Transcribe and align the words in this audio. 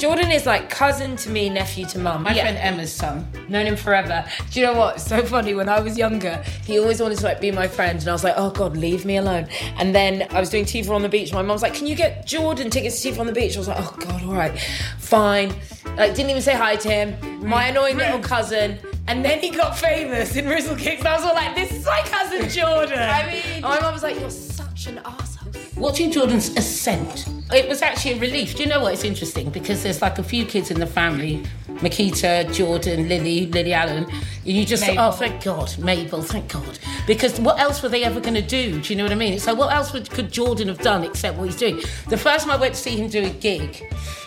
Jordan 0.00 0.30
is 0.30 0.46
like 0.46 0.70
cousin 0.70 1.14
to 1.16 1.28
me, 1.28 1.50
nephew 1.50 1.84
to 1.84 1.98
mum. 1.98 2.22
My 2.22 2.32
friend 2.32 2.56
Emma's 2.56 2.90
son. 2.90 3.30
Known 3.50 3.66
him 3.66 3.76
forever. 3.76 4.24
Do 4.50 4.58
you 4.58 4.64
know 4.64 4.72
what? 4.72 4.98
So 4.98 5.22
funny. 5.22 5.52
When 5.52 5.68
I 5.68 5.78
was 5.78 5.98
younger, 5.98 6.42
he 6.64 6.78
always 6.78 7.02
wanted 7.02 7.18
to 7.18 7.24
like 7.24 7.38
be 7.38 7.50
my 7.50 7.68
friend, 7.68 8.00
and 8.00 8.08
I 8.08 8.12
was 8.12 8.24
like, 8.24 8.32
oh 8.38 8.48
god, 8.48 8.78
leave 8.78 9.04
me 9.04 9.18
alone. 9.18 9.46
And 9.76 9.94
then 9.94 10.26
I 10.30 10.40
was 10.40 10.48
doing 10.48 10.64
T4 10.64 10.88
on 10.94 11.02
the 11.02 11.10
beach. 11.10 11.34
My 11.34 11.42
mum 11.42 11.54
was 11.54 11.60
like, 11.60 11.74
can 11.74 11.86
you 11.86 11.94
get 11.94 12.26
Jordan 12.26 12.70
tickets 12.70 13.02
to 13.02 13.10
T4 13.10 13.20
on 13.20 13.26
the 13.26 13.32
beach? 13.34 13.56
I 13.56 13.58
was 13.58 13.68
like, 13.68 13.76
oh 13.78 13.94
god, 14.00 14.22
all 14.24 14.32
right, 14.32 14.58
fine. 14.98 15.52
Like 15.98 16.14
didn't 16.14 16.30
even 16.30 16.40
say 16.40 16.54
hi 16.54 16.76
to 16.76 16.88
him. 16.88 17.46
My 17.46 17.66
annoying 17.66 17.98
little 17.98 18.16
hmm. 18.16 18.24
cousin. 18.24 18.78
And 19.06 19.22
then 19.22 19.40
he 19.40 19.50
got 19.50 19.76
famous 19.76 20.34
in 20.34 20.46
Rizzle 20.46 20.78
Kicks. 20.78 21.00
And 21.00 21.08
I 21.08 21.16
was 21.16 21.24
all 21.26 21.34
like, 21.34 21.54
this 21.54 21.72
is 21.72 21.84
my 21.84 22.00
cousin 22.06 22.48
Jordan. 22.48 22.98
I 23.02 23.26
mean, 23.26 23.60
my 23.60 23.78
mum 23.80 23.92
was 23.92 24.02
like, 24.02 24.18
you're 24.18 24.30
such 24.30 24.86
an 24.86 24.98
asshole. 25.04 25.52
Watching 25.76 26.10
Jordan's 26.10 26.56
ascent, 26.56 27.26
it 27.52 27.68
was 27.68 27.82
actually 27.82 28.12
a 28.12 28.20
relief. 28.20 28.56
Do 28.56 28.62
you 28.62 28.68
know 28.68 28.80
what? 28.80 28.92
It's 28.92 29.04
interesting 29.04 29.50
because 29.50 29.82
there's 29.82 30.02
like 30.02 30.18
a 30.18 30.22
few 30.22 30.44
kids 30.44 30.70
in 30.70 30.80
the 30.80 30.86
family 30.86 31.42
Miquita, 31.80 32.52
Jordan, 32.52 33.08
Lily, 33.08 33.46
Lily 33.46 33.72
Allen. 33.72 34.04
And 34.04 34.44
you 34.44 34.66
just, 34.66 34.86
Mabel. 34.86 35.04
oh, 35.04 35.12
thank 35.12 35.42
God, 35.42 35.76
Mabel, 35.78 36.22
thank 36.22 36.52
God. 36.52 36.78
Because 37.06 37.40
what 37.40 37.58
else 37.58 37.82
were 37.82 37.88
they 37.88 38.04
ever 38.04 38.20
going 38.20 38.34
to 38.34 38.42
do? 38.42 38.80
Do 38.80 38.92
you 38.92 38.96
know 38.96 39.04
what 39.04 39.12
I 39.12 39.16
mean? 39.16 39.38
So, 39.38 39.54
what 39.54 39.72
else 39.72 39.92
would, 39.92 40.10
could 40.10 40.30
Jordan 40.30 40.68
have 40.68 40.80
done 40.80 41.04
except 41.04 41.38
what 41.38 41.44
he's 41.44 41.56
doing? 41.56 41.80
The 42.08 42.18
first 42.18 42.44
time 42.44 42.52
I 42.54 42.60
went 42.60 42.74
to 42.74 42.80
see 42.80 42.96
him 42.96 43.08
do 43.08 43.24
a 43.24 43.30
gig, 43.30 43.82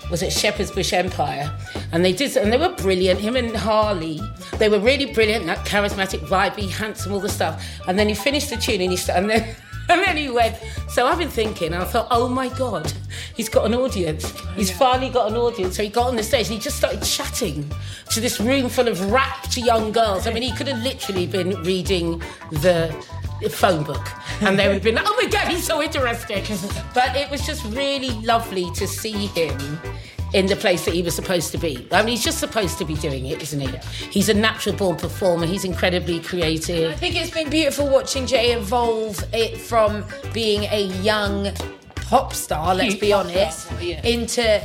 was 0.10 0.22
at 0.22 0.32
Shepherd's 0.32 0.72
Bush 0.72 0.94
Empire, 0.94 1.52
and 1.92 2.04
they 2.04 2.14
did, 2.14 2.36
and 2.38 2.52
they 2.52 2.58
were 2.58 2.76
brilliant. 2.76 3.20
Him 3.20 3.36
and 3.36 3.56
Harley, 3.56 4.20
they 4.58 4.70
were 4.70 4.80
really 4.80 5.12
brilliant. 5.14 5.46
That 5.46 5.66
charismatic, 5.66 6.20
vibey, 6.20 6.70
handsome, 6.70 7.14
all 7.14 7.20
the 7.20 7.30
stuff. 7.30 7.66
And 7.88 7.98
then 7.98 8.10
he 8.10 8.16
finished 8.16 8.50
the 8.50 8.58
tune, 8.58 8.82
and 8.82 8.92
he 8.92 9.12
and 9.12 9.30
then. 9.30 9.56
And 9.94 10.33
went, 10.33 10.58
so 10.89 11.05
I've 11.08 11.17
been 11.17 11.30
thinking, 11.30 11.73
and 11.73 11.81
I 11.81 11.86
thought, 11.86 12.08
oh 12.09 12.27
my 12.27 12.49
God, 12.49 12.91
he's 13.36 13.49
got 13.49 13.66
an 13.66 13.73
audience. 13.75 14.25
Oh, 14.25 14.53
he's 14.55 14.72
finally 14.72 15.09
got 15.09 15.31
an 15.31 15.38
audience. 15.38 15.75
So 15.77 15.83
he 15.83 15.89
got 15.89 16.08
on 16.08 16.16
the 16.16 16.23
stage 16.23 16.47
and 16.47 16.55
he 16.55 16.59
just 16.59 16.77
started 16.77 17.03
chatting 17.03 17.69
to 18.09 18.19
this 18.19 18.39
room 18.39 18.70
full 18.70 18.87
of 18.87 19.11
rapt 19.11 19.58
young 19.58 19.92
girls. 19.92 20.27
I 20.27 20.33
mean, 20.33 20.43
he 20.43 20.52
could 20.52 20.67
have 20.67 20.82
literally 20.82 21.27
been 21.27 21.61
reading 21.64 22.21
the 22.52 22.93
phone 23.49 23.83
book 23.83 24.08
and 24.42 24.58
they 24.58 24.67
would 24.67 24.76
have 24.76 24.83
been 24.83 24.95
like, 24.95 25.05
oh 25.08 25.20
my 25.21 25.30
God, 25.30 25.48
he's 25.48 25.65
so 25.65 25.82
interesting. 25.82 26.43
But 26.93 27.15
it 27.15 27.30
was 27.30 27.45
just 27.45 27.64
really 27.65 28.11
lovely 28.21 28.71
to 28.71 28.87
see 28.87 29.27
him 29.27 29.80
in 30.33 30.48
the 30.48 30.55
place 30.55 30.86
that 30.86 30.94
he 30.94 31.02
was 31.02 31.16
supposed 31.16 31.52
to 31.52 31.58
be. 31.58 31.88
I 31.92 32.02
mean, 32.02 32.10
he's 32.10 32.23
just 32.23 32.39
supposed 32.39 32.77
to 32.80 32.86
be 32.86 32.95
doing 32.95 33.27
it, 33.27 33.42
isn't 33.42 33.60
he? 33.60 33.70
He's 34.10 34.30
a 34.30 34.33
natural 34.33 34.76
born 34.76 34.98
performer. 34.98 35.45
He's 35.45 35.64
incredibly 35.64 36.20
creative. 36.20 36.92
I 36.92 36.95
think 36.95 37.16
it's 37.16 37.32
been 37.32 37.49
beautiful 37.49 37.88
watching 37.88 38.26
Jay 38.26 38.54
evolve 38.54 39.23
it 39.33 39.58
from 39.58 40.04
being 40.33 40.64
a 40.66 40.88
young 41.02 41.52
pop 41.95 42.33
star, 42.33 42.76
let's 42.76 42.95
be 42.95 43.14
honest, 43.14 43.71
yeah. 43.80 44.05
into 44.05 44.61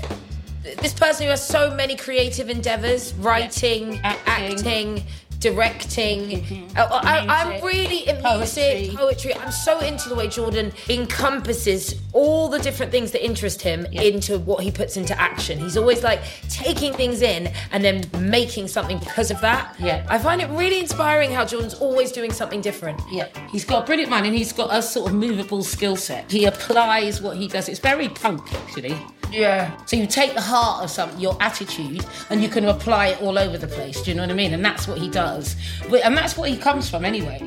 this 0.81 0.93
person 0.93 1.25
who 1.25 1.31
has 1.31 1.47
so 1.47 1.75
many 1.75 1.97
creative 1.97 2.51
endeavors 2.51 3.15
writing, 3.15 4.01
Acting. 4.03 4.55
acting. 4.55 5.05
Directing. 5.41 6.69
Uh, 6.77 6.89
I, 6.91 7.27
I'm 7.29 7.65
really 7.65 8.09
in 8.09 8.17
Poetry. 8.17 8.81
music, 8.81 8.97
poetry. 8.97 9.35
I'm 9.35 9.53
so 9.53 9.81
into 9.81 10.09
the 10.09 10.15
way 10.15 10.29
Jordan 10.29 10.73
encompasses 10.89 11.95
all 12.13 12.49
the 12.49 12.59
different 12.59 12.91
things 12.93 13.13
that 13.13 13.25
interest 13.25 13.63
him 13.63 13.87
into 13.87 14.39
what 14.39 14.63
he 14.63 14.71
puts 14.71 14.97
into 14.97 15.19
action. 15.21 15.59
He's 15.59 15.77
always 15.77 16.03
like 16.03 16.21
taking 16.49 16.93
things 16.93 17.23
in 17.23 17.53
and 17.73 17.85
then 17.85 18.05
making 18.19 18.69
something 18.69 18.99
because 18.99 19.31
of 19.31 19.41
that. 19.41 19.75
Yeah. 19.79 20.07
I 20.09 20.19
find 20.19 20.41
it 20.41 20.49
really 20.51 20.81
inspiring 20.81 21.31
how 21.31 21.45
Jordan's 21.45 21.75
always 21.75 22.13
doing 22.13 22.33
something 22.33 22.61
different. 22.61 23.01
Yeah, 23.11 23.29
he's 23.51 23.65
got 23.65 23.85
a 23.85 23.87
brilliant 23.87 24.11
mind 24.11 24.27
and 24.27 24.35
he's 24.35 24.53
got 24.53 24.75
a 24.75 24.83
sort 24.83 25.11
of 25.11 25.17
movable 25.17 25.63
skill 25.63 25.97
set. 25.97 26.31
He 26.31 26.45
applies 26.47 27.21
what 27.21 27.37
he 27.37 27.49
does. 27.49 27.69
It's 27.69 27.81
very 27.81 28.09
punk, 28.09 28.53
actually. 28.53 28.97
Yeah. 29.31 29.77
So 29.87 29.97
you 29.97 30.07
take 30.07 30.35
the 30.35 30.41
heart 30.41 30.85
of 30.85 30.91
something, 30.91 31.21
your 31.21 31.37
attitude, 31.41 32.05
and 32.31 32.43
you 32.43 32.49
can 32.49 32.65
apply 32.65 33.09
it 33.09 33.23
all 33.23 33.39
over 33.39 33.59
the 33.59 33.67
place. 33.67 34.01
Do 34.03 34.11
you 34.11 34.17
know 34.17 34.23
what 34.23 34.31
I 34.31 34.35
mean? 34.35 34.55
And 34.55 34.65
that's 34.65 34.89
what 34.89 34.99
he 34.99 35.09
does. 35.09 35.57
And 36.05 36.17
that's 36.17 36.37
what 36.37 36.49
he 36.49 36.57
comes 36.57 36.89
from 36.89 37.05
anyway. 37.05 37.41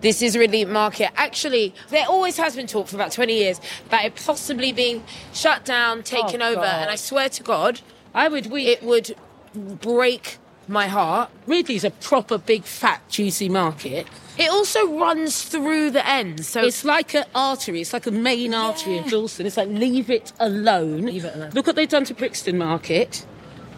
This 0.00 0.22
is 0.22 0.34
Ridley 0.36 0.64
Market. 0.64 1.10
Actually, 1.14 1.74
there 1.90 2.06
always 2.08 2.38
has 2.38 2.56
been 2.56 2.66
talk 2.66 2.88
for 2.88 2.96
about 2.96 3.12
20 3.12 3.34
years 3.34 3.60
about 3.86 4.06
it 4.06 4.14
possibly 4.14 4.72
being 4.72 5.04
shut 5.34 5.66
down, 5.66 6.02
taken 6.02 6.40
Oh, 6.40 6.52
over. 6.52 6.62
God. 6.62 6.82
And 6.82 6.90
I 6.90 6.96
swear 6.96 7.28
to 7.28 7.42
God, 7.42 7.82
I 8.14 8.28
would. 8.28 8.46
We, 8.46 8.68
it 8.68 8.82
would 8.82 9.14
break 9.54 10.38
my 10.66 10.86
heart. 10.86 11.30
Ridley's 11.46 11.84
a 11.84 11.90
proper 11.90 12.38
big, 12.38 12.64
fat, 12.64 13.02
juicy 13.10 13.50
market. 13.50 14.06
It 14.40 14.50
also 14.50 14.98
runs 14.98 15.42
through 15.42 15.90
the 15.90 16.06
end, 16.08 16.46
So 16.46 16.64
It's 16.64 16.84
like 16.84 17.14
an 17.14 17.24
artery. 17.34 17.80
It's 17.82 17.92
like 17.92 18.06
a 18.06 18.10
main 18.10 18.54
artery 18.54 18.96
in 18.96 19.08
Dalston. 19.08 19.44
It's 19.46 19.56
like 19.56 19.68
leave 19.68 20.08
it 20.08 20.32
alone. 20.40 21.02
Leave 21.02 21.26
it 21.26 21.34
alone. 21.34 21.50
Look 21.50 21.66
what 21.66 21.76
they've 21.76 21.88
done 21.88 22.04
to 22.04 22.14
Brixton 22.14 22.56
Market. 22.56 23.26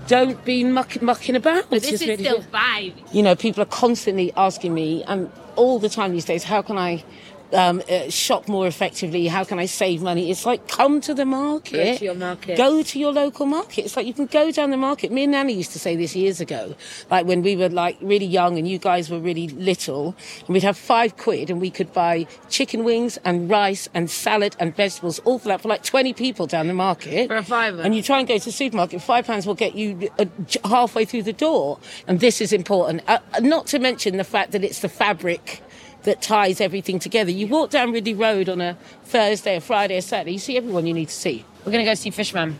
Don't 0.06 0.44
be 0.44 0.62
muck, 0.64 1.00
mucking 1.02 1.36
about. 1.36 1.68
But 1.68 1.76
It's 1.78 1.90
this 1.90 2.02
is 2.02 2.08
really 2.08 2.24
still 2.24 2.38
good. 2.38 2.46
five. 2.46 2.92
You 3.12 3.22
know, 3.22 3.34
people 3.34 3.62
are 3.62 3.66
constantly 3.66 4.32
asking 4.36 4.72
me, 4.74 5.02
and 5.04 5.30
all 5.56 5.78
the 5.78 5.88
time 5.88 6.12
these 6.12 6.24
days, 6.24 6.44
how 6.44 6.62
can 6.62 6.78
I 6.78 7.04
um, 7.52 7.82
uh, 7.90 8.08
shop 8.10 8.48
more 8.48 8.66
effectively? 8.66 9.26
How 9.26 9.44
can 9.44 9.58
I 9.58 9.66
save 9.66 10.02
money? 10.02 10.30
It's 10.30 10.46
like 10.46 10.68
come 10.68 11.00
to 11.02 11.14
the 11.14 11.24
market. 11.24 11.72
Go 11.72 11.96
to 11.98 12.04
your 12.04 12.14
market. 12.14 12.56
Go 12.56 12.82
to 12.82 12.98
your 12.98 13.12
local 13.12 13.46
market. 13.46 13.84
It's 13.84 13.96
like 13.96 14.06
you 14.06 14.14
can 14.14 14.26
go 14.26 14.50
down 14.50 14.70
the 14.70 14.76
market. 14.76 15.12
Me 15.12 15.24
and 15.24 15.32
Nanny 15.32 15.54
used 15.54 15.72
to 15.72 15.78
say 15.78 15.96
this 15.96 16.14
years 16.16 16.40
ago, 16.40 16.74
like 17.10 17.26
when 17.26 17.42
we 17.42 17.56
were 17.56 17.68
like 17.68 17.96
really 18.00 18.26
young 18.26 18.58
and 18.58 18.66
you 18.66 18.78
guys 18.78 19.10
were 19.10 19.18
really 19.18 19.48
little, 19.48 20.14
and 20.40 20.48
we'd 20.48 20.62
have 20.62 20.76
five 20.76 21.16
quid 21.16 21.50
and 21.50 21.60
we 21.60 21.70
could 21.70 21.92
buy 21.92 22.26
chicken 22.48 22.84
wings 22.84 23.18
and 23.24 23.50
rice 23.50 23.88
and 23.94 24.10
salad 24.10 24.56
and 24.58 24.74
vegetables, 24.76 25.18
all 25.20 25.38
for 25.38 25.48
that 25.48 25.60
for 25.60 25.68
like 25.68 25.82
20 25.82 26.12
people 26.12 26.46
down 26.46 26.66
the 26.66 26.74
market. 26.74 27.28
For 27.28 27.36
a 27.36 27.42
fiver. 27.42 27.82
And 27.82 27.94
you 27.94 28.02
try 28.02 28.18
and 28.18 28.28
go 28.28 28.38
to 28.38 28.44
the 28.44 28.52
supermarket, 28.52 29.02
five 29.02 29.26
pounds 29.26 29.46
will 29.46 29.54
get 29.54 29.74
you 29.74 30.10
uh, 30.18 30.26
halfway 30.64 31.04
through 31.04 31.24
the 31.24 31.32
door. 31.32 31.78
And 32.06 32.20
this 32.20 32.40
is 32.40 32.52
important. 32.52 33.02
Uh, 33.08 33.18
not 33.40 33.66
to 33.68 33.78
mention 33.78 34.16
the 34.16 34.24
fact 34.24 34.52
that 34.52 34.64
it's 34.64 34.80
the 34.80 34.88
fabric 34.88 35.62
that 36.04 36.22
ties 36.22 36.60
everything 36.60 36.98
together. 36.98 37.30
You 37.30 37.46
walk 37.46 37.70
down 37.70 37.92
Ridley 37.92 38.14
Road 38.14 38.48
on 38.48 38.60
a 38.60 38.76
Thursday, 39.04 39.56
a 39.56 39.60
Friday, 39.60 39.96
a 39.96 40.02
Saturday, 40.02 40.32
you 40.32 40.38
see 40.38 40.56
everyone 40.56 40.86
you 40.86 40.94
need 40.94 41.08
to 41.08 41.14
see. 41.14 41.44
We're 41.64 41.72
going 41.72 41.84
to 41.84 41.90
go 41.90 41.94
see 41.94 42.10
Fishman. 42.10 42.56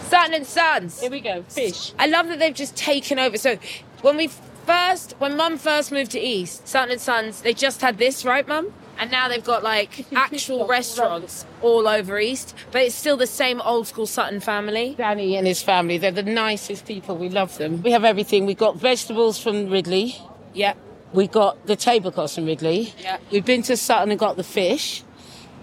Sutton 0.00 0.34
and 0.34 0.46
Sons. 0.46 1.00
Here 1.00 1.10
we 1.10 1.20
go, 1.20 1.42
fish. 1.48 1.92
I 1.98 2.06
love 2.06 2.28
that 2.28 2.38
they've 2.38 2.54
just 2.54 2.76
taken 2.76 3.18
over. 3.18 3.38
So 3.38 3.58
when 4.02 4.16
we 4.16 4.28
first, 4.66 5.14
when 5.18 5.36
Mum 5.36 5.56
first 5.56 5.92
moved 5.92 6.10
to 6.12 6.20
East, 6.20 6.66
Sutton 6.66 6.90
and 6.90 7.00
Sons, 7.00 7.42
they 7.42 7.54
just 7.54 7.80
had 7.80 7.98
this, 7.98 8.24
right, 8.24 8.46
Mum? 8.46 8.72
And 8.98 9.10
now 9.10 9.28
they've 9.28 9.44
got 9.44 9.62
like 9.62 10.06
actual 10.12 10.66
restaurants 10.66 11.46
all 11.62 11.88
over 11.88 12.18
East, 12.18 12.54
but 12.70 12.82
it's 12.82 12.94
still 12.94 13.16
the 13.16 13.26
same 13.26 13.60
old 13.62 13.86
school 13.86 14.06
Sutton 14.06 14.40
family. 14.40 14.94
Danny 14.98 15.36
and 15.36 15.46
his 15.46 15.62
family, 15.62 15.96
they're 15.96 16.10
the 16.10 16.22
nicest 16.22 16.86
people. 16.86 17.16
We 17.16 17.28
love 17.28 17.56
them. 17.56 17.82
We 17.82 17.92
have 17.92 18.04
everything. 18.04 18.44
We've 18.44 18.58
got 18.58 18.76
vegetables 18.76 19.40
from 19.40 19.70
Ridley. 19.70 20.16
Yeah. 20.52 20.74
We 21.12 21.26
got 21.26 21.66
the 21.66 21.76
tablecloths 21.76 22.34
from 22.36 22.46
Ridley. 22.46 22.94
Yeah. 23.02 23.18
We've 23.32 23.44
been 23.44 23.62
to 23.62 23.76
Sutton 23.76 24.10
and 24.10 24.18
got 24.20 24.36
the 24.36 24.44
fish. 24.44 25.02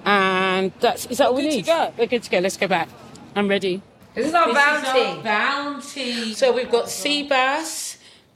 And 0.06 0.72
that's 0.80 1.06
is 1.08 1.18
that 1.20 1.28
all 1.28 1.36
we 1.36 1.44
good 1.44 1.50
to 1.52 1.56
need? 1.58 1.66
go. 1.66 1.94
We're 1.98 2.08
good 2.08 2.24
to 2.24 2.30
go. 2.30 2.40
Let's 2.40 2.58
go 2.58 2.68
back. 2.68 2.90
I'm 3.36 3.48
ready. 3.48 3.82
This 4.14 4.28
is 4.28 4.34
our 4.34 4.48
This 4.48 4.58
is 4.58 4.64
bounty. 4.64 5.00
our 5.00 5.24
bounty. 5.24 6.34
So 6.34 6.52
we've 6.52 6.72
got 6.72 6.90
sea 6.90 7.24
bass, 7.24 7.87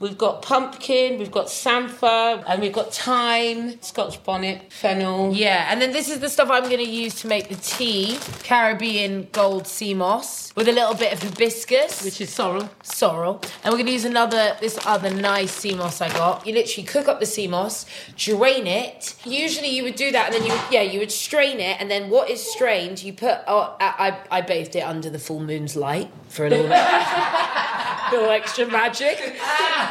we've 0.02 0.18
got 0.18 0.42
pumpkin, 0.42 1.18
we've 1.18 1.30
got 1.30 1.48
samphire, 1.48 2.42
and 2.48 2.60
we've 2.60 2.72
got 2.72 2.92
thyme, 2.92 3.80
scotch 3.80 4.22
bonnet, 4.24 4.70
fennel. 4.72 5.32
Yeah, 5.32 5.68
and 5.70 5.80
then 5.80 5.92
this 5.92 6.10
is 6.10 6.18
the 6.18 6.28
stuff 6.28 6.50
I'm 6.50 6.64
going 6.64 6.84
to 6.84 6.90
use 6.90 7.14
to 7.22 7.28
make 7.28 7.48
the 7.48 7.54
tea 7.54 8.18
Caribbean 8.42 9.28
gold 9.32 9.66
sea 9.66 9.94
moss 9.94 10.54
with 10.56 10.68
a 10.68 10.72
little 10.72 10.94
bit 10.94 11.12
of 11.12 11.22
hibiscus, 11.22 12.04
Which 12.04 12.20
is 12.20 12.30
sorrel. 12.30 12.68
sorrel. 12.82 13.40
And 13.62 13.72
we're 13.72 13.78
going 13.78 13.86
to 13.86 13.92
use 13.92 14.04
another, 14.04 14.56
this 14.60 14.78
other 14.84 15.08
nice 15.10 15.52
sea 15.52 15.74
moss 15.74 16.00
I 16.00 16.08
got. 16.08 16.46
You 16.46 16.52
literally 16.54 16.86
cook 16.86 17.06
up 17.08 17.20
the 17.20 17.26
sea 17.26 17.46
moss, 17.46 17.86
drain 18.16 18.66
it. 18.66 19.14
Usually 19.24 19.68
you 19.68 19.84
would 19.84 19.94
do 19.94 20.10
that 20.10 20.26
and 20.26 20.34
then 20.34 20.44
you, 20.50 20.58
yeah, 20.70 20.82
you 20.82 20.98
would 20.98 21.12
strain 21.12 21.60
it. 21.60 21.80
And 21.80 21.90
then 21.90 22.10
what 22.10 22.28
is 22.28 22.42
strained, 22.42 23.02
you 23.02 23.12
put, 23.12 23.38
oh, 23.46 23.76
I, 23.80 24.18
I 24.30 24.38
I 24.38 24.40
bathed 24.40 24.74
it 24.76 24.80
under 24.80 25.08
the 25.10 25.18
full 25.18 25.40
moon's 25.40 25.76
light 25.76 26.10
for 26.28 26.46
a 26.46 26.50
little, 26.50 26.66
little 28.12 28.30
extra 28.30 28.66
magic. 28.66 29.18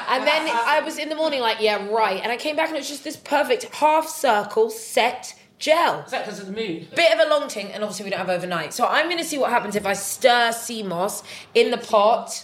And 0.10 0.28
then 0.28 0.50
I 0.50 0.82
was 0.82 0.98
in 0.98 1.10
the 1.10 1.16
morning 1.16 1.42
like, 1.42 1.62
yeah, 1.62 1.88
right. 1.90 2.22
And 2.22 2.32
I 2.32 2.38
came 2.38 2.56
back 2.56 2.68
and 2.68 2.76
it 2.76 2.82
was 2.82 2.90
just 2.90 3.04
this 3.04 3.18
perfect 3.18 3.64
half 3.76 4.08
circle 4.08 4.70
set 4.70 5.34
gel. 5.62 6.02
Is 6.02 6.12
that 6.12 6.26
because 6.26 6.40
of 6.40 6.48
the 6.48 6.52
moon? 6.54 6.88
Bit 6.96 7.14
of 7.14 7.26
a 7.26 7.30
long 7.30 7.48
ting, 7.48 7.68
and 7.68 7.84
obviously 7.84 8.04
we 8.04 8.10
don't 8.10 8.20
have 8.20 8.30
overnight. 8.30 8.74
So 8.74 8.86
I'm 8.86 9.06
going 9.06 9.20
to 9.20 9.24
see 9.24 9.38
what 9.38 9.52
happens 9.52 9.76
if 9.76 9.86
I 9.86 9.94
stir 9.94 10.52
sea 10.52 10.84
moss 10.84 11.24
in 11.54 11.72
the 11.72 11.78
pot. 11.78 12.44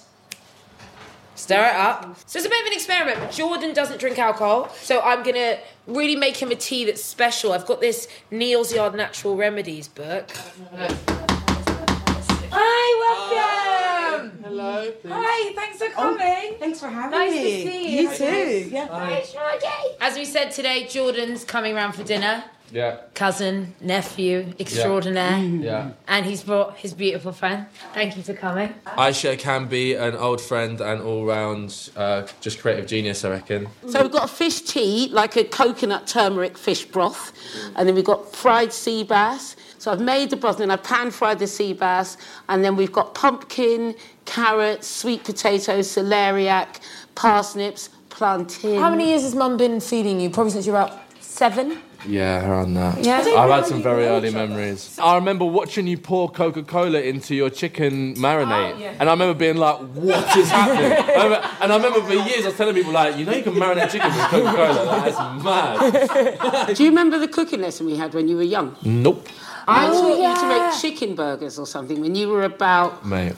Stir 1.35 1.67
it 1.67 1.75
up. 1.75 2.17
So 2.25 2.39
it's 2.39 2.47
a 2.47 2.49
bit 2.49 2.61
of 2.61 2.67
an 2.67 2.73
experiment. 2.73 3.31
Jordan 3.31 3.73
doesn't 3.73 3.99
drink 3.99 4.17
alcohol, 4.17 4.69
so 4.81 5.01
I'm 5.01 5.21
going 5.21 5.35
to 5.35 5.59
really 5.85 6.15
make 6.15 6.37
him 6.37 6.49
a 6.49 6.55
tea 6.55 6.85
that's 6.85 7.03
special. 7.03 7.51
I've 7.53 7.67
got 7.67 7.79
this 7.79 8.07
Neal's 8.31 8.73
Yard 8.73 8.95
Natural 8.95 9.35
Remedies 9.35 9.87
book. 9.87 10.31
Hi, 12.49 13.96
welcome. 14.17 14.43
Hello. 14.43 14.93
Hi, 15.07 15.53
thanks 15.53 15.77
for 15.77 15.85
oh, 15.85 16.17
coming. 16.17 16.59
Thanks 16.59 16.79
for 16.79 16.87
having 16.87 17.19
me. 17.19 17.25
Nice 17.25 17.33
to 17.33 17.71
see 17.71 17.97
you. 17.97 18.09
You 18.09 18.15
too. 18.15 18.69
Yeah. 18.69 19.21
As 19.99 20.15
we 20.15 20.25
said 20.25 20.51
today, 20.51 20.87
Jordan's 20.87 21.43
coming 21.43 21.75
round 21.75 21.95
for 21.95 22.03
dinner. 22.03 22.43
Yeah. 22.71 22.97
Cousin, 23.13 23.73
nephew, 23.81 24.53
extraordinaire. 24.59 25.39
Yeah. 25.39 25.91
And 26.07 26.25
he's 26.25 26.43
brought 26.43 26.77
his 26.77 26.93
beautiful 26.93 27.31
friend. 27.31 27.65
Thank 27.93 28.17
you 28.17 28.23
for 28.23 28.33
coming. 28.33 28.73
Ayishat 28.85 29.39
Akanbi 29.39 29.99
an 29.99 30.15
old 30.15 30.41
friend 30.41 30.81
and 30.81 31.01
all 31.01 31.25
round 31.25 31.89
uh, 31.95 32.27
just 32.41 32.59
creative 32.59 32.87
genius, 32.87 33.23
I 33.23 33.29
reckon. 33.29 33.67
So 33.89 34.01
we've 34.01 34.11
got 34.11 34.25
a 34.25 34.33
fish 34.33 34.61
tea, 34.61 35.09
like 35.11 35.35
a 35.35 35.43
coconut 35.43 36.07
turmeric 36.07 36.57
fish 36.57 36.85
broth, 36.85 37.33
and 37.75 37.87
then 37.87 37.95
we've 37.95 38.05
got 38.05 38.35
fried 38.35 38.73
sea 38.73 39.03
bass. 39.03 39.55
So 39.79 39.91
I've 39.91 40.01
made 40.01 40.31
the 40.31 40.37
broth, 40.37 40.59
and 40.59 40.71
I 40.71 40.75
pan 40.77 41.11
fried 41.11 41.39
the 41.39 41.47
sea 41.47 41.73
bass, 41.73 42.17
and 42.49 42.63
then 42.63 42.75
we've 42.75 42.91
got 42.91 43.13
pumpkin, 43.13 43.95
carrots, 44.25 44.87
sweet 44.87 45.23
potatoes, 45.23 45.87
celeriac, 45.87 46.79
parsnips, 47.15 47.89
plantain. 48.09 48.79
How 48.79 48.89
many 48.89 49.09
years 49.09 49.21
has 49.21 49.35
mum 49.35 49.57
been 49.57 49.79
feeding 49.79 50.19
you? 50.19 50.29
Probably 50.29 50.51
since 50.51 50.65
you 50.65 50.73
were 50.73 50.81
about 50.81 50.99
seven? 51.21 51.79
Yeah, 52.05 52.47
around 52.49 52.73
that. 52.75 53.03
Yeah. 53.03 53.17
I've 53.19 53.49
had 53.49 53.65
some 53.65 53.81
very 53.81 54.05
early 54.05 54.31
memories. 54.31 54.97
I 55.01 55.15
remember 55.15 55.45
watching 55.45 55.87
you 55.87 55.97
pour 55.97 56.29
Coca 56.29 56.63
Cola 56.63 56.99
into 57.01 57.33
your 57.35 57.49
chicken 57.49 58.15
marinade. 58.15 58.79
And 58.99 59.09
I 59.09 59.13
remember 59.13 59.33
being 59.37 59.57
like, 59.57 59.79
what 59.79 60.37
is 60.37 60.49
happening? 60.49 60.91
I 61.15 61.23
remember- 61.23 61.49
and 61.61 61.73
I 61.73 61.75
remember 61.75 62.01
for 62.01 62.13
years 62.13 62.43
I 62.45 62.49
was 62.49 62.57
telling 62.57 62.75
people, 62.75 62.91
like, 62.93 63.17
you 63.17 63.25
know, 63.25 63.33
you 63.33 63.43
can 63.43 63.53
marinate 63.55 63.91
chicken 63.91 64.09
with 64.09 64.25
Coca 64.27 64.55
Cola. 64.55 65.11
That's 65.11 65.43
mad. 65.43 66.67
Do 66.75 66.83
you 66.83 66.89
remember 66.89 67.17
the 67.19 67.27
cooking 67.27 67.61
lesson 67.61 67.85
we 67.85 67.97
had 67.97 68.13
when 68.13 68.27
you 68.27 68.35
were 68.37 68.43
young? 68.43 68.75
Nope. 68.83 69.27
I 69.67 69.87
taught 69.87 70.17
you 70.17 70.41
to 70.41 70.47
make 70.47 70.81
chicken 70.81 71.15
burgers 71.15 71.59
or 71.59 71.65
something 71.67 71.99
when 71.99 72.15
you 72.15 72.29
were 72.29 72.43
about 72.43 73.05
Mate. 73.05 73.35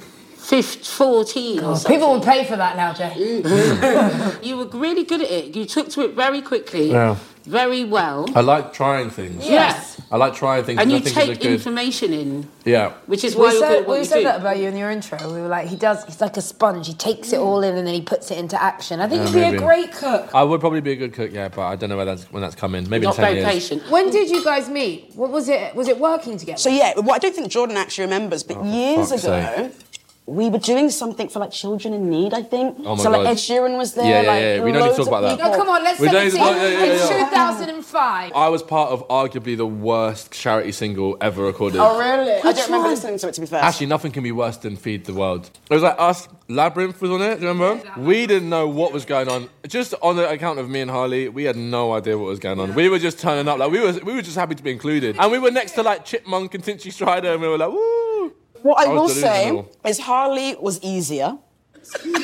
15, 0.49 0.83
14 0.83 1.59
or 1.59 1.75
something. 1.75 1.91
People 1.95 2.11
will 2.13 2.21
pay 2.21 2.43
for 2.43 2.55
that 2.57 2.75
now, 2.75 2.91
Jay. 2.93 3.13
Mm-hmm. 3.43 4.43
You 4.43 4.57
were 4.57 4.65
really 4.65 5.03
good 5.03 5.21
at 5.21 5.29
it. 5.29 5.55
You 5.55 5.65
took 5.65 5.89
to 5.89 6.01
it 6.01 6.15
very 6.15 6.41
quickly, 6.41 6.91
Yeah. 6.91 7.17
very 7.45 7.83
well. 7.83 8.25
I 8.35 8.41
like 8.41 8.73
trying 8.73 9.09
things. 9.11 9.47
Yes. 9.47 10.01
I 10.11 10.17
like 10.17 10.33
trying 10.33 10.63
things. 10.63 10.79
And 10.81 10.89
I 10.91 10.93
you 10.95 10.99
think 11.01 11.15
it's 11.17 11.25
a 11.25 11.27
take 11.33 11.41
good. 11.41 11.51
information 11.51 12.13
in, 12.13 12.47
Yeah. 12.65 12.93
which 13.05 13.23
is 13.23 13.35
why 13.35 13.47
We 13.49 13.51
you're 13.53 13.61
said, 13.61 13.81
at 13.83 13.87
we 13.87 13.97
you 13.99 14.05
said 14.05 14.17
do. 14.19 14.23
that 14.23 14.39
about 14.39 14.57
you 14.57 14.67
in 14.69 14.75
your 14.77 14.89
intro. 14.89 15.19
We 15.31 15.39
were 15.41 15.47
like, 15.47 15.67
he 15.67 15.75
does, 15.75 16.03
he's 16.05 16.19
like 16.19 16.35
a 16.37 16.41
sponge. 16.41 16.87
He 16.87 16.93
takes 16.95 17.31
it 17.31 17.37
all 17.39 17.61
in 17.61 17.77
and 17.77 17.85
then 17.85 17.93
he 17.93 18.01
puts 18.01 18.31
it 18.31 18.39
into 18.39 18.59
action. 18.59 18.99
I 19.01 19.07
think 19.07 19.21
Yeah, 19.21 19.27
he'd 19.45 19.51
be 19.51 19.57
a 19.57 19.59
great 19.59 19.91
cook. 19.91 20.33
I 20.33 20.41
would 20.43 20.59
probably 20.61 20.81
be 20.81 20.93
a 20.93 20.95
good 20.95 21.13
cook, 21.13 21.31
yeah, 21.31 21.49
but 21.49 21.61
I 21.61 21.75
don't 21.75 21.89
know 21.91 21.97
when 21.97 22.07
that's, 22.07 22.23
when 22.31 22.41
that's 22.41 22.55
coming. 22.55 22.89
Maybe 22.89 23.05
Not 23.05 23.15
in 23.19 23.23
10 23.23 23.25
very 23.25 23.39
years. 23.41 23.53
patient. 23.53 23.91
When 23.91 24.09
did 24.09 24.29
you 24.31 24.43
guys 24.43 24.67
meet? 24.67 25.11
What 25.15 25.29
was 25.29 25.47
it? 25.47 25.75
Was 25.75 25.87
it 25.87 25.99
working 25.99 26.37
together? 26.39 26.57
So 26.57 26.69
yeah, 26.69 26.93
well, 26.97 27.13
I 27.13 27.19
don't 27.19 27.35
think 27.35 27.49
Jordan 27.49 27.77
actually 27.77 28.05
remembers, 28.05 28.41
but 28.41 28.57
oh, 28.57 28.63
years 28.63 29.11
Oh, 29.11 29.17
fuck's 29.17 29.23
ago, 29.25 29.69
sake. 29.69 29.88
We 30.29 30.49
were 30.49 30.59
doing 30.59 30.89
something 30.91 31.27
for 31.29 31.39
like 31.39 31.51
children 31.51 31.93
in 31.93 32.09
need. 32.09 32.33
I 32.33 32.43
think. 32.43 32.77
Oh 32.85 32.95
my 32.95 33.03
so 33.03 33.09
like 33.09 33.23
God. 33.23 33.31
Ed 33.31 33.37
Sheeran 33.37 33.77
was 33.77 33.93
there. 33.95 34.05
Yeah, 34.05 34.21
yeah, 34.21 34.27
like, 34.27 34.41
yeah, 34.41 34.63
we 34.63 34.71
don't 34.71 34.83
need 34.83 34.89
to 34.91 34.97
talk 34.97 35.07
about 35.07 35.21
that. 35.21 35.39
no, 35.39 35.57
come 35.57 35.69
on, 35.69 35.83
let's 35.83 35.99
We 35.99 36.07
set 36.07 36.13
don't 36.13 36.19
the 36.19 36.25
need 36.25 36.31
to 36.31 36.37
scene. 36.37 36.45
talk- 36.45 36.55
yeah, 36.55 37.17
yeah, 37.17 37.19
yeah. 37.19 37.29
2005. 37.29 38.31
I 38.35 38.49
was 38.49 38.61
part 38.63 38.91
of 38.91 39.07
arguably 39.07 39.57
the 39.57 39.65
worst 39.65 40.31
charity 40.31 40.71
single 40.71 41.17
ever 41.21 41.43
recorded. 41.43 41.79
Oh 41.79 41.97
really? 41.97 42.33
I 42.33 42.53
don't 42.53 42.65
remember 42.67 42.89
listening 42.89 43.17
to 43.19 43.27
it 43.27 43.33
to 43.33 43.41
be 43.41 43.47
fair. 43.47 43.61
Actually, 43.63 43.87
nothing 43.87 44.11
can 44.11 44.23
be 44.23 44.31
worse 44.31 44.57
than 44.57 44.75
Feed 44.77 45.05
the 45.05 45.13
World. 45.13 45.49
It 45.69 45.73
was 45.73 45.83
like 45.83 45.95
us, 45.97 46.27
Labrinth 46.47 47.01
was 47.01 47.11
on 47.11 47.21
it, 47.21 47.35
do 47.37 47.43
you 47.43 47.47
remember? 47.49 47.99
We 47.99 48.27
didn't 48.27 48.49
know 48.49 48.67
what 48.67 48.93
was 48.93 49.05
going 49.05 49.27
on. 49.29 49.49
Just 49.67 49.93
on 50.01 50.15
the 50.15 50.29
account 50.29 50.59
of 50.59 50.69
me 50.69 50.81
and 50.81 50.91
Harley, 50.91 51.29
we 51.29 51.43
had 51.43 51.55
no 51.55 51.93
idea 51.93 52.17
what 52.17 52.27
was 52.27 52.39
going 52.39 52.59
on. 52.59 52.73
We 52.75 52.89
were 52.89 52.99
just 52.99 53.19
turning 53.19 53.47
up, 53.47 53.57
like, 53.59 53.71
we 53.71 53.79
were, 53.79 53.93
we 54.03 54.13
were 54.13 54.21
just 54.21 54.35
happy 54.35 54.55
to 54.55 54.63
be 54.63 54.71
included. 54.71 55.17
And 55.19 55.31
we 55.31 55.39
were 55.39 55.51
next 55.51 55.71
to, 55.73 55.83
like, 55.83 56.05
Chipmunk 56.05 56.53
and 56.55 56.63
Tinchy 56.63 56.91
Stryder, 56.91 57.33
and 57.33 57.41
we 57.41 57.47
were 57.47 57.57
like, 57.57 57.69
woo! 57.69 58.08
What 58.61 58.79
I, 58.79 58.91
I 58.91 58.93
will 58.93 59.09
say 59.09 59.63
is 59.85 59.99
Harley 59.99 60.55
was 60.59 60.81
easier. 60.81 61.37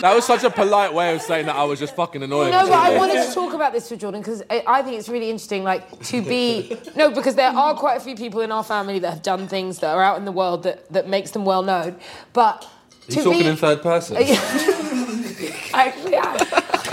That 0.02 0.14
was 0.14 0.26
such 0.26 0.44
a 0.44 0.50
polite 0.50 0.94
way 0.94 1.16
of 1.16 1.22
saying 1.22 1.48
that 1.48 1.56
I 1.56 1.64
was 1.64 1.80
just 1.80 1.96
fucking 1.96 2.22
annoying. 2.22 2.52
No, 2.52 2.64
but 2.68 2.74
I 2.74 2.98
wanted 2.98 3.26
to 3.26 3.34
talk 3.34 3.54
about 3.54 3.74
this 3.74 3.90
with 3.90 4.00
Jordan 4.00 4.22
because 4.22 4.44
I, 4.50 4.64
I 4.68 4.82
think 4.84 5.00
it's 5.00 5.10
really 5.10 5.30
interesting, 5.30 5.64
like 5.64 6.04
to 6.06 6.22
be 6.22 6.78
no, 6.96 7.10
because 7.10 7.36
there 7.36 7.50
are 7.50 7.74
quite 7.74 7.98
a 7.98 8.00
few 8.00 8.16
people 8.16 8.42
in 8.42 8.52
our 8.52 8.64
family 8.64 9.00
that 9.00 9.10
have 9.10 9.24
done 9.24 9.48
things 9.48 9.80
that 9.80 9.96
are 9.96 10.04
out 10.04 10.18
in 10.18 10.26
the 10.26 10.32
world 10.32 10.64
that 10.64 10.92
that 10.92 11.08
makes 11.08 11.32
them 11.32 11.46
well 11.46 11.64
known, 11.64 11.98
but 12.34 12.64
Are 12.64 13.12
to 13.12 13.18
you 13.18 13.24
talking 13.24 13.40
be, 13.42 13.48
in 13.48 13.56
third 13.56 13.82
person? 13.82 14.18
Actually, 15.74 16.12
yeah. 16.12 16.38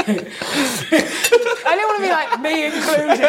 I 1.64 1.74
didn't 1.76 1.88
want 1.88 1.96
to 1.96 2.02
be 2.02 2.10
like 2.10 2.40
me 2.40 2.64
included. 2.66 3.20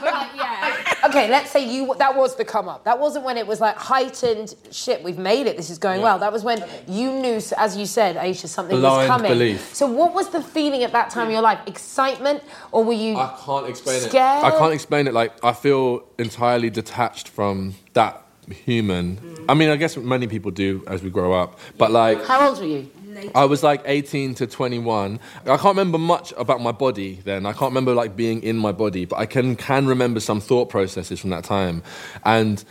But, 0.00 0.12
like, 0.12 0.36
yeah. 0.36 0.83
Okay, 1.14 1.30
let's 1.30 1.50
say 1.52 1.64
you 1.64 1.94
that 1.98 2.16
was 2.16 2.34
the 2.34 2.44
come 2.44 2.68
up. 2.68 2.84
That 2.84 2.98
wasn't 2.98 3.24
when 3.24 3.36
it 3.36 3.46
was 3.46 3.60
like 3.60 3.76
heightened 3.76 4.54
shit. 4.72 5.02
We've 5.04 5.18
made 5.18 5.46
it. 5.46 5.56
This 5.56 5.70
is 5.70 5.78
going 5.78 6.02
well. 6.02 6.18
That 6.18 6.32
was 6.32 6.42
when 6.42 6.64
you 6.88 7.12
knew, 7.12 7.40
as 7.56 7.76
you 7.76 7.86
said, 7.86 8.16
Aisha, 8.16 8.48
something 8.48 8.74
was 8.74 8.82
Blind 8.82 9.06
coming. 9.08 9.30
belief. 9.30 9.74
So, 9.74 9.86
what 9.86 10.12
was 10.12 10.30
the 10.30 10.42
feeling 10.42 10.82
at 10.82 10.90
that 10.92 11.10
time 11.10 11.26
in 11.28 11.32
your 11.32 11.42
life? 11.42 11.60
Excitement, 11.68 12.42
or 12.72 12.82
were 12.82 12.92
you? 12.92 13.16
I 13.16 13.32
can't 13.44 13.68
explain 13.68 14.00
Scared? 14.00 14.44
it. 14.44 14.46
I 14.46 14.50
can't 14.58 14.74
explain 14.74 15.06
it. 15.06 15.14
Like 15.14 15.32
I 15.44 15.52
feel 15.52 16.04
entirely 16.18 16.70
detached 16.70 17.28
from 17.28 17.74
that 17.92 18.20
human. 18.48 19.16
Mm. 19.16 19.44
I 19.48 19.54
mean, 19.54 19.70
I 19.70 19.76
guess 19.76 19.96
many 19.96 20.26
people 20.26 20.50
do 20.50 20.82
as 20.88 21.02
we 21.02 21.10
grow 21.10 21.32
up. 21.32 21.60
But 21.78 21.92
like, 21.92 22.24
How 22.24 22.48
old 22.48 22.58
were 22.58 22.66
you? 22.66 22.90
I 23.34 23.44
was 23.44 23.62
like 23.62 23.82
18 23.84 24.34
to 24.36 24.46
21. 24.46 25.20
I 25.42 25.46
can't 25.46 25.64
remember 25.64 25.98
much 25.98 26.32
about 26.36 26.60
my 26.60 26.72
body 26.72 27.20
then. 27.24 27.46
I 27.46 27.52
can't 27.52 27.70
remember 27.70 27.94
like 27.94 28.16
being 28.16 28.42
in 28.42 28.56
my 28.56 28.72
body, 28.72 29.04
but 29.04 29.18
I 29.18 29.26
can 29.26 29.56
can 29.56 29.86
remember 29.86 30.20
some 30.20 30.40
thought 30.40 30.68
processes 30.68 31.20
from 31.20 31.30
that 31.30 31.44
time. 31.44 31.82
And 32.24 32.64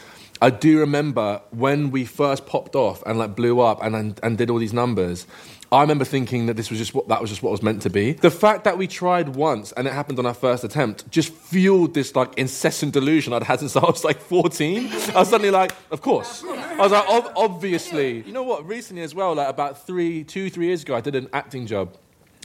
I 0.44 0.50
do 0.50 0.80
remember 0.80 1.42
when 1.52 1.90
we 1.90 2.04
first 2.04 2.46
popped 2.46 2.76
off 2.76 3.02
and 3.06 3.18
like 3.18 3.34
blew 3.34 3.62
up 3.62 3.82
and 3.82 3.96
and, 3.96 4.20
and 4.22 4.38
did 4.38 4.50
all 4.50 4.58
these 4.58 4.74
numbers. 4.74 5.26
I 5.72 5.80
remember 5.80 6.04
thinking 6.04 6.48
that 6.48 6.58
this 6.58 6.70
was 6.70 6.80
just 6.80 6.94
what 6.94 7.08
that 7.08 7.22
was 7.22 7.30
just 7.30 7.42
what 7.42 7.52
was 7.52 7.64
meant 7.64 7.82
to 7.84 7.90
be. 7.90 8.12
The 8.12 8.30
fact 8.30 8.66
that 8.66 8.78
we 8.78 8.86
tried 8.86 9.38
once 9.38 9.72
and 9.72 9.88
it 9.88 9.94
happened 9.94 10.20
on 10.20 10.26
our 10.26 10.34
first 10.34 10.66
attempt 10.66 11.10
just 11.10 11.32
fueled 11.32 11.94
this 11.94 12.14
like 12.14 12.38
incessant 12.38 12.92
delusion 12.92 13.32
I'd 13.32 13.44
had 13.44 13.60
since 13.62 13.78
I 13.78 13.86
was 13.86 14.04
like 14.04 14.20
14. 14.20 14.88
I 15.16 15.20
was 15.20 15.30
suddenly 15.30 15.50
like, 15.50 15.72
of 15.92 16.02
course. 16.02 16.44
I 16.44 16.76
was 16.76 16.92
like, 16.92 17.08
ob- 17.08 17.32
obviously. 17.38 18.24
You 18.24 18.34
know 18.34 18.44
what? 18.44 18.68
Recently 18.68 19.02
as 19.02 19.16
well, 19.16 19.36
like 19.36 19.48
about 19.48 19.88
three, 19.88 20.26
two, 20.26 20.50
three 20.50 20.66
years 20.66 20.82
ago, 20.82 20.94
I 20.94 21.00
did 21.00 21.16
an 21.16 21.30
acting 21.32 21.68
job. 21.68 21.96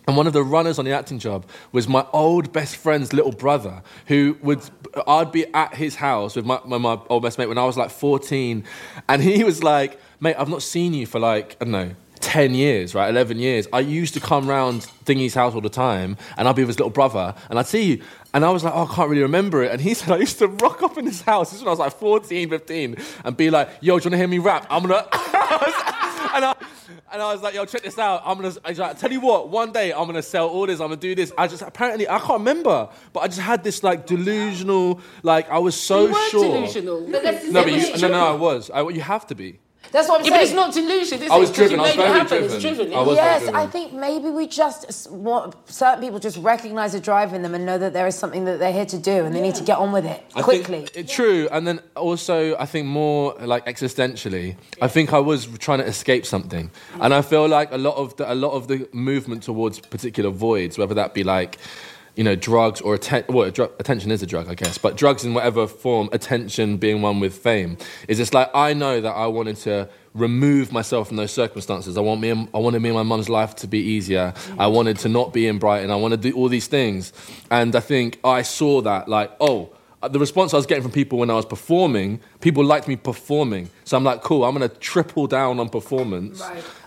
And 0.08 0.16
one 0.16 0.26
of 0.26 0.32
the 0.32 0.42
runners 0.42 0.78
on 0.78 0.86
the 0.86 0.92
acting 0.92 1.18
job 1.18 1.44
was 1.70 1.86
my 1.86 2.04
old 2.14 2.50
best 2.50 2.76
friend's 2.76 3.12
little 3.12 3.30
brother, 3.30 3.82
who 4.06 4.38
would, 4.40 4.62
I'd 5.06 5.30
be 5.30 5.46
at 5.52 5.74
his 5.74 5.96
house 5.96 6.34
with 6.34 6.46
my, 6.46 6.58
my, 6.64 6.78
my 6.78 6.98
old 7.10 7.22
best 7.22 7.36
mate 7.38 7.46
when 7.46 7.58
I 7.58 7.66
was 7.66 7.76
like 7.76 7.90
14. 7.90 8.64
And 9.06 9.22
he 9.22 9.44
was 9.44 9.62
like, 9.62 10.00
mate, 10.18 10.34
I've 10.38 10.48
not 10.48 10.62
seen 10.62 10.94
you 10.94 11.04
for 11.04 11.20
like, 11.20 11.58
I 11.60 11.64
don't 11.64 11.72
know, 11.72 11.90
10 12.20 12.54
years, 12.54 12.94
right? 12.94 13.10
11 13.10 13.38
years. 13.38 13.68
I 13.70 13.80
used 13.80 14.14
to 14.14 14.20
come 14.20 14.48
round 14.48 14.86
Thingy's 15.04 15.34
house 15.34 15.54
all 15.54 15.60
the 15.60 15.68
time, 15.68 16.16
and 16.38 16.48
I'd 16.48 16.56
be 16.56 16.62
with 16.62 16.68
his 16.68 16.78
little 16.78 16.90
brother, 16.90 17.34
and 17.50 17.58
I'd 17.58 17.66
see 17.66 17.82
you. 17.82 18.02
And 18.32 18.46
I 18.46 18.50
was 18.50 18.64
like, 18.64 18.72
oh, 18.74 18.88
I 18.90 18.94
can't 18.94 19.10
really 19.10 19.22
remember 19.22 19.62
it. 19.62 19.72
And 19.72 19.80
he 19.80 19.92
said, 19.94 20.10
I 20.10 20.16
used 20.16 20.38
to 20.38 20.48
rock 20.48 20.82
up 20.82 20.96
in 20.96 21.04
his 21.04 21.20
house. 21.20 21.50
This 21.50 21.58
is 21.58 21.64
when 21.64 21.68
I 21.68 21.72
was 21.72 21.80
like 21.80 21.92
14, 21.92 22.48
15, 22.48 22.96
and 23.26 23.36
be 23.36 23.50
like, 23.50 23.68
yo, 23.82 23.98
do 23.98 24.04
you 24.04 24.10
want 24.10 24.12
to 24.12 24.16
hear 24.16 24.26
me 24.26 24.38
rap? 24.38 24.66
I'm 24.70 24.86
going 24.86 25.04
to. 25.12 25.18
And 26.34 26.44
I, 26.46 26.54
and 27.12 27.22
I 27.22 27.32
was 27.32 27.42
like, 27.42 27.54
yo, 27.54 27.64
check 27.64 27.82
this 27.82 27.98
out. 27.98 28.22
I'm 28.24 28.40
gonna 28.40 28.54
I 28.64 28.72
like, 28.72 28.98
tell 28.98 29.12
you 29.12 29.20
what, 29.20 29.48
one 29.48 29.72
day 29.72 29.92
I'm 29.92 30.06
gonna 30.06 30.22
sell 30.22 30.48
all 30.48 30.66
this, 30.66 30.80
I'm 30.80 30.88
gonna 30.88 30.96
do 31.00 31.14
this. 31.14 31.32
I 31.36 31.46
just 31.46 31.62
apparently 31.62 32.08
I 32.08 32.18
can't 32.18 32.40
remember, 32.40 32.88
but 33.12 33.20
I 33.20 33.28
just 33.28 33.40
had 33.40 33.64
this 33.64 33.82
like 33.82 34.06
delusional, 34.06 35.00
like 35.22 35.50
I 35.50 35.58
was 35.58 35.78
so 35.78 36.06
sure. 36.06 36.08
You 36.08 36.14
were 36.14 36.28
sure. 36.30 36.42
delusional. 36.42 37.00
No, 37.08 37.22
but 37.62 37.72
you, 37.72 37.96
no, 37.98 38.08
no, 38.08 38.26
I 38.26 38.32
was. 38.32 38.70
I, 38.70 38.88
you 38.88 39.00
have 39.00 39.26
to 39.28 39.34
be. 39.34 39.60
That's 39.90 40.08
what 40.08 40.20
I'm 40.20 40.26
yeah, 40.26 40.32
but 40.32 40.42
it's 40.42 40.52
not 40.52 40.74
delusion, 40.74 41.18
This 41.18 41.26
is 41.26 41.30
I 41.32 41.38
it? 41.40 41.54
driven, 41.54 41.76
You 41.78 41.84
I 41.84 41.86
was 41.88 41.96
made 41.96 42.02
it 42.02 42.06
very 42.06 42.18
happen. 42.18 42.44
It's 42.44 42.58
driven. 42.60 42.76
driven. 42.76 42.94
I 42.94 43.02
was 43.02 43.16
yes, 43.16 43.42
very 43.44 43.54
I 43.56 43.66
think 43.66 43.92
maybe 43.92 44.30
we 44.30 44.46
just 44.46 45.10
want 45.10 45.54
certain 45.70 46.02
people 46.02 46.18
just 46.18 46.36
recognize 46.38 46.92
the 46.92 47.00
drive 47.00 47.32
in 47.32 47.42
them 47.42 47.54
and 47.54 47.64
know 47.64 47.78
that 47.78 47.92
there 47.92 48.06
is 48.06 48.14
something 48.14 48.44
that 48.44 48.58
they're 48.58 48.72
here 48.72 48.86
to 48.86 48.98
do 48.98 49.24
and 49.24 49.34
they 49.34 49.40
need 49.40 49.54
to 49.56 49.64
get 49.64 49.78
on 49.78 49.92
with 49.92 50.04
it 50.04 50.22
I 50.34 50.42
quickly. 50.42 50.86
Think, 50.86 51.08
true, 51.08 51.48
and 51.50 51.66
then 51.66 51.80
also 51.96 52.56
I 52.58 52.66
think 52.66 52.86
more 52.86 53.34
like 53.40 53.66
existentially. 53.66 54.56
I 54.82 54.88
think 54.88 55.12
I 55.12 55.18
was 55.20 55.46
trying 55.58 55.78
to 55.78 55.86
escape 55.86 56.26
something, 56.26 56.70
and 57.00 57.14
I 57.14 57.22
feel 57.22 57.48
like 57.48 57.72
a 57.72 57.78
lot 57.78 57.96
of 57.96 58.16
the, 58.16 58.30
a 58.30 58.34
lot 58.34 58.52
of 58.52 58.68
the 58.68 58.88
movement 58.92 59.42
towards 59.42 59.78
particular 59.80 60.30
voids, 60.30 60.76
whether 60.78 60.94
that 60.94 61.14
be 61.14 61.24
like. 61.24 61.58
You 62.18 62.24
know, 62.24 62.34
drugs 62.34 62.80
or 62.80 62.94
atten- 62.94 63.26
well, 63.28 63.48
dr- 63.48 63.70
attention 63.78 64.10
is 64.10 64.24
a 64.24 64.26
drug, 64.26 64.48
I 64.48 64.54
guess, 64.54 64.76
but 64.76 64.96
drugs 64.96 65.24
in 65.24 65.34
whatever 65.34 65.68
form, 65.68 66.08
attention 66.10 66.76
being 66.76 67.00
one 67.00 67.20
with 67.20 67.32
fame, 67.32 67.78
is 68.08 68.18
just 68.18 68.34
like 68.34 68.50
I 68.52 68.74
know 68.74 69.00
that 69.00 69.12
I 69.12 69.28
wanted 69.28 69.54
to 69.58 69.88
remove 70.14 70.72
myself 70.72 71.06
from 71.06 71.16
those 71.16 71.30
circumstances. 71.30 71.96
I 71.96 72.00
want 72.00 72.20
me, 72.20 72.30
and, 72.30 72.48
I 72.52 72.58
wanted 72.58 72.82
me 72.82 72.88
and 72.88 72.96
my 72.96 73.04
mum's 73.04 73.28
life 73.28 73.54
to 73.56 73.68
be 73.68 73.78
easier. 73.78 74.34
I 74.58 74.66
wanted 74.66 74.98
to 74.98 75.08
not 75.08 75.32
be 75.32 75.46
in 75.46 75.58
Brighton. 75.60 75.92
I 75.92 75.96
wanted 75.96 76.20
to 76.22 76.30
do 76.30 76.36
all 76.36 76.48
these 76.48 76.66
things, 76.66 77.12
and 77.52 77.76
I 77.76 77.80
think 77.80 78.18
I 78.24 78.42
saw 78.42 78.80
that 78.80 79.08
like, 79.08 79.30
oh, 79.40 79.70
Uh, 80.00 80.06
the 80.06 80.18
response 80.18 80.54
I 80.54 80.56
was 80.56 80.66
getting 80.66 80.82
from 80.82 80.92
people 80.92 81.18
when 81.18 81.28
I 81.28 81.34
was 81.34 81.44
performing, 81.44 82.20
people 82.40 82.64
liked 82.64 82.86
me 82.86 82.94
performing. 82.94 83.68
So 83.84 83.96
I'm 83.96 84.04
like, 84.04 84.22
cool, 84.22 84.44
I'm 84.44 84.52
gonna 84.52 84.68
triple 84.68 85.26
down 85.26 85.58
on 85.58 85.68
performance 85.68 86.40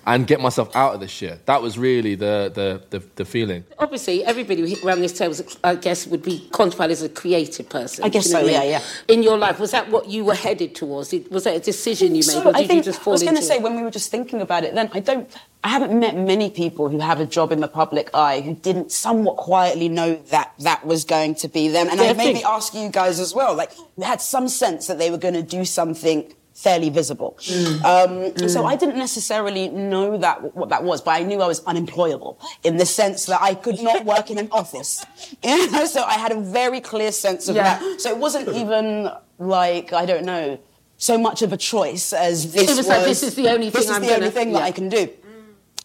and 0.08 0.26
get 0.26 0.40
myself 0.40 0.74
out 0.76 0.94
of 0.94 1.02
this 1.02 1.12
shit. 1.12 1.46
That 1.46 1.62
was 1.62 1.78
really 1.78 2.16
the 2.16 2.50
the 2.54 2.82
the, 2.90 3.06
the 3.16 3.26
feeling. 3.26 3.66
Obviously, 3.80 4.24
everybody 4.24 4.78
around 4.82 5.02
this 5.02 5.12
table, 5.12 5.36
I 5.64 5.76
guess, 5.76 6.08
would 6.08 6.24
be 6.24 6.48
quantified 6.52 6.90
as 6.90 7.02
a 7.02 7.10
creative 7.10 7.68
person. 7.68 8.06
I 8.06 8.10
guess 8.10 8.24
Do 8.24 8.30
you 8.30 8.36
know 8.36 8.48
so, 8.48 8.54
what 8.60 8.68
yeah. 8.68 8.82
In 9.10 9.24
your 9.24 9.38
life, 9.38 9.60
was 9.60 9.72
that 9.72 9.90
what 9.92 10.08
you 10.08 10.24
were 10.24 10.36
headed 10.36 10.74
towards? 10.76 11.14
Was 11.32 11.44
that 11.44 11.56
a 11.56 11.60
decision 11.60 12.10
you 12.10 12.20
made, 12.20 12.24
So 12.24 12.40
or 12.42 12.54
did 12.54 12.56
I 12.56 12.68
think 12.68 12.78
you 12.78 12.84
just 12.84 13.02
fall 13.02 13.12
I 13.12 13.16
was 13.16 13.24
going 13.24 13.36
to 13.36 13.40
into 13.42 13.48
say 13.48 13.58
it? 13.58 13.62
when 13.62 13.76
we 13.76 13.82
were 13.82 13.92
just 13.92 14.10
thinking 14.10 14.40
about 14.42 14.64
it, 14.64 14.74
then 14.74 14.90
I 14.94 15.02
don't. 15.02 15.30
I 15.64 15.68
haven't 15.70 15.98
met 16.00 16.16
many 16.18 16.50
people 16.50 16.90
who 16.90 17.00
have 17.00 17.20
a 17.20 17.26
job 17.26 17.52
in 17.52 17.60
the 17.60 17.68
public 17.68 18.10
eye 18.16 18.42
who 18.42 18.56
didn't 18.56 18.92
somewhat 18.92 19.38
quietly 19.38 19.90
know 19.90 20.16
that 20.32 20.54
that 20.60 20.86
was 20.88 21.06
going 21.06 21.36
to 21.36 21.48
be 21.48 21.68
them. 21.68 21.88
And 21.90 22.00
Yeah, 22.00 22.08
I 22.10 22.14
maybe 22.14 22.34
think- 22.40 22.46
ask 22.46 22.74
you 22.74 22.90
guys 22.90 23.20
as 23.20 23.36
well. 23.36 23.54
Like, 23.54 23.72
we 23.96 24.04
had 24.04 24.22
some 24.22 24.48
sense 24.48 24.88
that 24.88 24.98
they 24.98 25.12
were 25.12 25.20
going 25.20 25.36
to 25.36 25.44
do 25.44 25.64
something 25.64 26.34
fairly 26.56 26.90
visible. 26.90 27.38
Um, 27.84 28.22
and 28.38 28.50
So 28.52 28.66
I 28.66 28.76
didn't 28.76 28.98
necessarily 28.98 29.70
know 29.70 30.18
that 30.18 30.56
what 30.56 30.70
that 30.70 30.84
was, 30.84 31.00
but 31.02 31.12
I 31.12 31.24
knew 31.24 31.42
I 31.42 31.48
was 31.48 31.62
unemployable 31.66 32.40
in 32.64 32.78
the 32.78 32.86
sense 32.86 33.26
that 33.28 33.42
I 33.42 33.54
could 33.56 33.82
not 33.82 34.04
work 34.06 34.30
in 34.32 34.38
an 34.40 34.50
office. 34.52 35.06
You 35.44 35.72
know? 35.72 35.86
So 35.86 36.04
I 36.04 36.14
had 36.14 36.32
a 36.32 36.40
very 36.40 36.82
clear 36.82 37.12
sense 37.12 37.48
of 37.48 37.56
Yeah. 37.56 37.80
that. 37.80 38.02
So 38.02 38.10
it 38.10 38.18
wasn't 38.18 38.50
even 38.50 39.10
like 39.40 39.94
I 39.94 40.06
don't 40.06 40.26
know 40.26 40.60
so 40.98 41.18
much 41.18 41.42
of 41.42 41.52
a 41.52 41.58
choice 41.58 42.14
as 42.14 42.52
this 42.54 42.70
It 42.70 42.78
was 42.78 42.88
like, 42.88 43.06
this 43.06 43.24
is 43.24 43.34
the 43.34 43.50
only 43.50 43.70
this 43.70 43.86
thing 43.86 43.90
is 43.90 43.96
I'm 43.96 44.02
the 44.04 44.08
gonna- 44.10 44.30
thing 44.32 44.52
that. 44.54 44.62
I 44.62 44.72
can 44.72 44.88
do. 44.90 45.10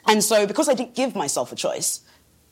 And 0.07 0.23
so 0.23 0.47
because 0.47 0.69
I 0.69 0.75
didn't 0.75 0.95
give 0.95 1.15
myself 1.15 1.53
a 1.53 1.57
choice, 1.57 2.01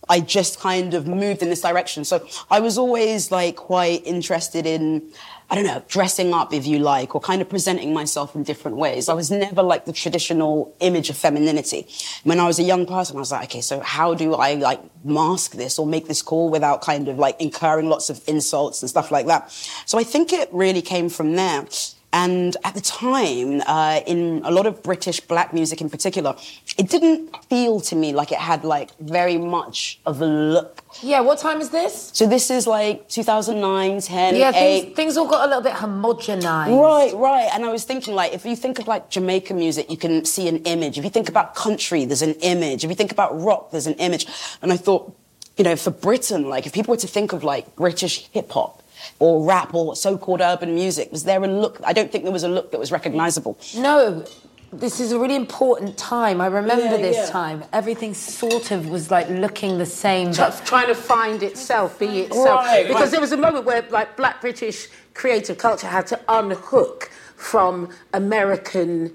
I 0.08 0.20
just 0.20 0.60
kind 0.60 0.94
of 0.94 1.06
moved 1.06 1.42
in 1.42 1.48
this 1.48 1.62
direction. 1.62 2.04
So 2.04 2.26
I 2.50 2.60
was 2.60 2.76
always 2.76 3.30
like 3.30 3.56
quite 3.56 4.06
interested 4.06 4.66
in, 4.66 5.10
I 5.48 5.54
don't 5.54 5.64
know, 5.64 5.82
dressing 5.88 6.34
up 6.34 6.52
if 6.52 6.66
you 6.66 6.78
like, 6.78 7.14
or 7.14 7.20
kind 7.20 7.40
of 7.40 7.48
presenting 7.48 7.94
myself 7.94 8.34
in 8.34 8.42
different 8.42 8.76
ways. 8.76 9.08
I 9.08 9.14
was 9.14 9.30
never 9.30 9.62
like 9.62 9.86
the 9.86 9.92
traditional 9.92 10.74
image 10.80 11.08
of 11.08 11.16
femininity. 11.16 11.86
When 12.24 12.38
I 12.38 12.46
was 12.46 12.58
a 12.58 12.62
young 12.62 12.86
person, 12.86 13.16
I 13.16 13.20
was 13.20 13.32
like, 13.32 13.44
okay, 13.44 13.60
so 13.60 13.80
how 13.80 14.14
do 14.14 14.34
I 14.34 14.54
like 14.54 14.80
mask 15.04 15.52
this 15.52 15.78
or 15.78 15.86
make 15.86 16.06
this 16.06 16.20
cool 16.20 16.50
without 16.50 16.82
kind 16.82 17.08
of 17.08 17.18
like 17.18 17.40
incurring 17.40 17.88
lots 17.88 18.10
of 18.10 18.20
insults 18.28 18.82
and 18.82 18.90
stuff 18.90 19.10
like 19.10 19.26
that? 19.26 19.50
So 19.86 19.98
I 19.98 20.04
think 20.04 20.32
it 20.32 20.50
really 20.52 20.82
came 20.82 21.08
from 21.08 21.34
there. 21.36 21.66
And 22.14 22.56
at 22.62 22.74
the 22.74 22.80
time, 22.80 23.60
uh, 23.66 24.00
in 24.06 24.40
a 24.44 24.50
lot 24.52 24.66
of 24.66 24.84
British 24.84 25.18
black 25.18 25.52
music 25.52 25.80
in 25.80 25.90
particular, 25.90 26.36
it 26.78 26.88
didn't 26.88 27.34
feel 27.50 27.80
to 27.80 27.96
me 27.96 28.12
like 28.12 28.30
it 28.30 28.38
had 28.38 28.62
like 28.62 28.96
very 29.00 29.36
much 29.36 29.98
of 30.06 30.22
a 30.22 30.26
look. 30.26 30.80
yeah, 31.02 31.18
what 31.18 31.40
time 31.40 31.60
is 31.60 31.70
this? 31.70 32.10
So 32.14 32.24
this 32.28 32.52
is 32.52 32.68
like 32.68 33.08
2009, 33.08 34.00
10, 34.00 34.36
Yeah, 34.36 34.52
8. 34.54 34.54
things, 34.54 34.96
things 34.96 35.16
all 35.16 35.26
got 35.26 35.44
a 35.44 35.48
little 35.48 35.62
bit 35.64 35.72
homogenized. 35.72 36.80
Right, 36.80 37.12
right. 37.14 37.48
And 37.52 37.64
I 37.64 37.72
was 37.72 37.82
thinking, 37.82 38.14
like, 38.14 38.32
if 38.32 38.46
you 38.46 38.54
think 38.54 38.78
of 38.78 38.86
like 38.86 39.10
Jamaican 39.10 39.56
music, 39.56 39.90
you 39.90 39.96
can 39.96 40.24
see 40.24 40.46
an 40.46 40.58
image. 40.58 40.96
If 40.96 41.02
you 41.02 41.10
think 41.10 41.28
about 41.28 41.56
country, 41.56 42.04
there's 42.04 42.22
an 42.22 42.34
image. 42.34 42.84
If 42.84 42.90
you 42.90 42.96
think 42.96 43.10
about 43.10 43.30
rock, 43.40 43.72
there's 43.72 43.88
an 43.88 43.94
image. 43.94 44.28
And 44.62 44.72
I 44.72 44.76
thought, 44.76 45.12
you 45.56 45.64
know, 45.64 45.74
for 45.74 45.90
Britain, 45.90 46.48
like, 46.48 46.64
if 46.64 46.72
people 46.72 46.92
were 46.92 46.98
to 46.98 47.08
think 47.08 47.32
of 47.32 47.42
like 47.42 47.74
British 47.74 48.28
hip 48.28 48.52
hop 48.52 48.82
or 49.18 49.44
rap 49.44 49.74
or 49.74 49.96
so-called 49.96 50.40
urban 50.40 50.74
music, 50.74 51.10
was 51.12 51.24
there 51.24 51.42
a 51.42 51.46
look? 51.48 51.80
I 51.84 51.92
don't 51.92 52.10
think 52.10 52.24
there 52.24 52.32
was 52.32 52.44
a 52.44 52.48
look 52.48 52.70
that 52.72 52.78
was 52.78 52.90
recognizable. 52.92 53.58
No, 53.76 54.24
this 54.72 54.98
is 54.98 55.12
a 55.12 55.18
really 55.18 55.36
important 55.36 55.96
time. 55.96 56.40
I 56.40 56.46
remember 56.46 56.84
Yeah, 56.84 56.96
this 56.96 57.16
yeah. 57.16 57.26
time. 57.26 57.64
Everything 57.72 58.12
sort 58.14 58.70
of 58.72 58.88
was 58.88 59.10
like 59.10 59.28
looking 59.28 59.78
the 59.78 59.86
same. 59.86 60.32
Try- 60.32 60.50
But 60.50 60.66
trying 60.66 60.88
to 60.88 60.94
find 60.94 61.42
itself, 61.42 61.98
be 61.98 62.20
itself. 62.22 62.64
Right, 62.66 62.86
because 62.86 63.02
right. 63.02 63.10
there 63.12 63.20
was 63.20 63.32
a 63.32 63.36
moment 63.36 63.64
where, 63.66 63.84
like, 63.90 64.16
Black 64.16 64.40
British 64.40 64.88
creative 65.14 65.58
culture 65.58 65.86
had 65.86 66.06
to 66.08 66.20
unhook 66.28 67.10
from 67.36 67.88
American 68.12 69.12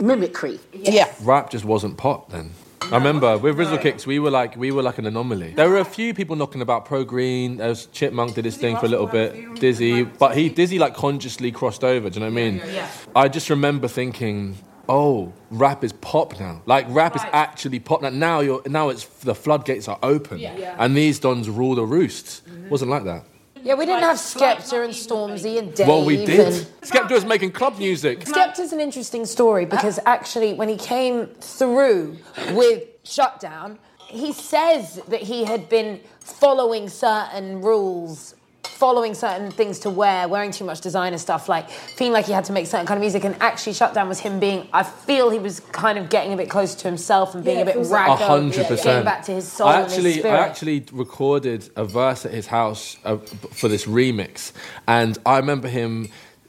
mimicry. 0.00 0.58
Yeah. 0.72 1.12
Rap 1.22 1.50
just 1.50 1.64
wasn't 1.64 1.96
pop 1.96 2.30
then. 2.30 2.52
I 2.92 2.96
remember 2.96 3.38
with 3.38 3.56
Rizzle 3.56 3.78
Kicks, 3.80 4.06
we 4.06 4.18
were 4.18 4.30
like 4.30 4.54
we 4.54 4.70
were 4.70 4.82
like 4.82 4.98
an 4.98 5.06
anomaly. 5.06 5.54
There 5.54 5.70
were 5.70 5.78
a 5.78 5.84
few 5.84 6.12
people 6.12 6.36
knocking 6.36 6.60
about 6.60 6.84
Pro 6.84 7.04
Green. 7.04 7.56
There 7.56 7.68
was 7.68 7.86
Chipmunk 7.86 8.34
did 8.34 8.44
his 8.44 8.58
thing 8.58 8.76
for 8.76 8.84
a 8.84 8.88
little 8.88 9.06
bit. 9.06 9.34
Dizzee, 9.54 10.18
but 10.18 10.36
he 10.36 10.50
Dizzee 10.50 10.78
like 10.78 10.94
consciously 10.94 11.50
crossed 11.52 11.84
over. 11.84 12.10
Do 12.10 12.20
you 12.20 12.26
know 12.26 12.32
what 12.32 12.38
I 12.38 12.50
mean? 12.50 12.62
I 13.16 13.28
just 13.28 13.48
remember 13.48 13.88
thinking, 13.88 14.56
oh, 14.90 15.32
rap 15.50 15.84
is 15.84 15.94
pop 15.94 16.38
now. 16.38 16.60
Like 16.66 16.84
rap 16.90 17.16
is 17.16 17.22
actually 17.32 17.80
pop 17.80 18.02
now. 18.02 18.10
Now 18.10 18.40
you're 18.40 18.62
now 18.66 18.90
it's 18.90 19.06
the 19.20 19.34
floodgates 19.34 19.88
are 19.88 19.98
open, 20.02 20.40
and 20.78 20.94
these 20.94 21.18
dons 21.18 21.48
rule 21.48 21.74
the 21.74 21.86
roost. 21.86 22.42
Wasn't 22.68 22.90
like 22.90 23.04
that. 23.04 23.24
Yeah, 23.62 23.74
we 23.74 23.86
didn't 23.86 24.02
have 24.02 24.16
Skepta 24.16 24.84
and 24.84 24.92
Stormzy 24.92 25.58
and 25.58 25.74
Dave. 25.74 25.86
Well, 25.88 26.04
we 26.04 26.24
did. 26.24 26.40
and- 26.40 26.66
Skepta 26.82 27.10
was 27.12 27.24
making 27.24 27.52
club 27.52 27.78
music. 27.78 28.20
Skepta's 28.20 28.72
an 28.72 28.80
interesting 28.80 29.24
story 29.26 29.64
because 29.64 29.98
actually, 30.06 30.54
when 30.54 30.68
he 30.68 30.76
came 30.76 31.26
through 31.40 32.18
with 32.52 32.84
Shutdown, 33.04 33.78
he 34.08 34.32
says 34.32 35.00
that 35.08 35.22
he 35.22 35.44
had 35.44 35.68
been 35.68 36.00
following 36.20 36.88
certain 36.88 37.62
rules, 37.62 38.34
following 38.82 39.14
certain 39.14 39.48
things 39.52 39.78
to 39.78 39.88
wear, 39.88 40.26
wearing 40.26 40.50
too 40.50 40.64
much 40.64 40.80
designer 40.80 41.16
stuff, 41.16 41.48
like 41.48 41.70
feeling 41.70 42.12
like 42.12 42.26
he 42.26 42.32
had 42.32 42.44
to 42.44 42.52
make 42.52 42.66
certain 42.66 42.84
kind 42.84 42.98
of 42.98 43.00
music. 43.00 43.22
And 43.22 43.36
actually, 43.40 43.74
Shutdown 43.74 44.08
was 44.08 44.18
him 44.18 44.40
being, 44.40 44.66
I 44.72 44.82
feel 44.82 45.30
he 45.30 45.38
was 45.38 45.60
kind 45.60 45.98
of 46.00 46.10
getting 46.10 46.32
a 46.32 46.36
bit 46.36 46.50
close 46.50 46.74
to 46.74 46.88
himself 46.88 47.36
and 47.36 47.44
being 47.44 47.60
a 47.60 47.64
bit 47.64 47.76
A 47.76 47.78
raggo, 47.78 48.16
hundred 48.16 48.66
percent. 48.66 49.04
back 49.04 49.24
to 49.26 49.32
his 49.38 49.46
soul 49.46 49.68
I 49.68 49.82
and 49.82 49.92
his 49.92 50.16
actually. 50.16 50.28
I 50.28 50.36
actually 50.48 50.84
recorded 50.90 51.70
a 51.76 51.84
verse 51.84 52.26
at 52.26 52.32
his 52.32 52.48
house 52.48 52.96
uh, 53.04 53.18
for 53.52 53.68
this 53.68 53.84
remix, 53.86 54.50
and 54.88 55.16
I 55.24 55.36
remember 55.36 55.68
him 55.68 56.08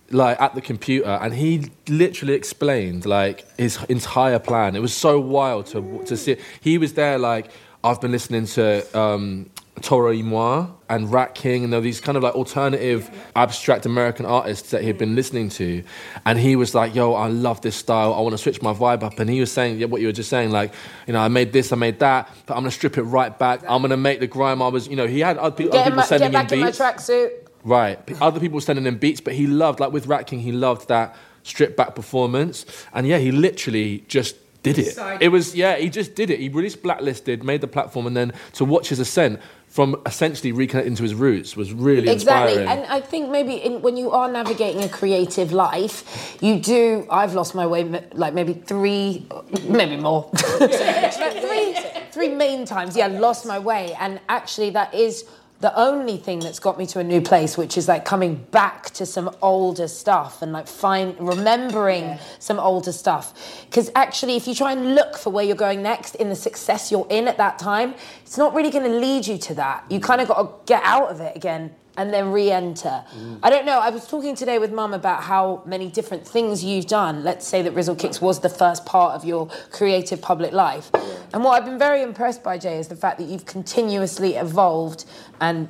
like 0.09 0.41
at 0.41 0.55
the 0.55 0.61
computer, 0.61 1.19
and 1.21 1.35
he 1.35 1.69
literally 1.87 2.33
explained 2.33 3.05
like 3.05 3.45
his 3.57 3.77
entire 3.89 4.39
plan. 4.39 4.75
It 4.75 4.81
was 4.81 4.95
so 4.95 5.19
wild 5.19 5.67
to 5.67 6.03
to 6.07 6.17
see. 6.17 6.37
He 6.61 6.79
was 6.79 6.93
there 6.93 7.19
like 7.19 7.51
I've 7.83 8.01
been 8.01 8.11
listening 8.11 8.47
to. 8.57 8.65
Um, 8.99 9.51
Toro 9.81 10.11
y 10.13 10.21
Moi 10.21 10.67
and 10.87 11.07
Ratking, 11.07 11.63
and 11.63 11.73
there 11.73 11.79
were 11.79 11.83
these 11.83 11.99
kind 11.99 12.15
of 12.15 12.23
like 12.23 12.35
alternative, 12.35 13.09
abstract 13.35 13.85
American 13.85 14.25
artists 14.25 14.69
that 14.69 14.83
he'd 14.83 14.97
been 14.97 15.15
listening 15.15 15.49
to. 15.49 15.83
And 16.25 16.39
he 16.39 16.55
was 16.55 16.75
like, 16.75 16.93
Yo, 16.93 17.13
I 17.13 17.27
love 17.27 17.61
this 17.61 17.75
style. 17.75 18.13
I 18.13 18.21
want 18.21 18.33
to 18.33 18.37
switch 18.37 18.61
my 18.61 18.73
vibe 18.73 19.03
up. 19.03 19.19
And 19.19 19.29
he 19.29 19.39
was 19.39 19.51
saying 19.51 19.79
yeah, 19.79 19.87
what 19.87 20.01
you 20.01 20.07
were 20.07 20.13
just 20.13 20.29
saying, 20.29 20.51
like, 20.51 20.73
you 21.07 21.13
know, 21.13 21.19
I 21.19 21.27
made 21.27 21.53
this, 21.53 21.71
I 21.71 21.75
made 21.75 21.99
that, 21.99 22.29
but 22.45 22.53
I'm 22.53 22.61
going 22.61 22.69
to 22.69 22.75
strip 22.75 22.97
it 22.97 23.03
right 23.03 23.37
back. 23.37 23.61
I'm 23.67 23.81
going 23.81 23.91
to 23.91 23.97
make 23.97 24.19
the 24.19 24.27
grime 24.27 24.61
I 24.61 24.67
was, 24.67 24.87
you 24.87 24.95
know, 24.95 25.07
he 25.07 25.19
had 25.19 25.37
other, 25.37 25.55
pe- 25.55 25.69
other 25.69 25.83
people 25.83 25.97
my, 25.97 26.05
sending 26.05 26.31
get 26.31 26.33
back 26.33 26.51
him 26.51 26.59
in 26.59 26.65
my 26.65 26.67
beats. 26.67 26.79
tracksuit. 26.79 27.31
Right. 27.63 28.21
Other 28.21 28.39
people 28.39 28.61
sending 28.61 28.85
him 28.85 28.97
beats, 28.97 29.21
but 29.21 29.33
he 29.33 29.47
loved, 29.47 29.79
like 29.79 29.91
with 29.91 30.05
Ratking, 30.05 30.41
he 30.41 30.51
loved 30.51 30.87
that 30.89 31.15
stripped 31.43 31.77
back 31.77 31.95
performance. 31.95 32.65
And 32.93 33.07
yeah, 33.07 33.17
he 33.17 33.31
literally 33.31 34.03
just 34.07 34.35
did 34.63 34.77
it. 34.79 34.97
It 35.19 35.29
was, 35.29 35.55
yeah, 35.55 35.75
he 35.75 35.89
just 35.89 36.15
did 36.15 36.29
it. 36.29 36.39
He 36.39 36.49
released 36.49 36.81
Blacklisted, 36.81 37.43
made 37.43 37.61
the 37.61 37.67
platform, 37.67 38.07
and 38.07 38.15
then 38.15 38.33
to 38.53 38.65
watch 38.65 38.89
his 38.89 38.99
ascent 38.99 39.39
from 39.73 39.99
essentially 40.05 40.53
reconnecting 40.53 40.95
to 40.95 41.01
his 41.01 41.15
roots 41.15 41.57
was 41.57 41.73
really 41.73 42.07
Exactly, 42.07 42.59
inspiring. 42.59 42.83
and 42.83 42.93
I 42.93 43.01
think 43.01 43.31
maybe 43.31 43.55
in, 43.55 43.81
when 43.81 43.97
you 43.97 44.11
are 44.11 44.31
navigating 44.31 44.83
a 44.83 44.87
creative 44.87 45.51
life, 45.51 46.37
you 46.41 46.59
do. 46.59 47.07
I've 47.09 47.33
lost 47.33 47.55
my 47.55 47.65
way, 47.65 47.83
like 48.13 48.35
maybe 48.35 48.53
three, 48.53 49.25
maybe 49.67 49.97
more, 49.97 50.29
three, 50.37 51.75
three 52.11 52.29
main 52.29 52.65
times. 52.65 52.95
Yeah, 52.95 53.07
lost 53.07 53.47
my 53.47 53.57
way, 53.57 53.95
and 53.99 54.21
actually, 54.29 54.69
that 54.69 54.93
is 54.93 55.25
the 55.63 55.79
only 55.79 56.17
thing 56.17 56.39
that's 56.39 56.59
got 56.59 56.77
me 56.77 56.85
to 56.85 56.99
a 56.99 57.03
new 57.05 57.21
place, 57.21 57.57
which 57.57 57.77
is 57.77 57.87
like 57.87 58.03
coming 58.03 58.35
back 58.51 58.89
to 58.89 59.05
some 59.05 59.33
older 59.41 59.87
stuff 59.87 60.41
and 60.41 60.51
like 60.51 60.67
find 60.67 61.15
remembering 61.17 62.19
some 62.37 62.59
older 62.59 62.91
stuff. 62.91 63.65
Because 63.69 63.89
actually, 63.95 64.35
if 64.35 64.45
you 64.45 64.53
try 64.53 64.73
and 64.73 64.93
look 64.93 65.17
for 65.17 65.29
where 65.29 65.45
you're 65.45 65.55
going 65.55 65.81
next 65.81 66.15
in 66.15 66.27
the 66.27 66.35
success 66.35 66.91
you're 66.91 67.07
in 67.09 67.29
at 67.29 67.37
that 67.37 67.59
time, 67.59 67.95
it's 68.23 68.37
not 68.37 68.53
really 68.53 68.71
going 68.71 68.83
to 68.83 68.97
lead 68.99 69.25
you 69.25 69.37
to 69.37 69.55
that. 69.55 69.85
You 69.89 70.01
mm. 70.01 70.03
kind 70.03 70.19
of 70.19 70.27
got 70.27 70.41
to 70.43 70.65
get 70.65 70.83
out 70.83 71.07
of 71.09 71.21
it 71.21 71.33
again 71.33 71.73
and 71.97 72.13
then 72.13 72.31
re-enter. 72.31 73.03
I 73.43 73.49
don't 73.49 73.65
know. 73.65 73.79
I 73.79 73.89
was 73.89 74.07
talking 74.07 74.35
today 74.35 74.57
with 74.57 74.71
Mum 74.71 74.93
about 74.93 75.23
how 75.23 75.61
many 75.65 75.87
different 75.89 76.27
things 76.27 76.63
you've 76.63 76.87
done. 76.87 77.23
Let's 77.23 77.47
say 77.47 77.61
that 77.61 77.73
Rizzle 77.73 77.95
Kicks 77.95 78.19
was 78.19 78.39
the 78.39 78.49
first 78.49 78.85
part 78.85 79.13
of 79.13 79.23
your 79.23 79.47
creative 79.71 80.21
public 80.21 80.53
life. 80.53 80.89
And 81.33 81.43
what 81.43 81.51
I've 81.51 81.65
been 81.65 81.79
very 81.79 82.01
impressed 82.01 82.43
by, 82.43 82.57
Jay, 82.57 82.77
is 82.77 82.87
the 82.87 82.95
fact 82.95 83.19
that 83.19 83.27
you've 83.27 83.45
continuously 83.45 84.35
evolved 84.35 85.05
and 85.39 85.69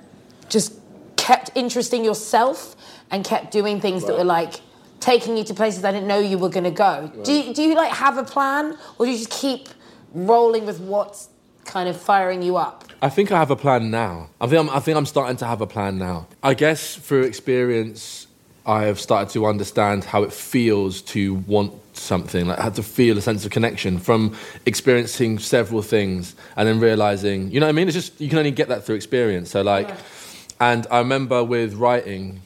just 0.50 0.74
kept 1.18 1.52
interesting 1.56 2.06
yourself 2.06 2.76
and 3.12 3.24
kept 3.24 3.52
doing 3.52 3.80
things 3.82 4.06
that 4.06 4.18
were 4.18 4.24
like 4.24 4.56
taking 5.00 5.36
you 5.36 5.44
to 5.44 5.54
places 5.54 5.84
I 5.84 5.92
didn't 5.92 6.08
know 6.08 6.20
you 6.20 6.38
were 6.38 6.50
going 6.50 6.64
to 6.64 6.72
go. 6.72 7.12
Do, 7.24 7.34
you, 7.34 7.54
do 7.54 7.62
you 7.62 7.76
like 7.76 7.92
have 7.92 8.18
a 8.18 8.24
plan 8.24 8.78
or 8.98 9.06
do 9.06 9.12
you 9.12 9.18
just 9.18 9.30
keep 9.30 9.68
rolling 10.14 10.66
with 10.66 10.80
what's 10.80 11.30
kind 11.66 11.90
of 11.90 12.00
firing 12.00 12.42
you 12.42 12.58
up? 12.58 12.86
I 13.02 13.10
think 13.10 13.32
I 13.32 13.38
have 13.38 13.52
a 13.52 13.56
plan 13.56 13.92
now. 13.92 14.30
I 14.40 14.48
think 14.48 14.62
I'm, 14.62 14.70
I 14.70 14.80
think 14.80 14.98
I'm 14.98 15.06
starting 15.06 15.38
to 15.38 15.46
have 15.46 15.62
a 15.62 15.68
plan 15.68 15.98
now. 15.98 16.28
I 16.42 16.54
guess 16.54 16.96
through 16.96 17.24
experience, 17.24 18.28
I 18.66 18.84
have 18.84 19.00
started 19.00 19.32
to 19.34 19.46
understand 19.46 20.06
how 20.06 20.24
it 20.24 20.32
feels 20.32 21.02
to 21.14 21.36
want 21.36 21.74
something, 21.98 22.48
like 22.48 22.60
how 22.60 22.70
to 22.70 22.84
feel 22.84 23.18
a 23.18 23.22
sense 23.22 23.44
of 23.46 23.52
connection 23.52 24.00
from 24.00 24.36
experiencing 24.66 25.38
several 25.40 25.82
things 25.82 26.36
and 26.56 26.68
then 26.68 26.80
realizing, 26.80 27.52
you 27.52 27.60
know 27.60 27.66
what 27.66 27.72
I 27.72 27.74
mean? 27.74 27.88
It's 27.88 27.96
just, 27.96 28.20
you 28.22 28.30
can 28.30 28.38
only 28.38 28.52
get 28.52 28.70
that 28.70 28.86
through 28.86 28.96
experience. 28.96 29.52
So, 29.52 29.62
like, 29.62 29.90
and 30.62 30.88
I 30.90 31.00
remember 31.00 31.44
with 31.44 31.74
writing, 31.74 32.42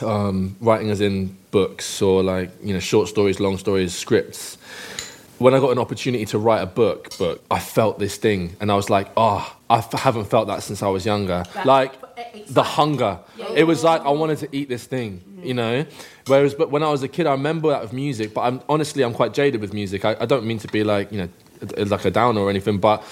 um, 0.00 0.56
writing 0.60 0.90
as 0.90 1.02
in 1.02 1.36
books 1.50 2.00
or 2.00 2.22
like, 2.22 2.50
you 2.62 2.72
know, 2.72 2.80
short 2.80 3.08
stories, 3.08 3.38
long 3.38 3.58
stories, 3.58 3.94
scripts 3.94 4.56
when 5.44 5.52
I 5.52 5.60
got 5.60 5.72
an 5.72 5.78
opportunity 5.78 6.24
to 6.24 6.38
write 6.38 6.62
a 6.62 6.66
book, 6.66 7.18
book, 7.18 7.44
I 7.50 7.58
felt 7.58 7.98
this 7.98 8.16
thing, 8.16 8.56
and 8.60 8.72
I 8.72 8.76
was 8.76 8.88
like, 8.88 9.08
oh, 9.14 9.54
I 9.68 9.76
f- 9.76 9.92
haven't 9.92 10.24
felt 10.24 10.46
that 10.46 10.62
since 10.62 10.82
I 10.82 10.88
was 10.88 11.04
younger. 11.04 11.44
like 11.66 11.92
the 12.48 12.62
hunger. 12.62 13.18
It 13.54 13.64
was 13.64 13.84
like 13.84 14.00
I 14.06 14.08
wanted 14.08 14.38
to 14.38 14.48
eat 14.56 14.70
this 14.70 14.86
thing, 14.86 15.22
you 15.42 15.52
know. 15.52 15.84
Whereas, 16.28 16.54
but 16.54 16.70
when 16.70 16.82
I 16.82 16.88
was 16.88 17.02
a 17.02 17.08
kid, 17.08 17.26
I 17.26 17.32
remember 17.32 17.68
that 17.68 17.82
with 17.82 17.92
music. 17.92 18.32
But 18.32 18.40
I'm 18.40 18.62
honestly, 18.70 19.02
I'm 19.02 19.12
quite 19.12 19.34
jaded 19.34 19.60
with 19.60 19.74
music. 19.74 20.06
I, 20.06 20.16
I 20.18 20.24
don't 20.24 20.46
mean 20.46 20.60
to 20.60 20.68
be 20.68 20.82
like, 20.82 21.12
you 21.12 21.18
know, 21.18 21.28
like 21.76 22.06
a 22.06 22.10
downer 22.10 22.40
or 22.40 22.48
anything, 22.48 22.78
but 22.78 23.02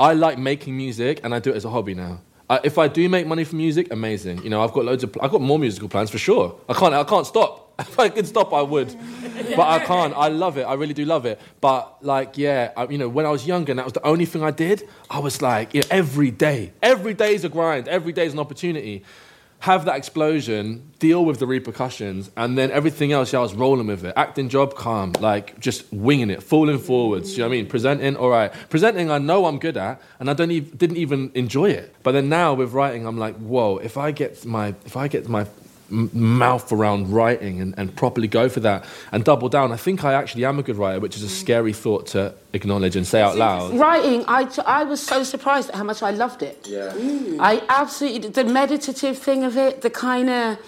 I 0.00 0.14
like 0.14 0.36
making 0.36 0.76
music, 0.76 1.20
and 1.22 1.32
I 1.32 1.38
do 1.38 1.50
it 1.50 1.56
as 1.56 1.64
a 1.64 1.70
hobby 1.70 1.94
now. 1.94 2.20
Uh, 2.50 2.58
if 2.64 2.76
I 2.76 2.88
do 2.88 3.08
make 3.08 3.28
money 3.28 3.44
from 3.44 3.58
music, 3.58 3.92
amazing. 3.92 4.42
You 4.42 4.50
know, 4.50 4.64
I've 4.64 4.72
got 4.72 4.84
loads 4.84 5.04
of, 5.04 5.16
I've 5.22 5.30
got 5.30 5.42
more 5.42 5.60
musical 5.60 5.88
plans 5.88 6.10
for 6.10 6.18
sure. 6.18 6.58
I 6.68 6.72
can't, 6.74 6.92
I 6.92 7.04
can't 7.04 7.24
stop. 7.26 7.67
If 7.90 7.98
I 7.98 8.08
could 8.08 8.26
stop, 8.26 8.52
I 8.52 8.62
would, 8.62 8.92
but 9.54 9.66
I 9.66 9.78
can't. 9.78 10.12
I 10.16 10.28
love 10.28 10.58
it. 10.58 10.64
I 10.64 10.74
really 10.74 10.94
do 10.94 11.04
love 11.04 11.26
it. 11.26 11.40
But 11.60 12.02
like, 12.02 12.36
yeah, 12.36 12.72
I, 12.76 12.88
you 12.88 12.98
know, 12.98 13.08
when 13.08 13.24
I 13.24 13.30
was 13.30 13.46
younger, 13.46 13.70
and 13.70 13.78
that 13.78 13.84
was 13.84 13.92
the 13.92 14.04
only 14.04 14.24
thing 14.24 14.42
I 14.42 14.50
did. 14.50 14.88
I 15.08 15.20
was 15.20 15.40
like, 15.40 15.74
you 15.74 15.82
know, 15.82 15.86
every 15.90 16.32
day, 16.32 16.72
every 16.82 17.14
day 17.14 17.34
is 17.34 17.44
a 17.44 17.48
grind. 17.48 17.86
Every 17.86 18.12
day 18.12 18.26
is 18.26 18.32
an 18.32 18.40
opportunity. 18.40 19.04
Have 19.60 19.84
that 19.84 19.96
explosion, 19.96 20.90
deal 20.98 21.24
with 21.24 21.38
the 21.38 21.46
repercussions, 21.46 22.30
and 22.36 22.58
then 22.58 22.70
everything 22.72 23.12
else, 23.12 23.32
yeah, 23.32 23.40
I 23.40 23.42
was 23.42 23.54
rolling 23.54 23.88
with 23.88 24.04
it. 24.04 24.12
Acting 24.16 24.48
job, 24.48 24.74
calm, 24.74 25.12
like 25.20 25.58
just 25.60 25.92
winging 25.92 26.30
it, 26.30 26.42
falling 26.42 26.78
forwards. 26.78 27.32
You 27.32 27.38
know 27.38 27.48
what 27.48 27.54
I 27.54 27.58
mean? 27.58 27.66
Presenting, 27.66 28.16
all 28.16 28.28
right. 28.28 28.52
Presenting, 28.70 29.10
I 29.10 29.18
know 29.18 29.46
I'm 29.46 29.58
good 29.58 29.76
at, 29.76 30.00
and 30.20 30.30
I 30.30 30.34
don't 30.34 30.52
even, 30.52 30.76
didn't 30.76 30.96
even 30.96 31.30
enjoy 31.34 31.70
it. 31.70 31.94
But 32.04 32.12
then 32.12 32.28
now 32.28 32.54
with 32.54 32.72
writing, 32.72 33.04
I'm 33.06 33.18
like, 33.18 33.36
whoa, 33.36 33.78
if 33.78 33.96
I 33.96 34.12
get 34.12 34.44
my, 34.44 34.74
if 34.84 34.96
I 34.96 35.08
get 35.08 35.28
my 35.28 35.44
mouth 35.90 36.70
around 36.72 37.10
writing 37.12 37.60
and, 37.60 37.74
and 37.78 37.94
properly 37.96 38.28
go 38.28 38.48
for 38.48 38.60
that 38.60 38.84
and 39.12 39.24
double 39.24 39.48
down, 39.48 39.72
I 39.72 39.76
think 39.76 40.04
I 40.04 40.12
actually 40.14 40.44
am 40.44 40.58
a 40.58 40.62
good 40.62 40.76
writer, 40.76 41.00
which 41.00 41.16
is 41.16 41.22
a 41.22 41.28
scary 41.28 41.72
thought 41.72 42.06
to 42.08 42.34
acknowledge 42.52 42.96
and 42.96 43.06
say 43.06 43.22
out 43.22 43.36
loud. 43.36 43.74
Writing, 43.74 44.24
I, 44.28 44.48
I 44.66 44.84
was 44.84 45.00
so 45.00 45.22
surprised 45.22 45.70
at 45.70 45.76
how 45.76 45.84
much 45.84 46.02
I 46.02 46.10
loved 46.10 46.42
it. 46.42 46.66
Yeah. 46.68 46.92
Mm. 46.94 47.38
I 47.40 47.62
absolutely, 47.68 48.28
the 48.28 48.44
meditative 48.44 49.18
thing 49.18 49.44
of 49.44 49.56
it, 49.56 49.82
the 49.82 49.90
kind 49.90 50.28
of, 50.28 50.58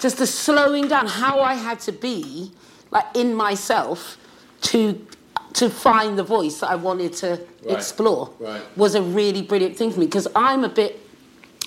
just 0.00 0.18
the 0.18 0.26
slowing 0.26 0.88
down, 0.88 1.06
how 1.06 1.40
I 1.40 1.54
had 1.54 1.80
to 1.80 1.92
be, 1.92 2.52
like 2.90 3.04
in 3.14 3.34
myself, 3.34 4.18
to 4.62 5.06
to 5.52 5.70
find 5.70 6.18
the 6.18 6.22
voice 6.22 6.60
that 6.60 6.68
I 6.68 6.74
wanted 6.74 7.14
to 7.14 7.40
explore 7.66 8.30
right. 8.38 8.62
was 8.76 8.94
a 8.94 9.00
really 9.00 9.40
brilliant 9.40 9.74
thing 9.74 9.90
for 9.90 10.00
me 10.00 10.04
because 10.04 10.28
I'm 10.36 10.64
a 10.64 10.68
bit 10.68 11.00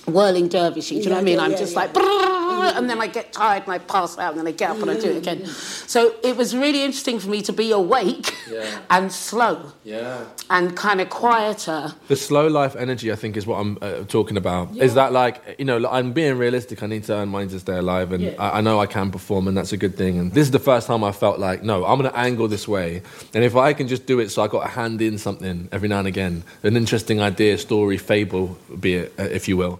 whirling 0.06 0.50
dervishy. 0.50 0.90
Do 0.90 0.96
you 0.98 1.10
know 1.10 1.16
what 1.16 1.22
I 1.22 1.24
mean? 1.24 1.40
I'm 1.40 1.52
just 1.52 1.76
like, 1.76 1.92
and 1.96 2.90
then 2.90 3.02
I 3.02 3.08
get 3.08 3.32
tired 3.34 3.64
and 3.64 3.74
I 3.74 3.78
pass 3.80 4.18
out 4.18 4.32
and 4.32 4.40
then 4.40 4.48
I 4.48 4.52
get 4.52 4.70
up 4.72 4.78
and 4.82 4.92
I 4.92 5.00
do 5.00 5.12
it 5.12 5.18
again. 5.18 5.46
So 5.46 6.14
it 6.24 6.36
was 6.38 6.56
really 6.56 6.84
interesting 6.84 7.20
for 7.20 7.30
me 7.30 7.42
to 7.44 7.54
be 7.54 7.72
awake 7.72 8.34
Yeah. 8.52 8.66
and 8.90 9.12
slow 9.12 9.72
Yeah. 9.84 10.26
and 10.50 10.76
kind 10.76 11.00
of 11.02 11.10
quieter. 11.10 11.94
The 12.08 12.16
slow 12.16 12.48
life 12.48 12.76
energy, 12.76 13.12
I 13.12 13.16
think, 13.16 13.38
is 13.38 13.46
what 13.48 13.58
I'm 13.60 13.78
uh, 13.82 14.04
talking 14.08 14.38
about. 14.38 14.76
Is 14.78 14.94
that 14.96 15.12
like, 15.14 15.56
you 15.58 15.66
know, 15.66 15.78
like, 15.78 15.94
I'm 15.94 16.12
being 16.14 16.38
realistic. 16.38 16.84
I 16.84 16.88
need 16.88 17.04
to 17.06 17.14
earn 17.14 17.30
money 17.30 17.48
to 17.48 17.60
stay 17.60 17.78
alive, 17.78 18.12
and 18.12 18.36
I, 18.40 18.58
I 18.58 18.62
know 18.62 18.80
I 18.80 18.86
can 18.88 19.12
perform, 19.12 19.48
and 19.48 19.56
that's 19.58 19.72
a 19.74 19.78
good 19.78 19.96
thing. 19.96 20.18
And 20.20 20.32
this 20.34 20.44
is 20.44 20.52
the 20.52 20.60
first 20.60 20.88
time 20.88 21.04
I 21.04 21.12
felt 21.12 21.40
like, 21.40 21.64
no, 21.64 21.86
I'm 21.86 22.00
going 22.00 22.12
to 22.12 22.18
angle 22.18 22.48
this 22.48 22.68
way, 22.68 23.02
and 23.34 23.44
if 23.44 23.56
I 23.56 23.74
can 23.74 23.88
just 23.88 24.06
do 24.06 24.20
it, 24.20 24.30
so 24.32 24.42
I 24.44 24.48
got 24.48 24.66
a 24.66 24.70
hand 24.70 25.02
in 25.02 25.18
something 25.18 25.70
every 25.72 25.88
now 25.88 26.00
and 26.00 26.08
again, 26.08 26.44
an 26.64 26.76
interesting 26.78 27.22
idea, 27.22 27.58
story, 27.58 27.98
fable, 27.98 28.58
be 28.80 28.96
it, 28.96 29.14
uh, 29.20 29.24
if 29.24 29.48
you 29.48 29.58
will. 29.58 29.80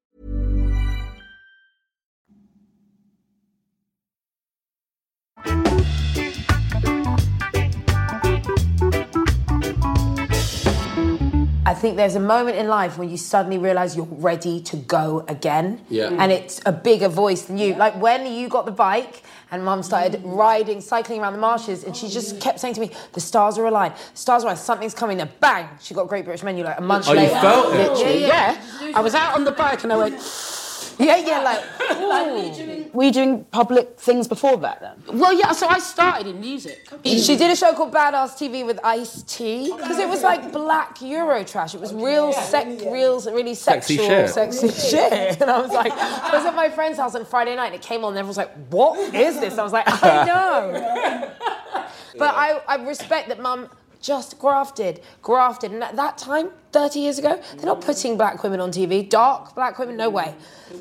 I 11.71 11.73
think 11.73 11.95
there's 11.95 12.15
a 12.15 12.19
moment 12.19 12.57
in 12.57 12.67
life 12.67 12.97
when 12.97 13.09
you 13.09 13.15
suddenly 13.15 13.57
realize 13.57 13.95
you're 13.95 14.05
ready 14.05 14.59
to 14.63 14.75
go 14.75 15.23
again. 15.29 15.79
Yeah. 15.87 16.09
And 16.19 16.29
it's 16.29 16.59
a 16.65 16.73
bigger 16.73 17.07
voice 17.07 17.43
than 17.43 17.57
you. 17.57 17.75
Like 17.75 17.95
when 17.95 18.29
you 18.29 18.49
got 18.49 18.65
the 18.65 18.73
bike 18.73 19.23
and 19.51 19.63
mum 19.63 19.81
started 19.81 20.19
riding, 20.25 20.81
cycling 20.81 21.21
around 21.21 21.31
the 21.31 21.39
marshes, 21.39 21.85
and 21.85 21.95
she 21.95 22.09
just 22.09 22.41
kept 22.41 22.59
saying 22.59 22.73
to 22.73 22.81
me, 22.81 22.91
The 23.13 23.21
stars 23.21 23.57
are 23.57 23.65
aligned, 23.65 23.93
stars 24.15 24.43
are 24.43 24.47
aligned, 24.47 24.59
something's 24.59 24.93
coming. 24.93 25.15
Then 25.17 25.29
bang, 25.39 25.69
she 25.79 25.93
got 25.93 26.09
Great 26.09 26.25
British 26.25 26.43
Menu 26.43 26.65
like 26.65 26.77
a 26.77 26.81
month 26.81 27.07
Oh, 27.07 27.13
you 27.13 27.29
felt 27.29 27.73
it? 27.73 27.89
Literally, 27.93 28.21
Yeah, 28.23 28.91
I 28.93 28.99
was 28.99 29.15
out 29.15 29.35
on 29.35 29.45
the 29.45 29.53
bike 29.53 29.85
and 29.85 29.93
I 29.93 29.95
went, 29.95 30.19
Yeah, 31.01 31.17
yeah, 31.17 31.39
like. 31.41 32.93
Were 32.93 33.03
you 33.03 33.11
doing 33.11 33.45
public 33.45 33.97
things 33.97 34.27
before 34.27 34.57
that 34.57 34.81
then? 34.81 35.19
well, 35.19 35.33
yeah, 35.33 35.51
so 35.53 35.67
I 35.67 35.79
started 35.79 36.27
in 36.27 36.39
music. 36.41 36.87
She 37.05 37.37
did 37.37 37.49
a 37.51 37.55
show 37.55 37.73
called 37.73 37.93
Badass 37.93 38.31
TV 38.37 38.65
with 38.65 38.79
Ice 38.83 39.23
T 39.23 39.71
because 39.75 39.97
it 39.97 40.07
was 40.07 40.21
like 40.23 40.51
black 40.51 41.01
Euro 41.01 41.43
trash. 41.43 41.73
It 41.73 41.81
was 41.81 41.93
real, 41.93 42.33
sec, 42.33 42.67
real, 42.81 43.21
really 43.31 43.55
Sexy 43.55 43.97
sexual, 43.97 44.07
shit. 44.07 44.29
sexy 44.29 44.67
shit. 44.69 45.41
And 45.41 45.49
I 45.49 45.59
was 45.61 45.71
like, 45.71 45.93
I 45.93 46.29
was 46.33 46.45
at 46.45 46.55
my 46.55 46.69
friend's 46.69 46.97
house 46.97 47.15
on 47.15 47.25
Friday 47.25 47.55
night 47.55 47.67
and 47.67 47.75
it 47.75 47.81
came 47.81 48.03
on 48.03 48.09
and 48.13 48.19
everyone 48.19 48.27
was 48.29 48.37
like, 48.37 48.51
"What 48.69 49.13
is 49.15 49.39
this?" 49.39 49.57
I 49.57 49.63
was 49.63 49.73
like, 49.73 49.85
"I 49.87 50.25
know." 50.31 51.31
but 52.17 52.33
I, 52.35 52.61
I 52.67 52.75
respect 52.75 53.29
that 53.29 53.39
Mum 53.41 53.69
just 54.01 54.39
grafted, 54.39 55.01
grafted. 55.21 55.71
And 55.71 55.83
at 55.83 55.95
that 55.95 56.17
time, 56.17 56.49
30 56.71 56.99
years 56.99 57.19
ago, 57.19 57.41
they're 57.55 57.65
not 57.65 57.81
putting 57.81 58.17
black 58.17 58.43
women 58.43 58.59
on 58.59 58.71
TV. 58.71 59.07
Dark 59.07 59.55
black 59.55 59.77
women, 59.79 59.97
no 59.97 60.09
way. 60.09 60.33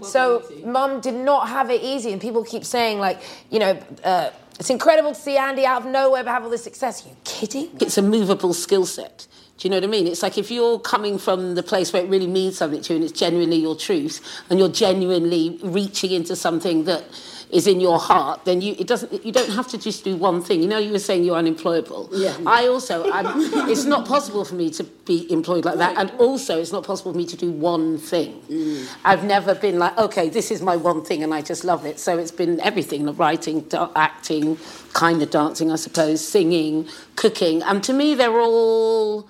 So 0.03 0.45
mum 0.65 1.01
did 1.01 1.15
not 1.15 1.49
have 1.49 1.71
it 1.71 1.83
easy. 1.83 2.13
And 2.13 2.21
people 2.21 2.45
keep 2.45 2.65
saying, 2.65 2.99
like, 2.99 3.21
you 3.51 3.59
know, 3.59 3.79
uh, 4.05 4.31
it's 4.59 4.71
incredible 4.71 5.15
to 5.15 5.21
see 5.21 5.37
Andi 5.37 5.65
out 5.65 5.83
of 5.83 5.89
nowhere 5.91 6.23
but 6.23 6.31
have 6.31 6.45
all 6.45 6.51
this 6.51 6.65
success. 6.65 7.05
Are 7.05 7.09
you 7.09 7.17
kidding? 7.25 7.71
It's 7.81 7.97
a 7.97 8.03
movable 8.03 8.53
skill 8.53 8.85
set. 8.85 9.27
Do 9.57 9.69
you 9.69 9.71
know 9.71 9.77
what 9.77 9.85
I 9.85 9.89
mean? 9.89 10.07
It's 10.07 10.23
like 10.23 10.39
if 10.39 10.51
you're 10.51 10.79
coming 10.79 11.19
from 11.19 11.55
the 11.55 11.63
place 11.63 11.93
where 11.93 12.03
it 12.03 12.09
really 12.09 12.27
means 12.27 12.57
something 12.57 12.81
to 12.81 12.95
you 12.95 12.97
and 12.97 13.05
it's 13.05 13.19
genuinely 13.19 13.57
your 13.57 13.77
truth 13.77 14.43
and 14.49 14.59
you're 14.59 14.71
genuinely 14.71 15.59
reaching 15.63 16.13
into 16.13 16.35
something 16.35 16.85
that 16.85 17.05
is 17.53 17.67
in 17.67 17.81
your 17.81 17.99
heart, 17.99 18.45
then 18.45 18.61
you 18.61 18.75
it 18.79 18.87
doesn't 18.87 19.25
you 19.25 19.33
don't 19.33 19.51
have 19.51 19.67
to 19.69 19.79
just 19.79 20.05
do 20.05 20.17
one 20.17 20.43
thing. 20.43 20.63
You 20.63 20.69
know, 20.69 20.79
you 20.79 20.93
were 20.93 20.99
saying 20.99 21.25
you're 21.25 21.37
unemployable. 21.37 22.09
Yeah. 22.13 22.37
I 22.47 22.67
also 22.69 23.11
I'm, 23.11 23.27
it's 23.69 23.85
not 23.85 24.07
possible 24.07 24.45
for 24.45 24.55
me 24.55 24.71
to 24.71 24.85
be 24.85 25.31
employed 25.33 25.65
like 25.65 25.79
that, 25.79 25.97
and 25.97 26.11
also 26.13 26.61
it's 26.61 26.73
not 26.73 26.85
possible 26.85 27.13
for 27.13 27.19
me 27.19 27.27
to 27.27 27.37
do 27.37 27.51
one 27.51 27.99
thing. 27.99 28.41
Mm. 28.49 28.89
I've 29.05 29.25
never 29.25 29.55
been 29.55 29.79
like, 29.79 29.97
okay, 29.99 30.29
this 30.29 30.51
is 30.51 30.63
my 30.63 30.77
one 30.77 31.05
thing, 31.05 31.23
and 31.23 31.35
I 31.35 31.43
just 31.43 31.65
love 31.65 31.85
it. 31.85 31.99
So 31.99 32.19
it's 32.19 32.31
been 32.31 32.61
everything: 32.61 33.07
writing, 33.17 33.67
acting, 33.97 34.59
kind 34.93 35.23
of 35.23 35.31
dancing, 35.31 35.71
I 35.71 35.77
suppose, 35.77 36.27
singing, 36.27 36.89
cooking, 37.17 37.63
and 37.63 37.83
to 37.85 37.93
me 37.93 38.15
they're 38.15 38.41
all 38.41 39.29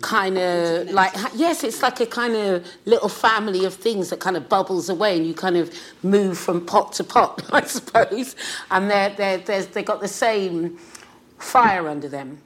kind 0.00 0.38
of 0.38 0.88
like 0.90 1.12
yes 1.34 1.64
it's 1.64 1.82
like 1.82 2.00
a 2.00 2.06
kind 2.06 2.36
of 2.36 2.64
little 2.84 3.08
family 3.08 3.64
of 3.64 3.74
things 3.74 4.10
that 4.10 4.20
kind 4.20 4.36
of 4.36 4.48
bubbles 4.48 4.88
away 4.88 5.16
and 5.16 5.26
you 5.26 5.34
kind 5.34 5.56
of 5.56 5.74
move 6.02 6.38
from 6.38 6.64
pot 6.64 6.92
to 6.92 7.02
pot 7.02 7.42
i 7.52 7.62
suppose 7.62 8.36
and 8.70 8.90
they're, 8.90 9.10
they're, 9.10 9.38
they're, 9.38 9.62
they 9.64 9.82
got 9.82 10.00
the 10.00 10.08
same 10.08 10.78
fire 11.38 11.88
under 11.88 12.08
them 12.08 12.38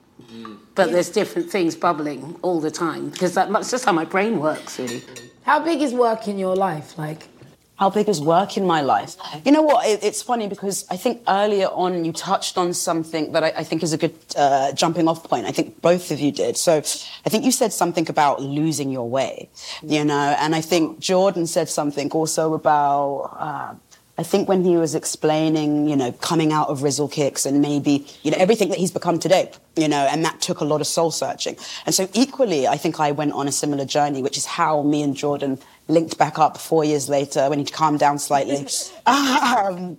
but 0.74 0.90
there's 0.92 1.10
different 1.10 1.50
things 1.50 1.76
bubbling 1.76 2.34
all 2.40 2.58
the 2.60 2.70
time 2.70 3.10
because 3.10 3.34
that, 3.34 3.52
that's 3.52 3.70
just 3.70 3.84
how 3.84 3.92
my 3.92 4.04
brain 4.04 4.40
works 4.40 4.78
really 4.78 5.02
How 5.42 5.58
big 5.58 5.82
is 5.82 5.92
work 5.92 6.28
in 6.28 6.38
your 6.38 6.54
life? 6.54 6.96
Like, 6.96 7.28
How 7.76 7.90
big 7.90 8.08
is 8.08 8.20
work 8.20 8.56
in 8.56 8.66
my 8.66 8.80
life? 8.80 9.16
You 9.44 9.50
know 9.50 9.62
what? 9.62 9.86
It, 9.86 10.04
it's 10.04 10.22
funny 10.22 10.46
because 10.46 10.86
I 10.90 10.96
think 10.96 11.22
earlier 11.26 11.66
on 11.66 12.04
you 12.04 12.12
touched 12.12 12.56
on 12.58 12.74
something 12.74 13.32
that 13.32 13.42
I, 13.42 13.52
I 13.56 13.64
think 13.64 13.82
is 13.82 13.92
a 13.92 13.98
good 13.98 14.14
uh, 14.36 14.72
jumping 14.72 15.08
off 15.08 15.24
point. 15.24 15.46
I 15.46 15.52
think 15.52 15.80
both 15.80 16.10
of 16.10 16.20
you 16.20 16.30
did. 16.30 16.56
So 16.56 16.76
I 16.76 17.28
think 17.28 17.44
you 17.44 17.50
said 17.50 17.72
something 17.72 18.08
about 18.08 18.40
losing 18.42 18.90
your 18.90 19.08
way, 19.08 19.48
you 19.82 20.04
know, 20.04 20.36
and 20.38 20.54
I 20.54 20.60
think 20.60 21.00
Jordan 21.00 21.46
said 21.46 21.68
something 21.68 22.10
also 22.10 22.54
about. 22.54 23.36
Uh, 23.38 23.74
I 24.18 24.24
think 24.24 24.46
when 24.46 24.62
he 24.62 24.76
was 24.76 24.94
explaining, 24.94 25.88
you 25.88 25.96
know, 25.96 26.12
coming 26.12 26.52
out 26.52 26.68
of 26.68 26.82
Rizzle 26.82 27.10
kicks 27.10 27.46
and 27.46 27.62
maybe, 27.62 28.06
you 28.22 28.30
know, 28.30 28.36
everything 28.38 28.68
that 28.68 28.78
he's 28.78 28.90
become 28.90 29.18
today, 29.18 29.50
you 29.74 29.88
know, 29.88 30.06
and 30.12 30.22
that 30.26 30.40
took 30.42 30.60
a 30.60 30.64
lot 30.66 30.82
of 30.82 30.86
soul 30.86 31.10
searching. 31.10 31.56
And 31.86 31.94
so 31.94 32.08
equally, 32.12 32.68
I 32.68 32.76
think 32.76 33.00
I 33.00 33.10
went 33.10 33.32
on 33.32 33.48
a 33.48 33.52
similar 33.52 33.86
journey, 33.86 34.20
which 34.20 34.36
is 34.36 34.44
how 34.44 34.82
me 34.82 35.02
and 35.02 35.16
Jordan 35.16 35.58
linked 35.88 36.16
back 36.16 36.38
up 36.38 36.56
four 36.58 36.84
years 36.84 37.08
later 37.08 37.48
when 37.50 37.58
he'd 37.58 37.72
calmed 37.72 37.98
down 37.98 38.18
slightly. 38.18 38.66
Um, 39.06 39.98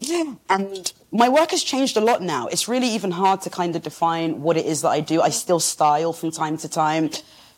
and 0.50 0.94
my 1.12 1.30
work 1.30 1.52
has 1.52 1.64
changed 1.64 1.98
a 1.98 2.02
lot 2.02 2.22
now. 2.22 2.48
It's 2.48 2.68
really 2.68 2.88
even 2.88 3.12
hard 3.12 3.42
to 3.42 3.50
kind 3.50 3.76
of 3.76 3.82
define 3.84 4.42
what 4.42 4.58
it 4.58 4.66
is 4.66 4.82
that 4.82 4.90
I 4.90 5.02
do. 5.02 5.22
I 5.22 5.30
still 5.30 5.60
style 5.60 6.14
from 6.14 6.32
time 6.32 6.58
to 6.58 6.70
time. 6.70 7.12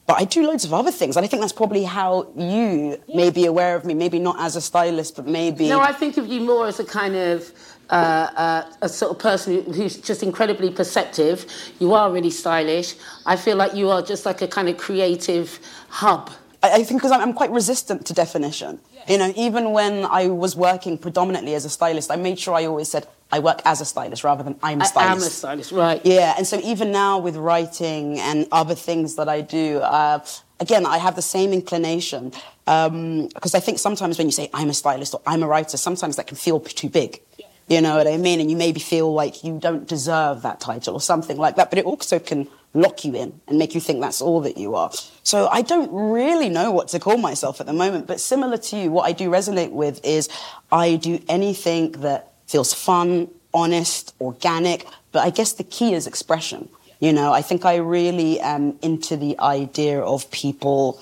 But 0.08 0.22
I 0.22 0.26
do 0.26 0.46
loads 0.46 0.66
of 0.66 0.74
other 0.74 0.92
things, 0.92 1.18
and 1.18 1.26
I 1.26 1.28
think 1.28 1.42
that's 1.42 1.54
probably 1.54 1.84
how 1.84 2.32
you 2.36 3.02
may 3.14 3.32
be 3.32 3.46
aware 3.46 3.76
of 3.76 3.86
me. 3.86 3.96
Maybe 3.96 4.20
not 4.20 4.40
as 4.40 4.56
a 4.56 4.62
stylist, 4.62 5.16
but 5.16 5.26
maybe. 5.26 5.68
No, 5.68 5.80
I 5.80 5.94
think 5.94 6.18
of 6.18 6.28
you 6.28 6.42
more 6.42 6.68
as 6.68 6.80
a 6.80 6.86
kind 6.86 7.16
of 7.16 7.52
uh, 7.90 8.30
uh, 8.36 8.72
a 8.84 8.90
sort 8.90 9.12
of 9.12 9.20
person 9.20 9.74
who's 9.74 9.98
just 9.98 10.22
incredibly 10.22 10.70
perceptive. 10.70 11.48
You 11.80 11.96
are 11.96 12.12
really 12.12 12.30
stylish. 12.30 12.96
I 13.26 13.36
feel 13.36 13.58
like 13.58 13.74
you 13.74 13.90
are 13.90 14.04
just 14.04 14.28
like 14.28 14.44
a 14.44 14.48
kind 14.48 14.70
of 14.70 14.78
creative 14.78 15.60
hub. 15.90 16.30
I, 16.72 16.84
think 16.84 17.02
because 17.02 17.12
I'm, 17.12 17.22
I'm 17.22 17.34
quite 17.34 17.52
resistant 17.52 18.06
to 18.08 18.14
definition. 18.14 18.80
You 19.08 19.18
know, 19.18 19.34
even 19.36 19.72
when 19.72 20.06
I 20.06 20.28
was 20.28 20.56
working 20.56 20.98
predominantly 20.98 21.54
as 21.54 21.66
a 21.66 21.70
stylist, 21.70 22.10
I 22.12 22.16
made 22.16 22.40
sure 22.40 22.56
I 22.56 22.66
always 22.66 22.90
said 22.90 23.08
I 23.32 23.40
work 23.40 23.62
as 23.66 23.82
a 23.82 23.86
stylist 23.86 24.24
rather 24.24 24.44
than 24.44 24.58
I'm 24.64 24.82
a 24.82 24.86
stylist. 24.86 25.10
I 25.10 25.12
am 25.12 25.18
a 25.18 25.22
stylist, 25.22 25.72
right? 25.72 26.02
Yeah, 26.04 26.34
and 26.38 26.48
so 26.48 26.60
even 26.62 26.92
now 26.92 27.20
with 27.20 27.36
writing 27.36 28.20
and 28.20 28.48
other 28.52 28.76
things 28.76 29.16
that 29.16 29.30
I 29.30 29.42
do, 29.42 29.80
uh, 29.80 30.26
again, 30.60 30.86
I 30.86 30.98
have 30.98 31.16
the 31.16 31.22
same 31.22 31.54
inclination. 31.54 32.32
Because 32.66 33.54
I 33.54 33.60
think 33.60 33.78
sometimes 33.78 34.18
when 34.18 34.28
you 34.28 34.32
say 34.32 34.50
I'm 34.54 34.70
a 34.70 34.74
stylist 34.74 35.14
or 35.14 35.22
I'm 35.28 35.44
a 35.44 35.48
writer, 35.48 35.78
sometimes 35.78 36.16
that 36.16 36.28
can 36.28 36.38
feel 36.38 36.60
too 36.60 36.90
big. 36.90 37.22
You 37.68 37.82
know 37.82 37.98
what 37.98 38.08
I 38.08 38.18
mean? 38.18 38.40
And 38.40 38.50
you 38.50 38.58
maybe 38.58 38.80
feel 38.80 39.12
like 39.12 39.44
you 39.44 39.60
don't 39.60 39.88
deserve 39.88 40.44
that 40.44 40.60
title 40.60 40.94
or 40.94 41.02
something 41.02 41.38
like 41.38 41.56
that. 41.56 41.70
But 41.70 41.80
it 41.80 41.86
also 41.86 42.20
can 42.20 42.48
lock 42.76 43.06
you 43.06 43.16
in 43.16 43.40
and 43.48 43.58
make 43.58 43.74
you 43.74 43.82
think 43.82 44.02
that's 44.02 44.22
all 44.22 44.42
that 44.42 44.58
you 44.58 44.76
are. 44.76 44.92
So 45.24 45.48
I 45.48 45.62
don't 45.62 45.90
really 45.92 46.50
know 46.50 46.72
what 46.72 46.90
to 46.90 47.00
call 47.00 47.18
myself 47.18 47.60
at 47.60 47.66
the 47.66 47.74
moment. 47.74 48.06
But 48.06 48.20
similar 48.20 48.58
to 48.58 48.78
you, 48.78 48.92
what 48.92 49.08
I 49.08 49.14
do 49.14 49.30
resonate 49.30 49.72
with 49.72 50.04
is 50.06 50.30
I 50.72 50.98
do 50.98 51.24
anything 51.28 51.94
that 51.94 52.34
feels 52.48 52.74
fun, 52.74 53.30
honest, 53.54 54.14
organic. 54.22 54.86
But 55.12 55.24
I 55.26 55.30
guess 55.30 55.54
the 55.54 55.64
key 55.64 55.94
is 55.94 56.06
expression. 56.06 56.70
You 57.00 57.14
know, 57.14 57.34
I 57.34 57.42
think 57.42 57.66
I 57.66 57.78
really 57.78 58.40
am 58.40 58.78
into 58.82 59.18
the 59.18 59.40
idea 59.40 60.02
of 60.02 60.30
people 60.32 61.02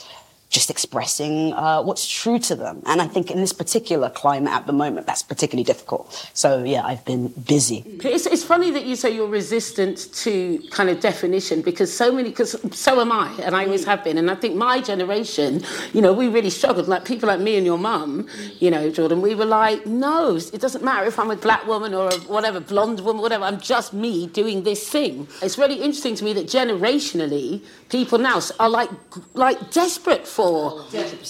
just 0.54 0.70
expressing 0.70 1.52
uh, 1.54 1.82
what's 1.82 2.08
true 2.08 2.38
to 2.38 2.56
them. 2.56 2.82
And 2.86 3.02
I 3.02 3.08
think 3.08 3.32
in 3.32 3.40
this 3.42 3.52
particular 3.52 4.10
climate 4.10 4.54
at 4.54 4.68
the 4.68 4.74
moment, 4.84 5.08
that's 5.08 5.24
particularly 5.24 5.64
difficult. 5.64 6.04
So 6.34 6.64
yeah, 6.64 6.86
I've 6.86 7.04
been 7.04 7.30
busy. 7.30 7.84
It's, 8.04 8.28
it's 8.28 8.44
funny 8.44 8.70
that 8.72 8.86
you 8.86 8.96
say 8.96 9.10
you're 9.10 9.28
resistant 9.28 10.14
to 10.24 10.60
kind 10.70 10.90
of 10.92 11.00
definition 11.00 11.64
because 11.64 11.92
so 11.92 12.12
many, 12.12 12.30
because 12.30 12.56
so 12.72 13.02
am 13.02 13.12
I, 13.12 13.34
and 13.42 13.56
I 13.56 13.66
always 13.66 13.84
have 13.86 14.04
been. 14.04 14.18
And 14.20 14.30
I 14.30 14.36
think 14.36 14.56
my 14.56 14.80
generation, 14.80 15.64
you 15.92 16.02
know, 16.02 16.14
we 16.14 16.28
really 16.28 16.52
struggled. 16.52 16.88
Like 16.88 17.04
people 17.04 17.28
like 17.28 17.40
me 17.40 17.58
and 17.58 17.66
your 17.66 17.80
mum, 17.80 18.28
you 18.60 18.70
know, 18.70 18.92
Jordan, 18.92 19.22
we 19.22 19.34
were 19.34 19.46
like, 19.46 19.88
no, 19.88 20.36
it 20.36 20.62
doesn't 20.62 20.84
matter 20.84 21.08
if 21.08 21.18
I'm 21.18 21.32
a 21.32 21.36
black 21.36 21.66
woman 21.66 21.96
or 21.96 22.10
a 22.10 22.18
whatever, 22.36 22.60
blonde 22.60 23.00
woman, 23.00 23.24
whatever, 23.24 23.44
I'm 23.46 23.60
just 23.60 23.92
me 23.92 24.28
doing 24.28 24.64
this 24.64 24.88
thing. 24.88 25.28
It's 25.42 25.58
really 25.58 25.78
interesting 25.82 26.16
to 26.16 26.24
me 26.24 26.34
that 26.34 26.46
generationally, 26.46 27.64
people 27.90 28.20
now 28.20 28.40
are 28.60 28.70
like, 28.70 28.90
like 29.34 29.72
desperate 29.72 30.28
for, 30.28 30.43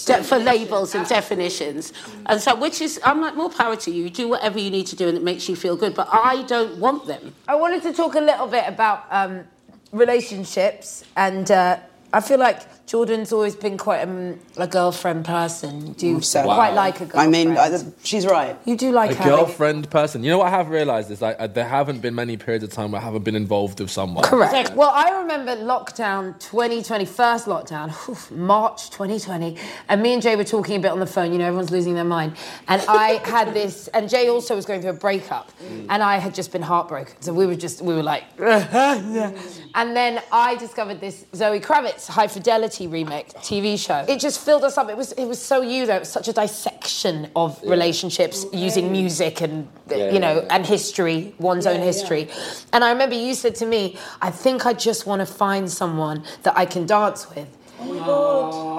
de- 0.04 0.22
for 0.24 0.38
labels 0.38 0.94
and 0.94 1.06
definitions. 1.08 1.92
And 2.26 2.40
so, 2.40 2.54
which 2.54 2.80
is, 2.80 3.00
I'm 3.04 3.20
like, 3.20 3.34
more 3.36 3.50
power 3.50 3.76
to 3.76 3.90
you. 3.90 4.10
Do 4.10 4.28
whatever 4.28 4.58
you 4.58 4.70
need 4.70 4.86
to 4.88 4.96
do 4.96 5.08
and 5.08 5.16
it 5.16 5.22
makes 5.22 5.48
you 5.48 5.56
feel 5.56 5.76
good. 5.76 5.94
But 5.94 6.08
I 6.12 6.42
don't 6.42 6.78
want 6.78 7.06
them. 7.06 7.34
I 7.48 7.54
wanted 7.54 7.82
to 7.82 7.92
talk 7.92 8.14
a 8.14 8.20
little 8.20 8.46
bit 8.46 8.64
about 8.66 9.06
um, 9.10 9.44
relationships, 9.92 11.04
and 11.16 11.50
uh, 11.50 11.78
I 12.12 12.20
feel 12.20 12.38
like 12.38 12.60
Jordan's 12.86 13.32
always 13.32 13.56
been 13.56 13.78
quite 13.78 14.02
um, 14.02 14.38
a 14.58 14.66
girlfriend 14.66 15.24
person. 15.24 15.86
You 15.86 15.94
do 15.94 16.20
So- 16.20 16.44
quite 16.44 16.74
like 16.74 17.00
a 17.00 17.04
I 17.04 17.26
girlfriend. 17.26 17.36
I 17.36 17.44
mean, 17.44 17.56
I, 17.56 17.92
she's 18.02 18.26
right. 18.26 18.56
you 18.66 18.76
do 18.76 18.92
like 18.92 19.12
a 19.12 19.14
having- 19.14 19.32
girlfriend 19.36 19.88
person. 19.90 20.22
You 20.22 20.30
know 20.30 20.38
what 20.38 20.48
I 20.48 20.50
have 20.50 20.68
realised 20.68 21.10
is 21.10 21.22
like 21.22 21.36
uh, 21.38 21.46
there 21.46 21.66
haven't 21.66 22.00
been 22.02 22.14
many 22.14 22.36
periods 22.36 22.62
of 22.62 22.70
time 22.72 22.92
where 22.92 23.00
I 23.00 23.04
haven't 23.04 23.24
been 23.24 23.36
involved 23.36 23.80
with 23.80 23.90
someone. 23.90 24.22
Correct. 24.24 24.74
Well, 24.74 24.90
I 24.90 25.18
remember 25.18 25.56
lockdown 25.56 26.38
2020, 26.40 27.06
first 27.06 27.46
lockdown, 27.46 27.88
oof, 28.08 28.30
March 28.30 28.90
2020, 28.90 29.56
and 29.88 30.02
me 30.02 30.12
and 30.12 30.20
Jay 30.22 30.36
were 30.36 30.44
talking 30.44 30.76
a 30.76 30.80
bit 30.80 30.90
on 30.90 31.00
the 31.00 31.06
phone. 31.06 31.32
You 31.32 31.38
know, 31.38 31.46
everyone's 31.46 31.70
losing 31.70 31.94
their 31.94 32.04
mind. 32.04 32.36
And 32.68 32.82
I 32.86 33.12
had 33.24 33.54
this, 33.54 33.88
and 33.88 34.10
Jay 34.10 34.28
also 34.28 34.54
was 34.54 34.66
going 34.66 34.82
through 34.82 34.90
a 34.90 34.94
breakup, 35.08 35.50
and 35.88 36.02
I 36.02 36.18
had 36.18 36.34
just 36.34 36.52
been 36.52 36.62
heartbroken. 36.62 37.14
So 37.22 37.32
we 37.32 37.46
were 37.46 37.54
just, 37.56 37.80
we 37.80 37.94
were 37.94 38.02
like, 38.02 38.24
and 38.38 39.96
then 39.96 40.20
I 40.30 40.56
discovered 40.56 41.00
this 41.00 41.24
Zoe 41.34 41.60
Kravitz 41.60 42.06
High 42.08 42.26
Fidelity 42.28 42.73
remake 42.80 43.32
TV 43.34 43.78
show. 43.78 44.04
It 44.08 44.20
just 44.20 44.40
filled 44.40 44.64
us 44.64 44.76
up. 44.76 44.88
It 44.88 44.96
was, 44.96 45.12
it 45.12 45.26
was 45.26 45.40
so 45.40 45.62
you 45.62 45.86
though. 45.86 45.96
It 45.96 46.00
was 46.00 46.10
such 46.12 46.28
a 46.28 46.32
dissection 46.32 47.30
of 47.34 47.60
relationships 47.62 48.44
using 48.52 48.90
music 48.92 49.40
and, 49.40 49.68
you 49.90 50.18
know, 50.18 50.46
and 50.50 50.66
history, 50.66 51.34
one's 51.38 51.66
own 51.66 51.80
history. 51.80 52.28
And 52.72 52.84
I 52.84 52.90
remember 52.90 53.14
you 53.14 53.34
said 53.34 53.54
to 53.56 53.66
me, 53.66 53.96
I 54.20 54.30
think 54.30 54.66
I 54.66 54.72
just 54.72 55.06
want 55.06 55.20
to 55.20 55.26
find 55.26 55.70
someone 55.70 56.24
that 56.42 56.56
I 56.56 56.66
can 56.66 56.86
dance 56.86 57.28
with. 57.34 57.48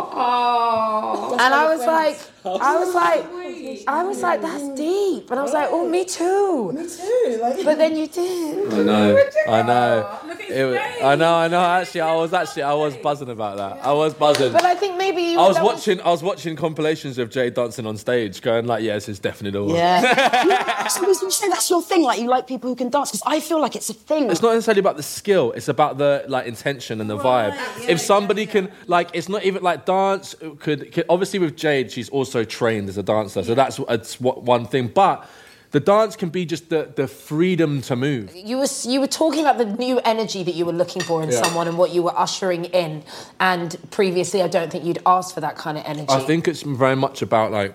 Oh, 0.07 1.37
And 1.39 1.53
I 1.53 1.67
was 1.73 1.85
like, 1.85 2.17
Oh. 2.47 2.59
I 2.61 2.77
was 2.77 2.93
like, 2.93 3.87
I 3.87 4.03
was 4.03 4.21
like, 4.21 4.41
that's 4.41 4.61
mm. 4.61 4.77
deep. 4.77 5.31
And 5.31 5.39
I 5.39 5.43
was 5.43 5.53
like, 5.53 5.69
oh, 5.71 5.89
me 5.89 6.05
too. 6.05 6.71
Me 6.73 6.87
too. 6.87 7.63
But 7.63 7.77
then 7.77 7.95
you 7.95 8.07
did. 8.07 8.71
I 8.73 8.83
know, 8.83 9.29
I 9.47 9.61
know. 9.63 10.19
It 10.47 10.63
was- 10.65 10.79
I 11.01 11.15
know, 11.15 11.35
I 11.35 11.47
know. 11.47 11.59
Actually, 11.59 12.01
I 12.01 12.15
was 12.15 12.33
actually, 12.33 12.63
I 12.63 12.73
was 12.73 12.95
buzzing 12.97 13.29
about 13.29 13.57
that. 13.57 13.83
I 13.83 13.93
was 13.93 14.13
buzzing. 14.13 14.51
But 14.53 14.63
I 14.63 14.75
think 14.75 14.97
maybe 14.97 15.21
you. 15.21 15.39
I 15.39 15.47
was 15.47 15.57
that 15.57 15.65
watching, 15.65 16.01
I 16.01 16.09
was 16.09 16.23
watching 16.23 16.55
compilations 16.55 17.17
of 17.17 17.29
Jay 17.29 17.49
dancing 17.49 17.85
on 17.85 17.97
stage, 17.97 18.41
going 18.41 18.65
like, 18.65 18.83
"Yeah, 18.83 18.93
this 18.93 19.09
is 19.09 19.19
definitely 19.19 19.59
the 19.59 19.65
one." 19.65 19.75
Yeah. 19.75 20.87
so 20.87 21.07
you 21.07 21.31
say 21.31 21.49
that's 21.49 21.69
your 21.69 21.81
thing, 21.81 22.03
like 22.03 22.19
you 22.19 22.27
like 22.27 22.47
people 22.47 22.69
who 22.69 22.75
can 22.75 22.89
dance, 22.89 23.11
because 23.11 23.23
I 23.25 23.39
feel 23.39 23.59
like 23.59 23.75
it's 23.75 23.89
a 23.89 23.93
thing. 23.93 24.29
It's 24.29 24.41
not 24.41 24.53
necessarily 24.53 24.79
about 24.79 24.97
the 24.97 25.03
skill; 25.03 25.51
it's 25.53 25.67
about 25.67 25.97
the 25.97 26.25
like 26.27 26.47
intention 26.47 27.01
and 27.01 27.09
the 27.09 27.17
vibe. 27.17 27.55
if 27.87 27.99
somebody 27.99 28.45
can, 28.45 28.71
like, 28.87 29.09
it's 29.13 29.29
not 29.29 29.43
even 29.43 29.63
like 29.63 29.85
dance 29.85 30.35
could, 30.59 30.91
could. 30.91 31.05
Obviously, 31.09 31.39
with 31.39 31.55
Jade, 31.55 31.91
she's 31.91 32.09
also 32.09 32.34
trained 32.43 32.89
as 32.89 32.97
a 32.97 33.03
dancer, 33.03 33.43
so 33.43 33.55
that's, 33.55 33.77
that's 33.87 34.19
what 34.19 34.43
one 34.43 34.65
thing. 34.65 34.87
But 34.87 35.25
the 35.71 35.79
dance 35.79 36.15
can 36.15 36.29
be 36.29 36.45
just 36.45 36.69
the, 36.69 36.91
the 36.95 37.07
freedom 37.07 37.81
to 37.83 37.95
move. 37.95 38.33
You 38.35 38.57
were 38.59 38.67
you 38.83 39.01
were 39.01 39.07
talking 39.07 39.41
about 39.41 39.57
the 39.57 39.65
new 39.65 39.99
energy 39.99 40.41
that 40.43 40.55
you 40.55 40.65
were 40.65 40.71
looking 40.71 41.01
for 41.01 41.21
in 41.21 41.29
Yeah. 41.29 41.41
someone 41.41 41.67
and 41.67 41.77
what 41.77 41.91
you 41.91 42.01
were 42.01 42.17
ushering 42.17 42.65
in, 42.65 43.03
and 43.39 43.75
previously 43.91 44.41
I 44.41 44.47
don't 44.47 44.71
think 44.71 44.85
you'd 44.85 44.99
asked 45.05 45.33
for 45.33 45.41
that 45.41 45.55
kind 45.57 45.77
of 45.77 45.83
energy. 45.85 46.07
I 46.09 46.19
think 46.19 46.47
it's 46.47 46.61
very 46.61 46.95
much 46.95 47.21
about 47.21 47.51
like, 47.51 47.73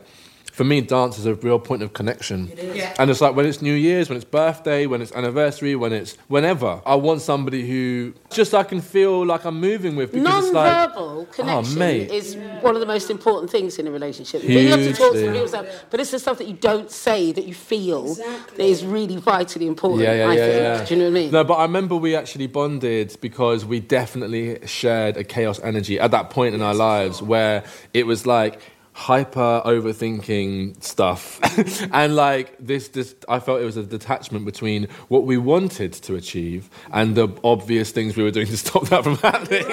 for 0.53 0.65
me, 0.65 0.81
dance 0.81 1.19
is 1.19 1.27
a 1.27 1.35
real 1.35 1.59
point 1.59 1.83
of 1.83 1.93
connection. 1.93 2.51
Yeah. 2.75 2.95
And 2.99 3.11
it's 3.11 3.21
like 3.21 3.35
when 3.35 3.47
it's 3.47 3.63
New 3.63 3.75
Year's, 3.75 4.09
when 4.09 4.17
it's 4.17 4.25
birthday, 4.25 4.87
when 4.87 5.01
it's 5.01 5.13
anniversary, 5.13 5.77
when 5.77 5.93
it's 5.93 6.17
whenever. 6.29 6.83
I 6.85 6.97
want 6.97 7.21
somebody 7.23 7.69
who 7.69 8.15
just 8.31 8.55
I 8.55 8.63
can 8.63 8.81
feel 8.81 9.25
like 9.25 9.45
I'm 9.45 9.61
moving 9.61 9.97
with 9.97 10.13
because 10.13 10.45
it's 10.47 10.55
like, 10.55 10.73
Non-verbal 10.73 11.21
oh 11.21 11.25
connection 11.27 11.79
mate, 11.79 12.11
is 12.11 12.37
one 12.61 12.75
of 12.75 12.81
the 12.81 12.87
most 12.87 13.11
important 13.11 13.51
things 13.51 13.79
in 13.79 13.87
a 13.87 13.91
relationship. 13.91 14.43
You 14.43 14.69
have 14.69 14.81
to 14.81 14.93
talk 14.93 15.15
to 15.15 15.33
people, 15.33 15.49
stuff, 15.49 15.67
but 15.91 16.01
it's 16.01 16.11
the 16.11 16.19
stuff 16.19 16.39
that 16.39 16.49
you 16.49 16.55
don't 16.55 16.91
say 16.91 17.33
that 17.33 17.47
you 17.47 17.55
feel 17.55 18.15
that 18.15 18.61
is 18.61 18.85
really 18.85 19.17
vitally 19.17 19.67
important. 19.67 20.03
Yeah, 20.03 20.15
yeah, 20.15 20.29
I 20.29 20.35
yeah, 20.35 20.47
think. 20.47 20.63
yeah. 20.63 20.85
Do 20.85 20.95
you 20.95 21.01
know 21.01 21.11
what 21.11 21.11
I 21.11 21.23
mean? 21.23 21.31
No, 21.31 21.45
but 21.45 21.55
I 21.55 21.63
remember 21.63 21.97
we 21.97 22.15
actually 22.17 22.47
bonded 22.47 23.17
because 23.21 23.65
we 23.65 23.81
definitely 23.81 24.67
shared 24.67 25.17
a 25.17 25.25
chaos 25.25 25.61
energy 25.61 25.99
at 25.99 26.11
that 26.11 26.31
point 26.31 26.55
in 26.55 26.63
our 26.63 26.75
lives 26.75 27.23
where 27.23 27.65
it 27.95 28.07
was 28.07 28.27
like 28.27 28.61
hyper 29.01 29.63
overthinking 29.65 30.83
stuff 30.83 31.41
and 31.93 32.15
like 32.17 32.55
this 32.59 32.89
this 32.89 33.15
i 33.29 33.39
felt 33.41 33.61
it 33.61 33.65
was 33.65 33.79
a 33.79 33.83
detachment 33.83 34.45
between 34.45 34.87
what 35.09 35.25
we 35.25 35.39
wanted 35.39 35.93
to 35.93 36.17
achieve 36.17 36.69
and 36.93 37.15
the 37.15 37.29
obvious 37.43 37.91
things 37.93 38.17
we 38.17 38.23
were 38.23 38.31
doing 38.31 38.47
to 38.47 38.57
stop 38.57 38.87
that 38.89 39.03
from 39.03 39.17
happening 39.29 39.65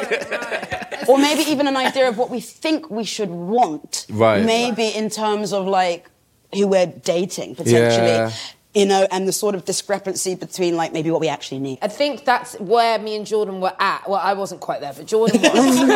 or 1.08 1.18
maybe 1.18 1.42
even 1.50 1.68
an 1.68 1.78
idea 1.78 2.08
of 2.08 2.18
what 2.18 2.30
we 2.30 2.40
think 2.40 2.90
we 2.90 3.04
should 3.04 3.30
want. 3.30 4.06
Right. 4.10 4.44
Maybe 4.44 4.88
in 4.88 5.10
terms 5.10 5.54
of 5.54 5.66
like 5.66 6.10
who 6.54 6.68
we're 6.68 6.88
dating 6.88 7.56
potentially. 7.56 8.08
Yeah. 8.08 8.32
You 8.78 8.86
know, 8.86 9.08
and 9.10 9.28
the 9.28 9.32
sort 9.32 9.56
of 9.56 9.66
discrepancy 9.66 10.36
between 10.36 10.76
like 10.76 10.94
maybe 10.94 11.10
what 11.10 11.20
we 11.20 11.30
actually 11.30 11.58
need. 11.60 11.80
I 11.82 11.88
think 11.88 12.26
that's 12.26 12.54
where 12.60 13.00
me 13.00 13.16
and 13.16 13.26
Jordan 13.26 13.60
were 13.60 13.74
at. 13.80 14.08
Well, 14.08 14.20
I 14.22 14.34
wasn't 14.34 14.62
quite 14.62 14.82
there, 14.82 14.94
but 14.94 15.08
Jordan 15.08 15.42
was. 15.42 15.54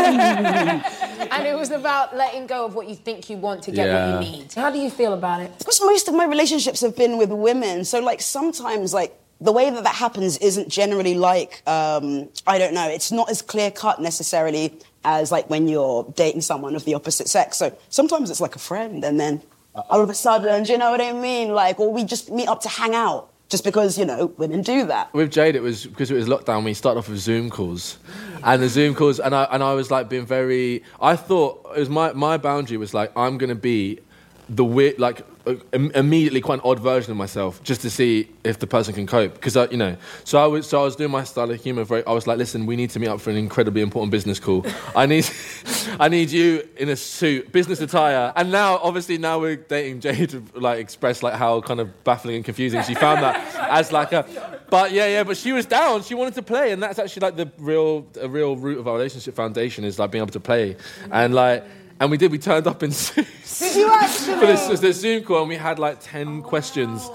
and 1.36 1.46
it 1.48 1.56
was 1.56 1.70
about 1.72 2.16
letting 2.16 2.48
go 2.48 2.66
of 2.66 2.74
what 2.74 2.88
you 2.90 2.96
think 2.96 3.30
you 3.30 3.38
want 3.38 3.62
to 3.64 3.72
get 3.72 3.86
Yeah. 3.88 4.16
what 4.16 4.26
you 4.26 4.32
need. 4.32 4.54
How 4.54 4.72
do 4.72 4.80
you 4.80 4.90
feel 4.90 5.14
about 5.14 5.42
it? 5.42 5.52
Because 5.60 5.80
most 5.82 6.08
of 6.08 6.16
my 6.16 6.26
relationships 6.26 6.82
have 6.82 6.96
been 6.96 7.18
with 7.18 7.30
women, 7.30 7.86
so 7.86 8.00
like 8.00 8.20
sometimes 8.22 8.94
like 8.94 9.16
the 9.40 9.52
way 9.52 9.70
that 9.70 9.84
that 9.84 9.96
happens 9.96 10.38
isn't 10.40 10.70
generally 10.70 11.14
like 11.16 11.62
um, 11.68 12.30
I 12.48 12.58
don't 12.58 12.74
know. 12.74 12.88
It's 12.90 13.12
not 13.12 13.30
as 13.30 13.42
clear 13.42 13.70
cut 13.70 14.02
necessarily 14.02 14.74
as 15.04 15.32
like 15.32 15.50
when 15.50 15.68
you're 15.68 16.04
dating 16.16 16.42
someone 16.42 16.76
of 16.76 16.86
the 16.86 16.94
opposite 16.96 17.28
sex. 17.28 17.58
So 17.58 17.76
sometimes 17.90 18.30
it's 18.30 18.42
like 18.42 18.56
a 18.56 18.60
friend, 18.60 19.04
and 19.04 19.20
then 19.20 19.42
all 19.76 20.02
of 20.02 20.10
a 20.10 20.14
sudden, 20.14 20.64
do 20.64 20.72
you 20.72 20.78
know 20.78 20.92
what 20.92 21.02
I 21.02 21.14
mean? 21.14 21.54
Like, 21.54 21.80
or 21.80 21.92
we 21.92 22.04
just 22.04 22.32
meet 22.32 22.48
up 22.48 22.62
to 22.62 22.70
hang 22.70 22.96
out. 22.96 23.30
Just 23.50 23.66
because 23.66 23.98
you 23.98 24.06
know 24.06 24.28
women 24.38 24.62
do 24.62 24.86
that. 24.86 25.14
with 25.14 25.30
Jade, 25.30 25.58
it 25.58 25.62
was 25.62 25.86
because 25.86 26.10
it 26.10 26.14
was 26.14 26.26
lockdown. 26.26 26.64
We 26.64 26.74
started 26.74 27.00
off 27.00 27.10
with 27.10 27.20
Zoom 27.20 27.50
calls, 27.50 27.98
and 28.46 28.62
the 28.62 28.70
Zoom 28.70 28.96
calls, 28.96 29.20
and 29.20 29.36
I 29.36 29.44
and 29.52 29.62
I 29.62 29.74
was 29.74 29.92
like 29.92 30.08
being 30.08 30.26
very. 30.26 30.84
I 31.02 31.18
thought 31.18 31.70
it 31.76 31.80
was 31.80 31.90
my 31.90 32.14
my 32.14 32.38
boundary 32.38 32.78
was 32.78 32.94
like 32.94 33.12
I'm 33.18 33.38
gonna 33.38 33.56
be 33.56 34.00
the 34.48 34.64
weird, 34.64 35.00
like 35.00 35.26
immediately 35.74 36.42
quite 36.42 36.56
an 36.56 36.62
odd 36.64 36.80
version 36.80 37.12
of 37.12 37.18
myself, 37.18 37.62
just 37.64 37.82
to 37.82 37.90
see 37.90 38.30
if 38.44 38.60
the 38.60 38.68
person 38.68 38.94
can 38.94 39.08
cope. 39.08 39.34
Because 39.34 39.58
I, 39.58 39.66
you 39.66 39.78
know, 39.78 39.98
so 40.24 40.42
I 40.42 40.48
was 40.48 40.68
so 40.68 40.82
I 40.82 40.84
was 40.84 40.96
doing 40.96 41.12
my 41.12 41.24
style 41.24 41.50
of 41.50 41.62
humor. 41.62 41.84
Very, 41.84 42.06
I 42.06 42.12
was 42.12 42.28
like, 42.28 42.38
listen, 42.38 42.66
we 42.66 42.76
need 42.76 42.90
to 42.92 43.00
meet 43.00 43.08
up 43.08 43.22
for 43.22 43.30
an 43.30 43.38
incredibly 43.38 43.82
important 43.82 44.12
business 44.12 44.40
call. 44.40 44.66
I 44.96 45.06
need, 45.06 45.30
I 46.00 46.10
need 46.10 46.32
you 46.32 46.68
in 46.78 46.90
a 46.90 46.96
suit, 46.96 47.52
business 47.52 47.82
attire. 47.82 48.34
And 48.36 48.52
now, 48.52 48.78
obviously, 48.78 49.18
now 49.18 49.40
we're 49.40 49.56
dating 49.56 50.02
Jade. 50.02 50.30
to, 50.30 50.44
Like 50.56 50.80
express 50.80 51.24
like 51.24 51.34
how 51.34 51.62
kind 51.62 51.80
of 51.80 52.04
baffling 52.04 52.36
and 52.36 52.46
confusing 52.46 52.84
she 52.84 52.96
found 52.96 53.22
that 53.24 53.56
as 53.72 53.92
like 53.92 54.12
a. 54.12 54.26
But 54.70 54.92
yeah, 54.92 55.08
yeah. 55.08 55.24
But 55.24 55.38
she 55.38 55.52
was 55.52 55.66
down. 55.66 56.04
She 56.04 56.16
wanted 56.16 56.36
to 56.36 56.42
play, 56.42 56.72
and 56.72 56.82
that's 56.82 57.00
actually 57.00 57.22
like 57.22 57.36
the 57.36 57.52
real, 57.58 58.06
a 58.20 58.30
real 58.30 58.56
root 58.56 58.80
of 58.80 58.88
our 58.88 58.96
relationship 58.96 59.36
foundation 59.36 59.84
is 59.84 60.00
like 60.00 60.12
being 60.12 60.22
able 60.22 60.34
to 60.34 60.40
play, 60.40 60.78
and 61.12 61.34
like. 61.34 61.64
And 62.02 62.10
we 62.10 62.18
did. 62.18 62.32
We 62.32 62.40
turned 62.40 62.66
up 62.66 62.82
in 62.82 62.92
suits 62.92 63.60
Did 63.60 63.76
you 63.76 63.94
actually? 63.94 64.40
for 64.40 64.48
this, 64.48 64.80
this 64.80 65.00
Zoom 65.00 65.24
call, 65.24 65.42
and 65.42 65.50
we 65.50 65.56
had 65.56 65.78
like 65.78 66.00
ten 66.02 66.40
oh, 66.40 66.42
questions. 66.42 67.08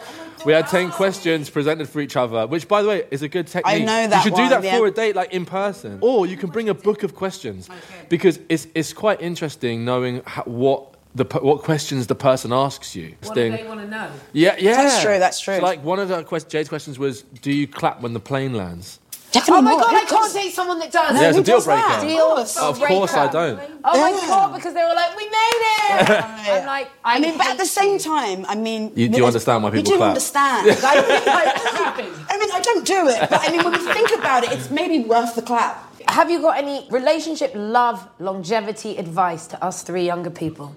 We 0.44 0.52
had 0.52 0.68
ten 0.68 0.92
questions 0.92 1.50
presented 1.50 1.88
for 1.88 2.00
each 2.00 2.14
other, 2.16 2.46
which, 2.46 2.68
by 2.68 2.82
the 2.82 2.88
way, 2.88 3.02
is 3.10 3.22
a 3.22 3.28
good 3.28 3.48
technique. 3.48 3.66
I 3.66 3.78
know 3.80 4.06
that 4.06 4.16
You 4.18 4.22
should 4.22 4.32
one, 4.34 4.44
do 4.44 4.48
that 4.50 4.62
yeah. 4.62 4.78
for 4.78 4.86
a 4.86 4.92
date, 4.92 5.16
like 5.16 5.32
in 5.32 5.44
person, 5.44 5.98
or 6.02 6.24
you 6.26 6.36
can 6.36 6.50
bring 6.50 6.68
a 6.68 6.74
book 6.74 7.02
of 7.02 7.16
questions, 7.16 7.68
because 8.08 8.38
it's 8.48 8.68
it's 8.76 8.92
quite 8.92 9.20
interesting 9.20 9.84
knowing 9.84 10.22
how, 10.24 10.44
what 10.44 10.94
the 11.16 11.24
per- 11.24 11.40
what 11.40 11.62
questions 11.62 12.06
the 12.06 12.14
person 12.14 12.52
asks 12.52 12.94
you. 12.94 13.16
What 13.24 13.34
Thing. 13.34 13.50
do 13.50 13.58
they 13.58 13.68
want 13.68 13.80
to 13.80 13.88
know? 13.88 14.08
Yeah, 14.32 14.54
yeah. 14.56 14.84
That's 14.84 15.02
true, 15.02 15.18
that's 15.18 15.40
true. 15.40 15.56
So, 15.56 15.62
like 15.62 15.82
one 15.82 15.98
of 15.98 16.08
the 16.08 16.22
quest- 16.22 16.48
Jade's 16.48 16.68
questions 16.68 16.96
was, 16.96 17.22
"Do 17.22 17.50
you 17.50 17.66
clap 17.66 18.02
when 18.02 18.12
the 18.12 18.20
plane 18.20 18.54
lands?" 18.54 19.00
Oh 19.48 19.62
my 19.62 19.72
god, 19.72 19.94
I 19.94 20.04
can't 20.04 20.32
date 20.32 20.52
someone 20.52 20.78
that 20.78 20.92
does. 20.92 21.20
Yeah, 21.20 21.28
it's 21.28 21.36
a 21.36 21.40
Who 21.40 21.44
deal 21.44 21.56
does 21.56 21.66
that? 21.66 22.00
breaker. 22.00 22.14
Deal 22.14 22.36
Of 22.36 22.78
course, 22.80 23.14
I 23.14 23.28
don't. 23.30 23.60
Oh 23.84 24.00
my 24.00 24.10
god, 24.26 24.54
because 24.54 24.74
they 24.74 24.82
were 24.82 24.94
like, 24.94 25.16
we 25.16 25.24
made 25.24 25.62
it. 25.62 26.10
I'm 26.10 26.66
like, 26.74 26.88
I, 27.04 27.16
I 27.16 27.20
mean, 27.20 27.36
but 27.38 27.46
at 27.46 27.58
the 27.58 27.66
same 27.66 27.98
time, 27.98 28.44
I 28.48 28.54
mean, 28.54 28.92
You 28.94 29.08
do 29.08 29.24
understand 29.24 29.62
why 29.62 29.70
You 29.70 29.76
people 29.76 29.92
do 29.92 29.96
clap. 29.98 30.08
understand. 30.08 30.66
Like, 30.66 30.84
I, 30.84 31.02
think, 31.02 31.26
like, 31.26 31.48
I 32.30 32.38
mean, 32.38 32.50
I 32.52 32.60
don't 32.60 32.84
do 32.86 33.08
it, 33.08 33.30
but 33.30 33.40
I 33.48 33.50
mean, 33.52 33.64
when 33.64 33.72
we 33.72 33.92
think 33.92 34.10
about 34.18 34.44
it, 34.44 34.52
it's 34.52 34.70
maybe 34.70 35.00
worth 35.00 35.34
the 35.34 35.42
clap. 35.42 35.82
Have 36.08 36.30
you 36.30 36.40
got 36.40 36.56
any 36.58 36.86
relationship, 36.90 37.52
love, 37.54 38.08
longevity 38.18 38.96
advice 38.96 39.46
to 39.48 39.64
us 39.64 39.82
three 39.82 40.04
younger 40.04 40.30
people? 40.30 40.76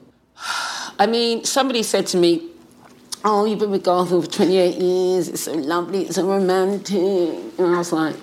I 0.97 1.05
mean, 1.05 1.43
somebody 1.45 1.83
said 1.83 2.07
to 2.07 2.17
me, 2.17 2.49
Oh, 3.25 3.43
you've 3.43 3.59
been 3.59 3.71
with 3.71 3.83
Garfield 3.83 4.25
for 4.25 4.31
28 4.31 4.75
years. 4.77 5.27
It's 5.27 5.41
so 5.41 5.51
lovely. 5.51 6.03
It's 6.03 6.15
so 6.15 6.25
romantic. 6.25 6.97
And 7.59 7.75
I 7.75 7.77
was 7.77 7.91
like, 7.91 8.15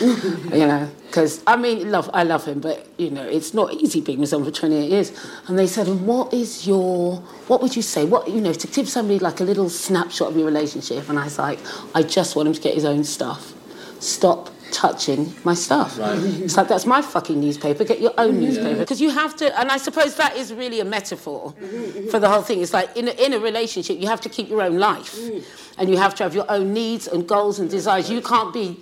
you 0.00 0.66
know, 0.66 0.88
because 1.06 1.42
I 1.46 1.56
mean, 1.56 1.90
love, 1.90 2.10
I 2.12 2.22
love 2.22 2.44
him, 2.44 2.60
but 2.60 2.86
you 2.98 3.10
know, 3.10 3.24
it's 3.24 3.54
not 3.54 3.72
easy 3.72 4.00
being 4.00 4.20
with 4.20 4.28
someone 4.28 4.50
for 4.50 4.56
28 4.56 4.90
years. 4.90 5.12
And 5.46 5.58
they 5.58 5.66
said, 5.66 5.88
"And 5.88 6.06
what 6.06 6.32
is 6.32 6.66
your, 6.66 7.16
what 7.48 7.62
would 7.62 7.74
you 7.74 7.82
say? 7.82 8.04
What 8.04 8.28
you 8.28 8.40
know, 8.40 8.52
to 8.52 8.66
give 8.66 8.88
somebody 8.88 9.18
like 9.18 9.40
a 9.40 9.44
little 9.44 9.68
snapshot 9.68 10.28
of 10.28 10.36
your 10.36 10.46
relationship?" 10.46 11.08
And 11.08 11.18
I 11.18 11.24
was 11.24 11.38
like, 11.38 11.58
"I 11.94 12.02
just 12.02 12.36
want 12.36 12.48
him 12.48 12.54
to 12.54 12.60
get 12.60 12.74
his 12.74 12.84
own 12.84 13.04
stuff. 13.04 13.54
Stop." 14.00 14.50
Touching 14.70 15.32
my 15.44 15.54
stuff. 15.54 15.98
It's 15.98 16.58
like 16.58 16.68
that's 16.68 16.84
my 16.84 17.00
fucking 17.00 17.40
newspaper. 17.40 17.84
Get 17.84 18.00
your 18.00 18.12
own 18.18 18.38
newspaper 18.38 18.80
because 18.80 19.00
you 19.00 19.08
have 19.08 19.34
to. 19.36 19.58
And 19.58 19.70
I 19.70 19.78
suppose 19.78 20.16
that 20.16 20.36
is 20.36 20.52
really 20.52 20.80
a 20.80 20.84
metaphor 20.84 21.54
for 22.10 22.18
the 22.20 22.28
whole 22.28 22.42
thing. 22.42 22.60
It's 22.60 22.74
like 22.74 22.94
in 22.94 23.08
a, 23.08 23.12
in 23.12 23.32
a 23.32 23.38
relationship, 23.38 23.98
you 23.98 24.08
have 24.08 24.20
to 24.20 24.28
keep 24.28 24.50
your 24.50 24.60
own 24.60 24.78
life, 24.78 25.16
mm. 25.16 25.42
and 25.78 25.88
you 25.88 25.96
have 25.96 26.14
to 26.16 26.22
have 26.22 26.34
your 26.34 26.44
own 26.50 26.74
needs 26.74 27.08
and 27.08 27.26
goals 27.26 27.58
and 27.58 27.70
desires. 27.70 28.10
You 28.10 28.20
can't 28.20 28.52
be 28.52 28.78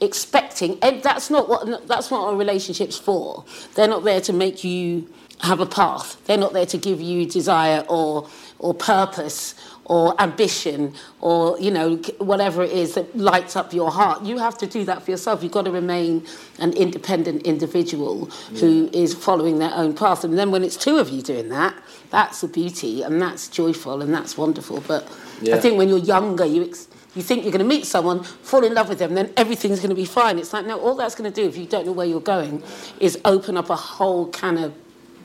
expecting 0.00 0.78
and 0.82 1.02
that's 1.02 1.30
not 1.30 1.48
what 1.48 1.86
that's 1.88 2.10
not 2.10 2.22
what 2.22 2.34
a 2.34 2.36
relationship's 2.36 2.96
for. 2.98 3.44
They're 3.74 3.88
not 3.88 4.04
there 4.04 4.20
to 4.22 4.32
make 4.32 4.64
you 4.64 5.08
have 5.40 5.60
a 5.60 5.66
path. 5.66 6.16
They're 6.26 6.36
not 6.38 6.52
there 6.52 6.66
to 6.66 6.78
give 6.78 7.00
you 7.00 7.26
desire 7.26 7.84
or 7.88 8.28
or 8.58 8.74
purpose 8.74 9.54
or 9.84 10.20
ambition 10.20 10.92
or 11.20 11.58
you 11.60 11.70
know 11.70 11.96
whatever 12.18 12.62
it 12.62 12.72
is 12.72 12.94
that 12.94 13.16
lights 13.16 13.56
up 13.56 13.72
your 13.72 13.90
heart. 13.90 14.22
You 14.22 14.38
have 14.38 14.58
to 14.58 14.66
do 14.66 14.84
that 14.84 15.02
for 15.02 15.10
yourself. 15.10 15.42
You've 15.42 15.52
got 15.52 15.64
to 15.64 15.70
remain 15.70 16.26
an 16.58 16.72
independent 16.74 17.42
individual 17.42 18.26
who 18.60 18.90
is 18.92 19.14
following 19.14 19.58
their 19.58 19.72
own 19.74 19.94
path. 19.94 20.24
And 20.24 20.38
then 20.38 20.50
when 20.50 20.62
it's 20.64 20.76
two 20.76 20.98
of 20.98 21.08
you 21.10 21.22
doing 21.22 21.48
that 21.50 21.74
that's 22.10 22.40
the 22.40 22.48
beauty 22.48 23.02
and 23.02 23.20
that's 23.20 23.48
joyful 23.48 24.00
and 24.02 24.14
that's 24.14 24.36
wonderful. 24.38 24.82
But 24.86 25.04
i 25.56 25.58
think 25.58 25.78
when 25.78 25.88
you're 25.88 25.98
younger 25.98 26.44
you 26.44 26.64
ex- 26.64 26.88
you 27.14 27.22
think 27.22 27.42
you're 27.42 27.52
going 27.52 27.66
to 27.66 27.68
meet 27.68 27.86
someone, 27.86 28.22
fall 28.22 28.64
in 28.64 28.74
love 28.74 28.88
with 28.88 28.98
them, 28.98 29.14
then 29.14 29.32
everything's 29.36 29.80
going 29.80 29.90
to 29.90 29.96
be 29.96 30.04
fine. 30.04 30.38
It's 30.38 30.52
like, 30.52 30.66
no, 30.66 30.78
all 30.80 30.94
that's 30.94 31.14
going 31.14 31.30
to 31.30 31.34
do, 31.34 31.48
if 31.48 31.56
you 31.56 31.66
don't 31.66 31.86
know 31.86 31.92
where 31.92 32.06
you're 32.06 32.20
going, 32.20 32.62
is 33.00 33.18
open 33.24 33.56
up 33.56 33.70
a 33.70 33.76
whole 33.76 34.26
can 34.26 34.58
of 34.58 34.74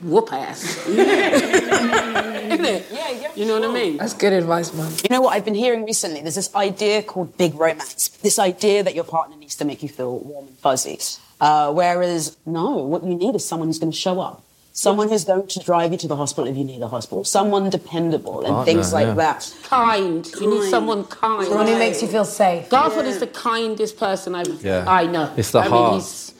whoop 0.02 0.32
ass. 0.32 0.86
Isn't 0.86 2.64
it? 2.64 2.86
Yeah, 2.90 3.10
yeah. 3.10 3.30
You 3.34 3.46
know 3.46 3.60
what 3.60 3.70
I 3.70 3.72
mean? 3.72 3.96
That's 3.96 4.14
good 4.14 4.32
advice, 4.32 4.72
man. 4.74 4.90
You 5.02 5.08
know 5.10 5.20
what 5.20 5.34
I've 5.34 5.44
been 5.44 5.54
hearing 5.54 5.84
recently? 5.84 6.20
There's 6.20 6.34
this 6.34 6.54
idea 6.54 7.02
called 7.02 7.36
big 7.36 7.54
romance. 7.54 8.08
This 8.08 8.38
idea 8.38 8.82
that 8.82 8.94
your 8.94 9.04
partner 9.04 9.36
needs 9.36 9.56
to 9.56 9.64
make 9.64 9.82
you 9.82 9.88
feel 9.88 10.18
warm 10.18 10.48
and 10.48 10.58
fuzzy. 10.58 10.98
Uh, 11.40 11.72
whereas, 11.72 12.36
no, 12.46 12.76
what 12.76 13.04
you 13.04 13.14
need 13.14 13.34
is 13.34 13.46
someone 13.46 13.68
who's 13.68 13.78
going 13.78 13.92
to 13.92 13.98
show 13.98 14.20
up. 14.20 14.42
Someone 14.76 15.08
who's 15.08 15.22
going 15.22 15.46
to 15.46 15.60
drive 15.60 15.92
you 15.92 15.98
to 15.98 16.08
the 16.08 16.16
hospital 16.16 16.50
if 16.50 16.56
you 16.56 16.64
need 16.64 16.82
a 16.82 16.88
hospital. 16.88 17.22
Someone 17.22 17.70
dependable 17.70 18.40
and 18.40 18.48
Partner, 18.48 18.64
things 18.64 18.92
like 18.92 19.06
yeah. 19.06 19.14
that. 19.14 19.54
Kind. 19.62 20.28
You 20.40 20.50
need 20.50 20.68
someone 20.68 21.04
kind. 21.04 21.46
Someone 21.46 21.68
who 21.68 21.78
makes 21.78 22.02
you 22.02 22.08
feel 22.08 22.24
safe. 22.24 22.68
Garfield 22.70 23.06
is 23.06 23.20
the 23.20 23.28
kindest 23.28 23.96
person 23.96 24.34
I've, 24.34 24.64
Yeah. 24.64 24.84
I 24.88 25.06
know. 25.06 25.32
It's 25.36 25.52
the 25.52 25.60
I 25.60 25.68
heart. 25.68 25.92
Mean, 25.92 26.00
he's, 26.00 26.33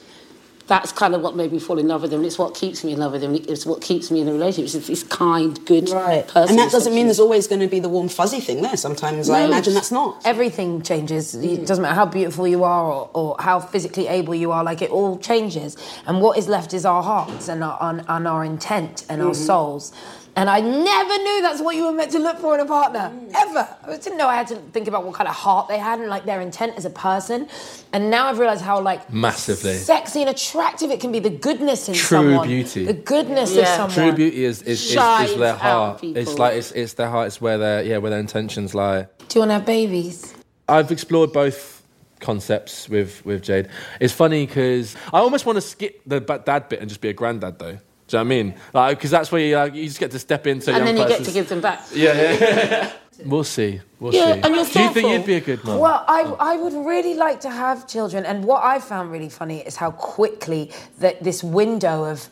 that's 0.67 0.91
kind 0.91 1.13
of 1.13 1.21
what 1.21 1.35
made 1.35 1.51
me 1.51 1.59
fall 1.59 1.77
in 1.77 1.87
love 1.87 2.01
with 2.01 2.11
him. 2.11 2.23
It's 2.23 2.39
what 2.39 2.55
keeps 2.55 2.83
me 2.83 2.93
in 2.93 2.99
love 2.99 3.11
with 3.11 3.23
him. 3.23 3.35
It's 3.35 3.65
what 3.65 3.81
keeps 3.81 4.09
me 4.09 4.21
in 4.21 4.27
a 4.27 4.31
relationship. 4.31 4.79
It's 4.79 4.87
this 4.87 5.03
kind, 5.03 5.63
good 5.65 5.89
Right. 5.89 6.27
person. 6.27 6.51
And 6.51 6.59
that 6.59 6.71
doesn't 6.71 6.93
mean 6.93 7.05
there's 7.05 7.19
always 7.19 7.47
going 7.47 7.61
to 7.61 7.67
be 7.67 7.79
the 7.79 7.89
warm 7.89 8.09
fuzzy 8.09 8.39
thing 8.39 8.61
there. 8.61 8.75
Sometimes 8.75 9.29
I 9.29 9.41
imagine 9.41 9.73
that's 9.75 9.91
not. 9.91 10.21
Everything 10.25 10.81
changes. 10.81 11.35
It 11.35 11.61
mm. 11.61 11.67
doesn't 11.67 11.83
matter 11.83 11.95
how 11.95 12.05
beautiful 12.05 12.47
you 12.47 12.63
are 12.63 12.85
or, 12.91 13.09
or 13.13 13.35
how 13.39 13.59
physically 13.59 14.07
able 14.07 14.33
you 14.33 14.51
are, 14.51 14.63
like 14.63 14.81
it 14.81 14.89
all 14.89 15.19
changes. 15.19 15.77
And 16.07 16.21
what 16.21 16.37
is 16.37 16.47
left 16.47 16.73
is 16.73 16.85
our 16.85 17.03
hearts 17.03 17.47
and 17.47 17.63
our, 17.63 17.77
and, 17.81 18.03
and 18.07 18.27
our 18.27 18.43
intent 18.43 19.05
and 19.07 19.21
our 19.21 19.31
mm-hmm. 19.31 19.43
souls. 19.43 19.91
And 20.37 20.49
I 20.49 20.59
never 20.59 21.17
knew 21.23 21.41
that's 21.41 21.61
what 21.61 21.77
you 21.77 21.85
were 21.85 21.93
meant 21.93 22.11
to 22.11 22.19
look 22.19 22.39
for 22.39 22.53
in 22.55 22.59
a 22.59 22.65
partner, 22.65 23.09
Mm. 23.13 23.31
ever. 23.33 23.67
I 23.87 23.95
didn't 23.95 24.17
know 24.17 24.27
I 24.27 24.35
had 24.35 24.47
to 24.47 24.57
think 24.73 24.87
about 24.89 25.05
what 25.05 25.13
kind 25.15 25.29
of 25.29 25.35
heart 25.35 25.69
they 25.69 25.77
had 25.77 25.99
and 25.99 26.09
like 26.09 26.25
their 26.25 26.41
intent 26.41 26.73
as 26.75 26.83
a 26.83 26.89
person. 26.89 27.47
And 27.93 28.09
now 28.11 28.27
I've 28.27 28.37
realized 28.37 28.61
how 28.61 28.81
like 28.81 29.11
Massively. 29.13 29.75
sexy 29.77 30.21
and 30.21 30.29
attractive 30.29 30.91
it 30.91 30.99
can 30.99 31.13
be. 31.13 31.19
The 31.19 31.29
goodness 31.29 31.87
in 31.87 31.93
True 31.95 32.17
someone, 32.17 32.47
beauty. 32.47 32.85
the 32.85 32.93
goodness 32.93 33.55
of 33.55 33.65
someone. 33.65 33.91
True 33.91 34.11
beauty 34.11 34.43
is 34.43 34.61
is, 34.63 34.67
is, 34.81 34.85
is 34.87 34.91
Shines 34.93 35.35
their 35.37 35.53
heart. 35.55 36.03
It's 36.03 36.37
like 36.37 36.55
it's, 36.57 36.71
it's 36.73 36.93
their 36.93 37.09
heart. 37.09 37.27
It's 37.27 37.39
where 37.39 37.57
their 37.57 37.83
yeah 37.83 37.97
where 37.99 38.09
their 38.11 38.19
intentions 38.19 38.75
lie. 38.75 39.07
Do 39.29 39.35
you 39.35 39.39
want 39.41 39.49
to 39.51 39.53
have 39.53 39.65
babies? 39.65 40.33
I've 40.67 40.91
explored 40.91 41.31
both 41.31 41.81
concepts 42.19 42.89
with 42.89 43.25
with 43.25 43.41
Jade. 43.43 43.69
It's 44.01 44.13
funny 44.13 44.45
because 44.45 44.95
I 45.13 45.19
almost 45.19 45.45
want 45.45 45.55
to 45.55 45.61
skip 45.61 46.01
the 46.05 46.19
dad 46.19 46.67
bit 46.67 46.79
and 46.81 46.89
just 46.89 46.99
be 46.99 47.07
a 47.09 47.13
granddad 47.13 47.57
though. 47.59 47.77
Do 48.07 48.17
you 48.17 48.23
know 48.23 48.27
what 48.29 48.33
I 48.35 48.43
mean? 48.43 48.55
Like 48.73 48.97
because 48.97 49.11
that's 49.11 49.31
where 49.31 49.41
you, 49.41 49.55
like, 49.55 49.73
you 49.73 49.85
just 49.85 49.99
get 49.99 50.11
to 50.11 50.19
step 50.19 50.45
into 50.47 50.69
and 50.73 50.85
young 50.85 50.95
then 50.95 50.97
you 50.97 51.07
get 51.07 51.25
to 51.25 51.31
give 51.31 51.49
them 51.49 51.61
back. 51.61 51.81
Yeah, 51.93 52.13
yeah. 52.13 52.91
we'll 53.25 53.43
see. 53.43 53.81
We'll 53.99 54.13
Yeah, 54.13 54.33
see. 54.33 54.41
and 54.41 54.55
you're 54.55 54.65
Do 54.65 54.83
you 54.83 54.93
think 54.93 55.09
you'd 55.09 55.25
be 55.25 55.35
a 55.35 55.41
good 55.41 55.63
mum? 55.63 55.79
Well, 55.79 56.03
I, 56.07 56.21
I 56.39 56.57
would 56.57 56.73
really 56.73 57.15
like 57.15 57.39
to 57.41 57.49
have 57.49 57.87
children, 57.87 58.25
and 58.25 58.43
what 58.45 58.63
I 58.63 58.79
found 58.79 59.11
really 59.11 59.29
funny 59.29 59.59
is 59.61 59.75
how 59.75 59.91
quickly 59.91 60.71
that 60.99 61.23
this 61.23 61.43
window 61.43 62.05
of 62.05 62.29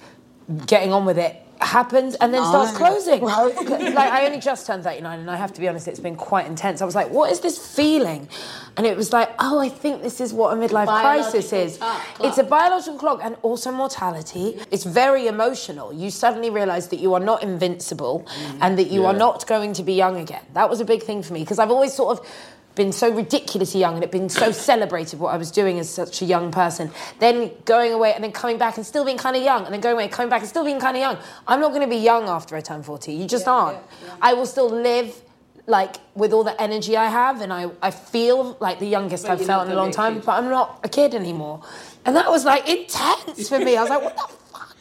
getting 0.67 0.93
on 0.93 1.05
with 1.05 1.17
it 1.17 1.42
happens 1.65 2.15
and 2.15 2.34
then 2.34 2.43
starts 2.43 2.71
oh. 2.73 2.78
closing. 2.78 3.21
like 3.93 4.12
I 4.12 4.26
only 4.26 4.39
just 4.39 4.67
turned 4.67 4.84
39, 4.84 5.19
and 5.19 5.30
I 5.30 5.36
have 5.36 5.54
to 5.54 5.62
be 5.62 5.67
honest, 5.67 5.88
it's 5.88 5.99
been 5.99 6.15
quite 6.15 6.45
intense. 6.47 6.82
I 6.82 6.86
was 6.86 6.95
like, 6.95 7.10
"What 7.10 7.32
is 7.32 7.39
this 7.39 7.58
feeling?" 7.58 8.28
And 8.76 8.88
it 8.88 8.97
was 8.97 9.13
like, 9.13 9.30
"Oh, 9.39 9.60
I 9.60 9.69
think 9.69 10.02
this 10.02 10.19
is 10.19 10.34
what 10.34 10.56
a 10.56 10.60
midlife 10.60 10.88
crisis 10.88 11.54
is. 11.54 11.78
clock, 11.78 12.02
It's 12.21 12.38
a 12.38 12.43
biological 12.43 12.99
clock, 12.99 13.19
and 13.23 13.36
also 13.41 13.71
mortality. 13.71 14.60
It's 14.71 14.84
very 14.84 15.28
emotional. 15.28 15.93
You 15.93 16.10
suddenly 16.10 16.49
realise 16.49 16.88
that 16.88 16.99
you 16.99 17.13
are 17.13 17.19
not 17.19 17.43
invincible, 17.43 18.28
and 18.62 18.78
that 18.78 18.88
you 18.88 19.06
are 19.06 19.13
not 19.13 19.45
going 19.47 19.73
to 19.73 19.84
be 19.84 19.93
young 19.93 20.17
again. 20.17 20.45
That 20.54 20.69
was 20.69 20.80
a 20.80 20.86
big 20.86 21.04
thing 21.04 21.23
for 21.23 21.34
me 21.34 21.41
because 21.41 21.60
I've 21.60 21.71
always 21.71 21.93
sort 21.93 22.17
of 22.17 22.28
been 22.75 22.91
so 22.91 23.13
ridiculously 23.13 23.79
young 23.79 23.95
and 23.95 24.03
it 24.03 24.12
been 24.12 24.29
so 24.29 24.51
celebrated 24.51 25.19
what 25.19 25.33
I 25.33 25.38
was 25.38 25.51
doing 25.51 25.79
as 25.79 25.89
such 25.89 26.21
a 26.21 26.25
young 26.25 26.51
person. 26.51 26.91
Then 27.19 27.51
going 27.65 27.93
away 27.93 28.13
and 28.13 28.23
then 28.23 28.31
coming 28.31 28.57
back 28.57 28.77
and 28.77 28.86
still 28.86 29.05
being 29.05 29.17
kind 29.17 29.36
of 29.36 29.43
young, 29.43 29.65
and 29.65 29.73
then 29.73 29.81
going 29.81 29.95
away, 29.95 30.07
coming 30.07 30.29
back 30.29 30.41
and 30.41 30.49
still 30.49 30.65
being 30.65 30.79
kind 30.79 30.97
of 30.97 31.01
young. 31.01 31.17
I'm 31.47 31.59
not 31.59 31.69
going 31.69 31.81
to 31.81 31.88
be 31.88 31.97
young 31.97 32.27
after 32.27 32.55
I 32.55 32.62
turn 32.62 32.83
40. 32.83 33.13
You 33.13 33.27
just 33.27 33.47
aren't. 33.47 33.79
I 34.21 34.33
will 34.33 34.45
still 34.45 34.69
live 34.69 35.21
like 35.65 35.95
with 36.13 36.33
all 36.33 36.43
the 36.43 36.59
energy 36.62 36.97
I 36.97 37.05
have, 37.05 37.41
and 37.41 37.53
I, 37.53 37.69
I 37.81 37.91
feel 37.91 38.57
like 38.59 38.79
the 38.79 38.88
youngest 38.88 39.29
I've 39.29 39.45
felt 39.45 39.67
in 39.67 39.71
a 39.71 39.75
long 39.75 39.91
time, 39.91 40.19
but 40.19 40.31
I'm 40.31 40.49
not 40.49 40.79
a 40.83 40.89
kid 40.89 41.15
anymore. 41.15 41.62
And 42.05 42.15
that 42.15 42.29
was 42.29 42.43
like 42.43 42.67
intense 42.67 43.47
for 43.47 43.59
me. 43.59 43.77
I 43.77 43.81
was 43.81 43.89
like, 43.89 44.03
what 44.03 44.15
the 44.15 44.33
fuck? 44.51 44.75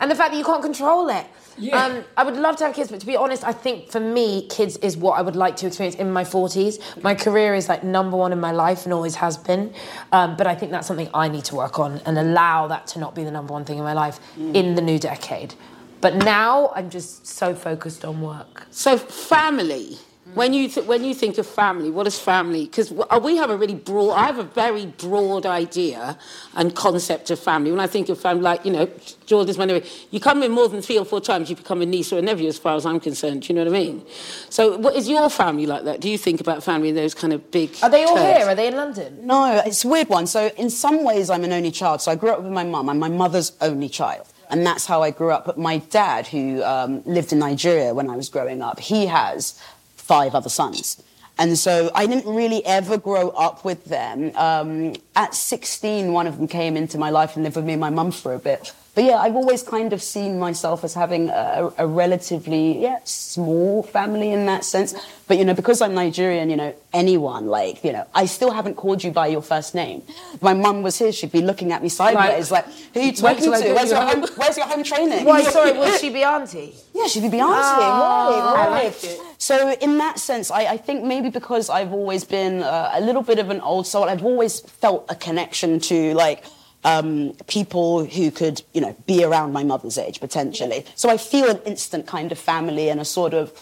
And 0.00 0.10
the 0.10 0.14
fact 0.14 0.32
that 0.32 0.38
you 0.38 0.44
can't 0.44 0.62
control 0.62 1.08
it. 1.08 1.26
Um, 1.72 2.04
I 2.16 2.24
would 2.24 2.36
love 2.36 2.56
to 2.56 2.64
have 2.66 2.74
kids, 2.74 2.90
but 2.90 3.00
to 3.00 3.06
be 3.06 3.16
honest, 3.16 3.44
I 3.44 3.52
think 3.52 3.90
for 3.90 4.00
me, 4.00 4.46
kids 4.48 4.76
is 4.78 4.96
what 4.96 5.18
I 5.18 5.22
would 5.22 5.36
like 5.36 5.56
to 5.56 5.66
experience 5.66 5.96
in 5.96 6.10
my 6.12 6.24
40s. 6.24 7.02
My 7.02 7.14
career 7.14 7.54
is 7.54 7.68
like 7.68 7.82
number 7.84 8.16
one 8.16 8.32
in 8.32 8.40
my 8.40 8.52
life 8.52 8.84
and 8.84 8.92
always 8.92 9.16
has 9.16 9.36
been. 9.36 9.72
Um, 10.12 10.36
but 10.36 10.46
I 10.46 10.54
think 10.54 10.72
that's 10.72 10.86
something 10.86 11.08
I 11.12 11.28
need 11.28 11.44
to 11.46 11.56
work 11.56 11.78
on 11.78 12.00
and 12.06 12.18
allow 12.18 12.68
that 12.68 12.86
to 12.88 12.98
not 12.98 13.14
be 13.14 13.24
the 13.24 13.30
number 13.30 13.52
one 13.52 13.64
thing 13.64 13.78
in 13.78 13.84
my 13.84 13.92
life 13.92 14.20
in 14.54 14.74
the 14.74 14.82
new 14.82 14.98
decade. 14.98 15.54
But 16.00 16.14
now 16.16 16.72
I'm 16.76 16.90
just 16.90 17.26
so 17.26 17.54
focused 17.54 18.04
on 18.04 18.20
work. 18.20 18.66
So 18.70 18.96
family. 18.96 19.98
When 20.34 20.52
you 20.52 20.68
th- 20.68 20.86
when 20.86 21.04
you 21.04 21.14
think 21.14 21.38
of 21.38 21.46
family, 21.46 21.90
what 21.90 22.06
is 22.06 22.18
family? 22.18 22.66
Because 22.66 22.92
we 22.92 23.36
have 23.36 23.50
a 23.50 23.56
really 23.56 23.74
broad. 23.74 24.12
I 24.12 24.26
have 24.26 24.38
a 24.38 24.44
very 24.44 24.86
broad 24.86 25.46
idea 25.46 26.18
and 26.54 26.74
concept 26.74 27.30
of 27.30 27.38
family. 27.38 27.70
When 27.70 27.80
I 27.80 27.86
think 27.86 28.08
of 28.08 28.20
family, 28.20 28.42
like 28.42 28.64
you 28.64 28.72
know, 28.72 28.88
Jordan's 29.26 29.58
my 29.58 29.64
nephew. 29.64 29.88
You 30.10 30.20
come 30.20 30.42
in 30.42 30.52
more 30.52 30.68
than 30.68 30.82
three 30.82 30.98
or 30.98 31.04
four 31.04 31.20
times, 31.20 31.50
you 31.50 31.56
become 31.56 31.82
a 31.82 31.86
niece 31.86 32.12
or 32.12 32.18
a 32.18 32.22
nephew, 32.22 32.48
as 32.48 32.58
far 32.58 32.76
as 32.76 32.84
I'm 32.86 33.00
concerned. 33.00 33.42
Do 33.42 33.52
you 33.52 33.54
know 33.58 33.64
what 33.64 33.76
I 33.76 33.80
mean? 33.80 34.06
So, 34.50 34.76
what 34.76 34.94
is 34.94 35.08
your 35.08 35.28
family 35.30 35.66
like 35.66 35.84
that? 35.84 36.00
Do 36.00 36.08
you 36.08 36.18
think 36.18 36.40
about 36.40 36.62
family 36.62 36.90
in 36.90 36.94
those 36.94 37.14
kind 37.14 37.32
of 37.32 37.50
big? 37.50 37.70
Are 37.82 37.90
they 37.90 38.04
all 38.04 38.16
terms? 38.16 38.38
here? 38.38 38.46
Are 38.46 38.54
they 38.54 38.68
in 38.68 38.76
London? 38.76 39.26
No, 39.26 39.62
it's 39.64 39.84
a 39.84 39.88
weird 39.88 40.08
one. 40.08 40.26
So 40.26 40.50
in 40.56 40.70
some 40.70 41.04
ways, 41.04 41.30
I'm 41.30 41.44
an 41.44 41.52
only 41.52 41.70
child. 41.70 42.02
So 42.02 42.10
I 42.12 42.16
grew 42.16 42.30
up 42.30 42.42
with 42.42 42.52
my 42.52 42.64
mum. 42.64 42.88
I'm 42.88 42.98
my 42.98 43.08
mother's 43.08 43.52
only 43.60 43.88
child. 43.88 44.26
And 44.50 44.64
that's 44.64 44.86
how 44.86 45.02
I 45.02 45.10
grew 45.10 45.30
up. 45.30 45.44
But 45.44 45.58
my 45.58 45.78
dad, 45.78 46.26
who 46.26 46.62
um, 46.62 47.02
lived 47.04 47.32
in 47.32 47.38
Nigeria 47.38 47.92
when 47.92 48.08
I 48.08 48.16
was 48.16 48.28
growing 48.30 48.62
up, 48.62 48.80
he 48.80 49.06
has 49.06 49.60
five 50.08 50.34
other 50.34 50.48
sons. 50.48 51.00
And 51.38 51.56
so 51.56 51.90
I 51.94 52.06
didn't 52.06 52.34
really 52.34 52.66
ever 52.66 52.98
grow 52.98 53.28
up 53.28 53.64
with 53.64 53.84
them. 53.84 54.32
Um, 54.34 54.96
at 55.14 55.34
16, 55.34 56.12
one 56.12 56.26
of 56.26 56.38
them 56.38 56.48
came 56.48 56.76
into 56.76 56.98
my 56.98 57.10
life 57.10 57.36
and 57.36 57.44
lived 57.44 57.54
with 57.54 57.64
me 57.64 57.74
and 57.74 57.80
my 57.80 57.90
mum 57.90 58.10
for 58.10 58.34
a 58.34 58.40
bit. 58.40 58.72
But 58.98 59.04
yeah, 59.04 59.18
I've 59.18 59.36
always 59.36 59.62
kind 59.62 59.92
of 59.92 60.02
seen 60.02 60.40
myself 60.40 60.82
as 60.82 60.92
having 60.92 61.28
a, 61.28 61.72
a 61.78 61.86
relatively, 61.86 62.82
yeah, 62.82 62.98
small 63.04 63.84
family 63.84 64.32
in 64.32 64.46
that 64.46 64.64
sense. 64.64 64.92
But, 65.28 65.38
you 65.38 65.44
know, 65.44 65.54
because 65.54 65.80
I'm 65.80 65.94
Nigerian, 65.94 66.50
you 66.50 66.56
know, 66.56 66.74
anyone, 66.92 67.46
like, 67.46 67.84
you 67.84 67.92
know, 67.92 68.08
I 68.12 68.26
still 68.26 68.50
haven't 68.50 68.74
called 68.74 69.04
you 69.04 69.12
by 69.12 69.28
your 69.28 69.40
first 69.40 69.72
name. 69.72 70.02
My 70.40 70.52
mum 70.52 70.82
was 70.82 70.98
here, 70.98 71.12
she'd 71.12 71.30
be 71.30 71.42
looking 71.42 71.70
at 71.70 71.80
me 71.80 71.88
sideways, 71.88 72.50
like, 72.50 72.66
who 72.92 72.98
are 72.98 73.02
you 73.04 73.12
talking 73.12 73.44
to? 73.44 73.50
Where's 73.50 73.62
you 73.62 73.96
your, 73.96 74.04
home. 74.04 74.26
where's 74.34 74.56
your 74.56 74.66
home 74.66 74.82
training? 74.82 75.24
Why, 75.24 75.44
sorry, 75.44 75.78
would 75.78 76.00
she 76.00 76.10
be 76.10 76.24
auntie? 76.24 76.74
Yeah, 76.92 77.06
she'd 77.06 77.20
be 77.30 77.38
auntie. 77.38 77.44
Oh, 77.44 78.52
right, 78.56 78.62
I 78.62 78.68
right. 78.68 78.84
liked 78.86 79.04
it. 79.04 79.20
So 79.38 79.74
in 79.74 79.98
that 79.98 80.18
sense, 80.18 80.50
I, 80.50 80.72
I 80.72 80.76
think 80.76 81.04
maybe 81.04 81.30
because 81.30 81.70
I've 81.70 81.92
always 81.92 82.24
been 82.24 82.64
uh, 82.64 82.90
a 82.94 83.00
little 83.00 83.22
bit 83.22 83.38
of 83.38 83.50
an 83.50 83.60
old 83.60 83.86
soul, 83.86 84.08
I've 84.08 84.24
always 84.24 84.58
felt 84.58 85.06
a 85.08 85.14
connection 85.14 85.78
to 85.78 86.14
like 86.14 86.42
um, 86.84 87.34
people 87.46 88.04
who 88.04 88.30
could, 88.30 88.62
you 88.72 88.80
know, 88.80 88.96
be 89.06 89.24
around 89.24 89.52
my 89.52 89.64
mother's 89.64 89.98
age 89.98 90.20
potentially. 90.20 90.84
So 90.94 91.10
I 91.10 91.16
feel 91.16 91.48
an 91.48 91.60
instant 91.66 92.06
kind 92.06 92.32
of 92.32 92.38
family 92.38 92.88
and 92.88 93.00
a 93.00 93.04
sort 93.04 93.34
of. 93.34 93.52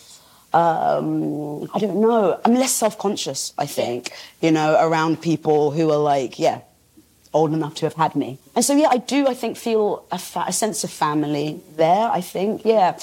Um, 0.52 1.68
I 1.74 1.78
don't 1.78 2.00
know. 2.00 2.40
I'm 2.42 2.54
less 2.54 2.72
self-conscious, 2.72 3.52
I 3.58 3.66
think, 3.66 4.10
you 4.40 4.50
know, 4.50 4.78
around 4.80 5.20
people 5.20 5.72
who 5.72 5.90
are 5.90 5.98
like, 5.98 6.38
yeah, 6.38 6.60
old 7.34 7.52
enough 7.52 7.74
to 7.74 7.86
have 7.86 7.94
had 7.94 8.16
me. 8.16 8.38
And 8.54 8.64
so, 8.64 8.74
yeah, 8.74 8.88
I 8.88 8.96
do, 8.96 9.26
I 9.26 9.34
think, 9.34 9.58
feel 9.58 10.06
a, 10.10 10.18
fa- 10.18 10.44
a 10.46 10.52
sense 10.52 10.82
of 10.82 10.90
family 10.90 11.60
there, 11.76 12.08
I 12.10 12.22
think, 12.22 12.64
yeah. 12.64 12.96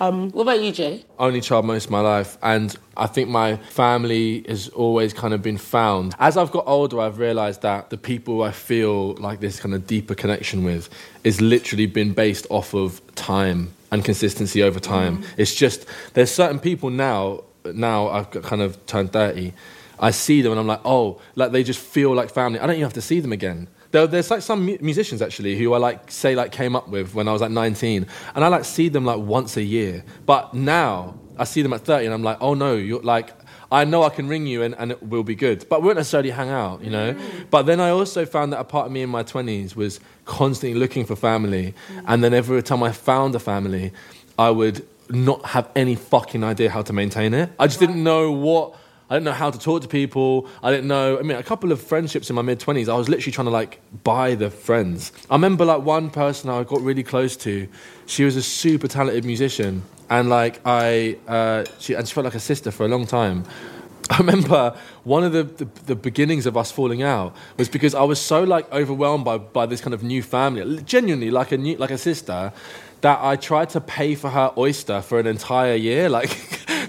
Um, 0.00 0.30
What 0.30 0.42
about 0.42 0.62
you, 0.62 0.72
Jay? 0.72 1.04
only 1.18 1.40
child 1.42 1.66
most 1.66 1.84
of 1.86 1.90
my 1.90 2.00
life, 2.00 2.38
and 2.42 2.74
I 2.96 3.06
think 3.06 3.28
my 3.28 3.56
family 3.56 4.44
has 4.48 4.68
always 4.70 5.12
kind 5.12 5.34
of 5.34 5.42
been 5.42 5.58
found. 5.58 6.14
As 6.18 6.38
I've 6.38 6.50
got 6.50 6.64
older, 6.66 6.98
I've 7.00 7.18
realised 7.18 7.60
that 7.62 7.90
the 7.90 7.98
people 7.98 8.42
I 8.42 8.50
feel 8.50 9.12
like 9.16 9.40
this 9.40 9.60
kind 9.60 9.74
of 9.74 9.86
deeper 9.86 10.14
connection 10.14 10.64
with 10.64 10.88
is 11.22 11.40
literally 11.42 11.86
been 11.86 12.14
based 12.14 12.46
off 12.48 12.72
of 12.74 13.02
time 13.14 13.72
and 13.92 14.02
consistency 14.02 14.62
over 14.62 14.80
time. 14.80 15.22
It's 15.36 15.54
just 15.54 15.84
there's 16.14 16.30
certain 16.30 16.58
people 16.58 16.88
now. 16.88 17.44
Now 17.66 18.08
I've 18.08 18.30
kind 18.30 18.62
of 18.62 18.84
turned 18.86 19.12
thirty. 19.12 19.52
I 19.98 20.12
see 20.12 20.40
them 20.40 20.52
and 20.52 20.60
I'm 20.60 20.66
like, 20.66 20.80
oh, 20.86 21.20
like 21.34 21.52
they 21.52 21.62
just 21.62 21.78
feel 21.80 22.14
like 22.14 22.30
family. 22.30 22.58
I 22.58 22.62
don't 22.66 22.76
even 22.76 22.84
have 22.84 22.94
to 22.94 23.02
see 23.02 23.20
them 23.20 23.32
again. 23.32 23.68
There, 23.90 24.06
there's 24.06 24.30
like 24.30 24.42
some 24.42 24.64
mu- 24.64 24.78
musicians 24.80 25.20
actually 25.20 25.56
who 25.56 25.72
I 25.72 25.78
like 25.78 26.10
say 26.10 26.34
like 26.34 26.52
came 26.52 26.76
up 26.76 26.88
with 26.88 27.14
when 27.14 27.28
I 27.28 27.32
was 27.32 27.42
like 27.42 27.50
19, 27.50 28.06
and 28.34 28.44
I 28.44 28.48
like 28.48 28.64
see 28.64 28.88
them 28.88 29.04
like 29.04 29.18
once 29.18 29.56
a 29.56 29.62
year. 29.62 30.04
But 30.26 30.54
now 30.54 31.18
I 31.38 31.44
see 31.44 31.62
them 31.62 31.72
at 31.72 31.82
30, 31.82 32.06
and 32.06 32.14
I'm 32.14 32.22
like, 32.22 32.38
oh 32.40 32.54
no, 32.54 32.76
you're 32.76 33.02
like. 33.02 33.30
I 33.72 33.84
know 33.84 34.02
I 34.02 34.08
can 34.08 34.26
ring 34.26 34.48
you 34.48 34.64
and, 34.64 34.74
and 34.78 34.90
it 34.90 35.00
will 35.00 35.22
be 35.22 35.36
good, 35.36 35.64
but 35.68 35.80
we 35.80 35.86
won't 35.86 35.96
necessarily 35.96 36.30
hang 36.30 36.48
out, 36.48 36.82
you 36.82 36.90
know. 36.90 37.14
Mm. 37.14 37.50
But 37.50 37.66
then 37.66 37.78
I 37.78 37.90
also 37.90 38.26
found 38.26 38.52
that 38.52 38.58
a 38.58 38.64
part 38.64 38.86
of 38.86 38.90
me 38.90 39.00
in 39.00 39.08
my 39.10 39.22
20s 39.22 39.76
was 39.76 40.00
constantly 40.24 40.76
looking 40.76 41.06
for 41.06 41.14
family, 41.14 41.72
mm. 41.88 42.04
and 42.08 42.24
then 42.24 42.34
every 42.34 42.60
time 42.64 42.82
I 42.82 42.90
found 42.90 43.36
a 43.36 43.38
family, 43.38 43.92
I 44.36 44.50
would 44.50 44.84
not 45.08 45.44
have 45.46 45.68
any 45.76 45.94
fucking 45.94 46.42
idea 46.42 46.70
how 46.70 46.82
to 46.82 46.92
maintain 46.92 47.34
it. 47.34 47.50
I 47.58 47.66
just 47.66 47.78
didn't 47.78 48.02
know 48.02 48.32
what 48.32 48.74
I 49.10 49.14
didn't 49.14 49.24
know 49.24 49.32
how 49.32 49.50
to 49.50 49.58
talk 49.58 49.82
to 49.82 49.88
people. 49.88 50.46
I 50.62 50.70
didn't 50.70 50.86
know. 50.86 51.18
I 51.18 51.22
mean, 51.22 51.36
a 51.36 51.42
couple 51.42 51.72
of 51.72 51.82
friendships 51.82 52.30
in 52.30 52.36
my 52.36 52.42
mid 52.42 52.60
twenties. 52.60 52.88
I 52.88 52.94
was 52.94 53.08
literally 53.08 53.32
trying 53.32 53.46
to 53.46 53.50
like 53.50 53.80
buy 54.04 54.36
the 54.36 54.50
friends. 54.50 55.10
I 55.28 55.34
remember 55.34 55.64
like 55.64 55.82
one 55.82 56.10
person 56.10 56.48
I 56.48 56.62
got 56.62 56.80
really 56.80 57.02
close 57.02 57.36
to. 57.38 57.66
She 58.06 58.24
was 58.24 58.36
a 58.36 58.42
super 58.42 58.86
talented 58.86 59.24
musician, 59.24 59.82
and 60.08 60.28
like 60.28 60.60
I, 60.64 61.18
uh, 61.26 61.64
she 61.80 61.94
and 61.94 62.06
she 62.06 62.14
felt 62.14 62.24
like 62.24 62.36
a 62.36 62.40
sister 62.40 62.70
for 62.70 62.86
a 62.86 62.88
long 62.88 63.04
time. 63.04 63.44
I 64.10 64.18
remember 64.18 64.76
one 65.04 65.22
of 65.22 65.32
the, 65.32 65.44
the, 65.44 65.64
the 65.86 65.94
beginnings 65.94 66.46
of 66.46 66.56
us 66.56 66.72
falling 66.72 67.02
out 67.02 67.34
was 67.56 67.68
because 67.68 67.94
I 67.94 68.02
was 68.02 68.20
so 68.20 68.42
like 68.42 68.70
overwhelmed 68.72 69.24
by, 69.24 69.38
by 69.38 69.66
this 69.66 69.80
kind 69.80 69.94
of 69.94 70.02
new 70.02 70.20
family, 70.22 70.82
genuinely 70.82 71.30
like 71.30 71.52
a 71.52 71.56
new, 71.56 71.76
like 71.76 71.92
a 71.92 71.98
sister, 71.98 72.52
that 73.02 73.18
I 73.22 73.36
tried 73.36 73.70
to 73.70 73.80
pay 73.80 74.14
for 74.14 74.30
her 74.30 74.52
oyster 74.56 75.00
for 75.00 75.20
an 75.20 75.26
entire 75.26 75.74
year, 75.74 76.08
like 76.18 76.30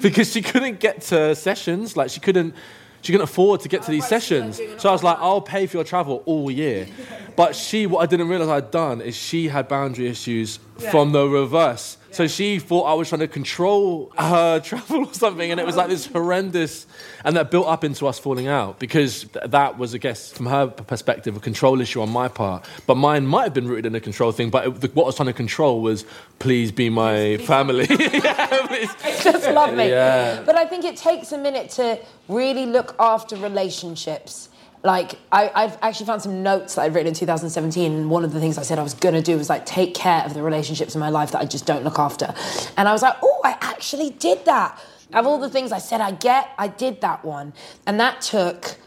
because 0.07 0.31
she 0.31 0.41
couldn't 0.41 0.79
get 0.79 1.01
to 1.03 1.35
sessions, 1.35 1.95
like 1.95 2.09
she 2.09 2.19
couldn't 2.19 2.55
she 3.01 3.11
couldn't 3.11 3.23
afford 3.23 3.61
to 3.61 3.69
get 3.69 3.81
to 3.83 3.91
these 3.91 4.07
sessions. 4.07 4.61
So 4.77 4.89
I 4.89 4.91
was 4.91 5.01
like, 5.03 5.17
I'll 5.19 5.41
pay 5.41 5.65
for 5.65 5.77
your 5.77 5.83
travel 5.83 6.23
all 6.25 6.51
year. 6.51 6.87
But 7.37 7.55
she, 7.55 7.87
what 7.87 8.01
I 8.01 8.07
didn't 8.07 8.27
realize 8.27 8.49
I'd 8.49 8.71
done 8.71 8.99
is 8.99 9.15
she 9.15 9.47
had 9.47 9.69
boundary 9.69 10.07
issues 10.09 10.59
from 10.91 11.13
the 11.13 11.25
reverse. 11.27 11.97
So 12.11 12.27
she 12.27 12.59
thought 12.59 12.83
I 12.83 12.93
was 12.93 13.09
trying 13.09 13.19
to 13.19 13.27
control 13.27 14.11
her 14.17 14.59
travel 14.63 15.05
or 15.05 15.13
something, 15.13 15.49
and 15.49 15.59
it 15.59 15.65
was 15.65 15.75
like 15.77 15.87
this 15.87 16.05
horrendous, 16.05 16.85
and 17.23 17.35
that 17.37 17.51
built 17.51 17.67
up 17.67 17.83
into 17.83 18.05
us 18.05 18.19
falling 18.19 18.47
out 18.47 18.79
because 18.79 19.25
that 19.45 19.77
was, 19.77 19.95
I 19.95 19.97
guess, 19.97 20.31
from 20.31 20.45
her 20.47 20.67
perspective, 20.67 21.37
a 21.37 21.39
control 21.39 21.79
issue 21.79 22.01
on 22.01 22.09
my 22.09 22.27
part. 22.27 22.65
But 22.85 22.95
mine 22.95 23.25
might 23.25 23.43
have 23.43 23.53
been 23.53 23.67
rooted 23.67 23.85
in 23.85 23.95
a 23.95 23.99
control 24.01 24.31
thing. 24.31 24.49
But 24.49 24.67
it, 24.67 24.81
the, 24.81 24.87
what 24.89 25.03
I 25.03 25.07
was 25.07 25.15
trying 25.15 25.27
to 25.27 25.33
control 25.33 25.81
was, 25.81 26.05
please 26.39 26.71
be 26.71 26.89
my 26.89 27.37
family. 27.47 27.87
yeah, 27.89 28.87
just 29.23 29.49
love 29.49 29.73
me. 29.73 29.89
Yeah. 29.89 30.43
But 30.45 30.55
I 30.55 30.65
think 30.65 30.83
it 30.83 30.97
takes 30.97 31.31
a 31.31 31.37
minute 31.37 31.69
to 31.71 31.99
really 32.27 32.65
look 32.65 32.95
after 32.99 33.35
relationships. 33.37 34.49
Like 34.83 35.19
I, 35.31 35.51
I've 35.53 35.77
actually 35.83 36.07
found 36.07 36.23
some 36.23 36.41
notes 36.41 36.75
that 36.75 36.81
I'd 36.81 36.95
written 36.95 37.09
in 37.09 37.13
2017, 37.13 37.91
and 37.91 38.09
one 38.09 38.23
of 38.23 38.33
the 38.33 38.39
things 38.39 38.57
I 38.57 38.63
said 38.63 38.79
I 38.79 38.83
was 38.83 38.95
gonna 38.95 39.21
do 39.21 39.37
was 39.37 39.47
like 39.47 39.65
take 39.65 39.93
care 39.93 40.23
of 40.25 40.33
the 40.33 40.41
relationships 40.41 40.95
in 40.95 40.99
my 40.99 41.09
life 41.09 41.31
that 41.31 41.41
I 41.41 41.45
just 41.45 41.65
don't 41.67 41.83
look 41.83 41.99
after. 41.99 42.33
And 42.77 42.87
I 42.87 42.91
was 42.91 43.03
like, 43.03 43.15
oh, 43.21 43.41
I 43.43 43.57
actually 43.61 44.09
did 44.09 44.45
that. 44.45 44.79
Of 45.13 45.27
all 45.27 45.39
the 45.39 45.49
things 45.49 45.71
I 45.71 45.77
said 45.77 46.01
I 46.01 46.11
get, 46.11 46.49
I 46.57 46.67
did 46.67 47.01
that 47.01 47.23
one, 47.23 47.53
and 47.85 47.99
that 47.99 48.21
took 48.21 48.77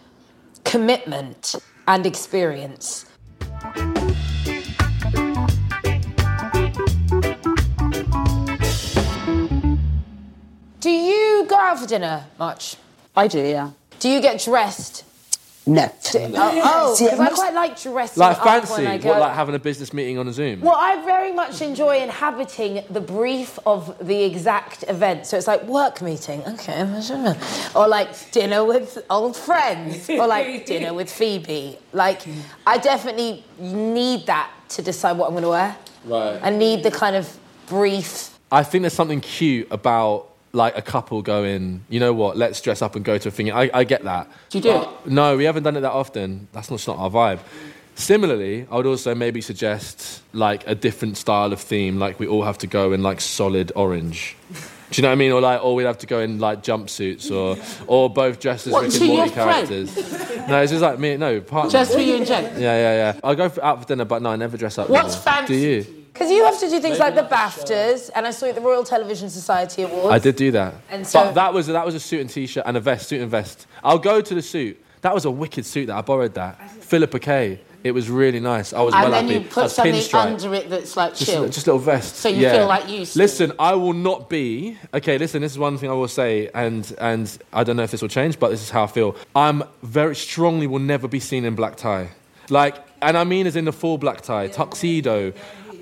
commitment 0.64 1.54
and 1.86 2.06
experience. 2.06 3.06
Do 10.80 10.90
you 10.90 11.46
go 11.48 11.56
out 11.56 11.78
for 11.78 11.86
dinner 11.86 12.24
much? 12.38 12.76
I 13.16 13.28
do, 13.28 13.38
yeah. 13.38 13.70
Do 14.00 14.08
you 14.08 14.20
get 14.20 14.42
dressed? 14.42 15.04
No. 15.66 15.90
Oh, 16.16 16.60
oh, 16.62 16.94
See, 16.94 17.04
because 17.06 17.20
I 17.20 17.30
quite 17.30 17.54
like 17.54 17.80
dressing 17.80 18.20
Like 18.20 18.36
up 18.36 18.44
fancy, 18.44 18.72
when 18.82 18.86
I 18.86 18.98
go. 18.98 19.08
what, 19.08 19.20
like 19.20 19.34
having 19.34 19.54
a 19.54 19.58
business 19.58 19.94
meeting 19.94 20.18
on 20.18 20.28
a 20.28 20.32
Zoom? 20.32 20.60
well, 20.60 20.74
I 20.76 21.02
very 21.04 21.32
much 21.32 21.62
enjoy 21.62 22.02
inhabiting 22.02 22.84
the 22.90 23.00
brief 23.00 23.58
of 23.64 23.96
the 24.06 24.24
exact 24.24 24.84
event. 24.88 25.26
So 25.26 25.38
it's 25.38 25.46
like 25.46 25.62
work 25.64 26.02
meeting, 26.02 26.42
okay, 26.46 26.82
or 27.74 27.88
like 27.88 28.30
dinner 28.30 28.62
with 28.64 29.02
old 29.08 29.36
friends, 29.36 30.08
or 30.10 30.26
like 30.26 30.66
dinner 30.72 30.92
with 30.92 31.10
Phoebe. 31.10 31.78
Like, 31.94 32.20
I 32.66 32.76
definitely 32.76 33.42
need 33.58 34.26
that 34.26 34.50
to 34.70 34.82
decide 34.82 35.16
what 35.16 35.28
I'm 35.28 35.32
going 35.32 35.44
to 35.44 35.48
wear. 35.50 35.76
Right. 36.04 36.40
I 36.42 36.50
need 36.50 36.82
the 36.82 36.90
kind 36.90 37.16
of 37.16 37.34
brief. 37.68 38.38
I 38.52 38.62
think 38.62 38.82
there's 38.82 38.92
something 38.92 39.22
cute 39.22 39.66
about 39.70 40.28
like 40.54 40.76
a 40.76 40.82
couple 40.82 41.20
going, 41.22 41.84
you 41.88 42.00
know 42.00 42.12
what, 42.12 42.36
let's 42.36 42.60
dress 42.60 42.80
up 42.82 42.96
and 42.96 43.04
go 43.04 43.18
to 43.18 43.28
a 43.28 43.30
thing. 43.30 43.50
I, 43.50 43.70
I 43.74 43.84
get 43.84 44.04
that. 44.04 44.28
Do 44.50 44.58
you 44.58 44.62
do 44.62 44.70
But 44.72 45.10
No, 45.10 45.36
we 45.36 45.44
haven't 45.44 45.64
done 45.64 45.76
it 45.76 45.80
that 45.80 45.92
often. 45.92 46.48
That's 46.52 46.70
not, 46.70 46.86
not 46.86 46.98
our 46.98 47.10
vibe. 47.10 47.40
Similarly, 47.96 48.66
I 48.70 48.76
would 48.76 48.86
also 48.86 49.14
maybe 49.14 49.40
suggest 49.40 50.22
like 50.32 50.66
a 50.66 50.74
different 50.74 51.16
style 51.16 51.52
of 51.52 51.60
theme, 51.60 51.98
like 51.98 52.18
we 52.18 52.26
all 52.26 52.42
have 52.42 52.58
to 52.58 52.66
go 52.66 52.92
in 52.92 53.02
like 53.02 53.20
solid 53.20 53.70
orange. 53.76 54.36
Do 54.90 55.00
you 55.00 55.02
know 55.02 55.08
what 55.08 55.12
I 55.12 55.16
mean? 55.16 55.32
Or 55.32 55.40
like, 55.40 55.64
or 55.64 55.74
we'd 55.74 55.84
have 55.84 55.98
to 55.98 56.06
go 56.06 56.20
in 56.20 56.38
like 56.38 56.62
jumpsuits, 56.62 57.30
or 57.30 57.56
or 57.86 58.10
both 58.10 58.40
dressed 58.40 58.66
as 58.66 58.72
What, 58.72 58.84
Rick 58.84 58.94
and 59.00 59.06
Morty 59.06 59.30
characters. 59.30 59.96
no, 60.48 60.60
it's 60.60 60.72
just 60.72 60.82
like 60.82 60.98
me. 60.98 61.16
No, 61.16 61.40
partner. 61.40 61.70
Just 61.70 61.94
for 61.94 62.00
you 62.00 62.16
and 62.16 62.26
Jen. 62.26 62.44
yeah, 62.60 62.76
yeah, 62.76 62.94
yeah. 62.94 63.20
I'll 63.24 63.34
go 63.34 63.48
for, 63.48 63.64
out 63.64 63.80
for 63.80 63.86
dinner, 63.88 64.04
but 64.04 64.22
no, 64.22 64.30
I 64.30 64.36
never 64.36 64.56
dress 64.56 64.76
up. 64.76 64.90
What's 64.90 65.14
anymore. 65.14 65.22
fancy? 65.22 65.54
Do 65.54 65.58
you? 65.60 66.03
Because 66.24 66.36
you 66.38 66.44
have 66.46 66.58
to 66.60 66.70
do 66.70 66.80
things 66.80 66.98
like 66.98 67.14
the 67.14 67.22
BAFTAs, 67.24 68.10
and 68.14 68.26
I 68.26 68.30
saw 68.30 68.46
you 68.46 68.50
at 68.50 68.54
the 68.54 68.62
Royal 68.62 68.82
Television 68.82 69.28
Society 69.28 69.82
Awards. 69.82 70.08
I 70.10 70.18
did 70.18 70.36
do 70.36 70.50
that. 70.52 70.72
And 70.90 71.06
so- 71.06 71.22
but 71.24 71.34
that 71.34 71.52
was 71.52 71.66
that 71.66 71.84
was 71.84 71.94
a 71.94 72.00
suit 72.00 72.22
and 72.22 72.30
t-shirt 72.30 72.64
and 72.66 72.78
a 72.78 72.80
vest, 72.80 73.08
suit 73.10 73.20
and 73.20 73.30
vest. 73.30 73.66
I'll 73.82 73.98
go 73.98 74.22
to 74.22 74.34
the 74.34 74.40
suit. 74.40 74.82
That 75.02 75.12
was 75.12 75.26
a 75.26 75.30
wicked 75.30 75.66
suit 75.66 75.86
that 75.88 75.96
I 75.96 76.00
borrowed. 76.00 76.32
That 76.34 76.58
Filippa 76.80 77.18
K. 77.20 77.60
It 77.82 77.90
was 77.92 78.08
really 78.08 78.40
nice. 78.40 78.72
I 78.72 78.80
was 78.80 78.94
And 78.94 79.02
well 79.02 79.12
then 79.12 79.28
happy. 79.28 79.40
you 79.44 79.50
put 79.50 79.70
something 79.70 79.92
pinstripe. 79.94 80.24
under 80.24 80.54
it 80.54 80.70
that's 80.70 80.96
like 80.96 81.14
Just, 81.14 81.30
chill. 81.30 81.44
just 81.48 81.66
a 81.66 81.72
little 81.74 81.84
vest. 81.84 82.16
So 82.16 82.30
you 82.30 82.40
yeah. 82.40 82.52
feel 82.52 82.66
like 82.66 82.88
you. 82.88 83.00
Listen, 83.14 83.52
I 83.58 83.74
will 83.74 83.92
not 83.92 84.30
be. 84.30 84.78
Okay, 84.94 85.18
listen. 85.18 85.42
This 85.42 85.52
is 85.52 85.58
one 85.58 85.76
thing 85.76 85.90
I 85.90 85.92
will 85.92 86.08
say, 86.08 86.48
and 86.54 86.90
and 86.98 87.36
I 87.52 87.62
don't 87.64 87.76
know 87.76 87.82
if 87.82 87.90
this 87.90 88.00
will 88.00 88.08
change, 88.08 88.38
but 88.38 88.48
this 88.48 88.62
is 88.62 88.70
how 88.70 88.84
I 88.84 88.86
feel. 88.86 89.14
I'm 89.36 89.62
very 89.82 90.16
strongly 90.16 90.66
will 90.66 90.78
never 90.78 91.06
be 91.06 91.20
seen 91.20 91.44
in 91.44 91.54
black 91.54 91.76
tie, 91.76 92.08
like, 92.48 92.76
and 93.02 93.18
I 93.18 93.24
mean 93.24 93.46
as 93.46 93.56
in 93.56 93.66
the 93.66 93.72
full 93.72 93.98
black 93.98 94.22
tie, 94.22 94.48
tuxedo. 94.48 95.34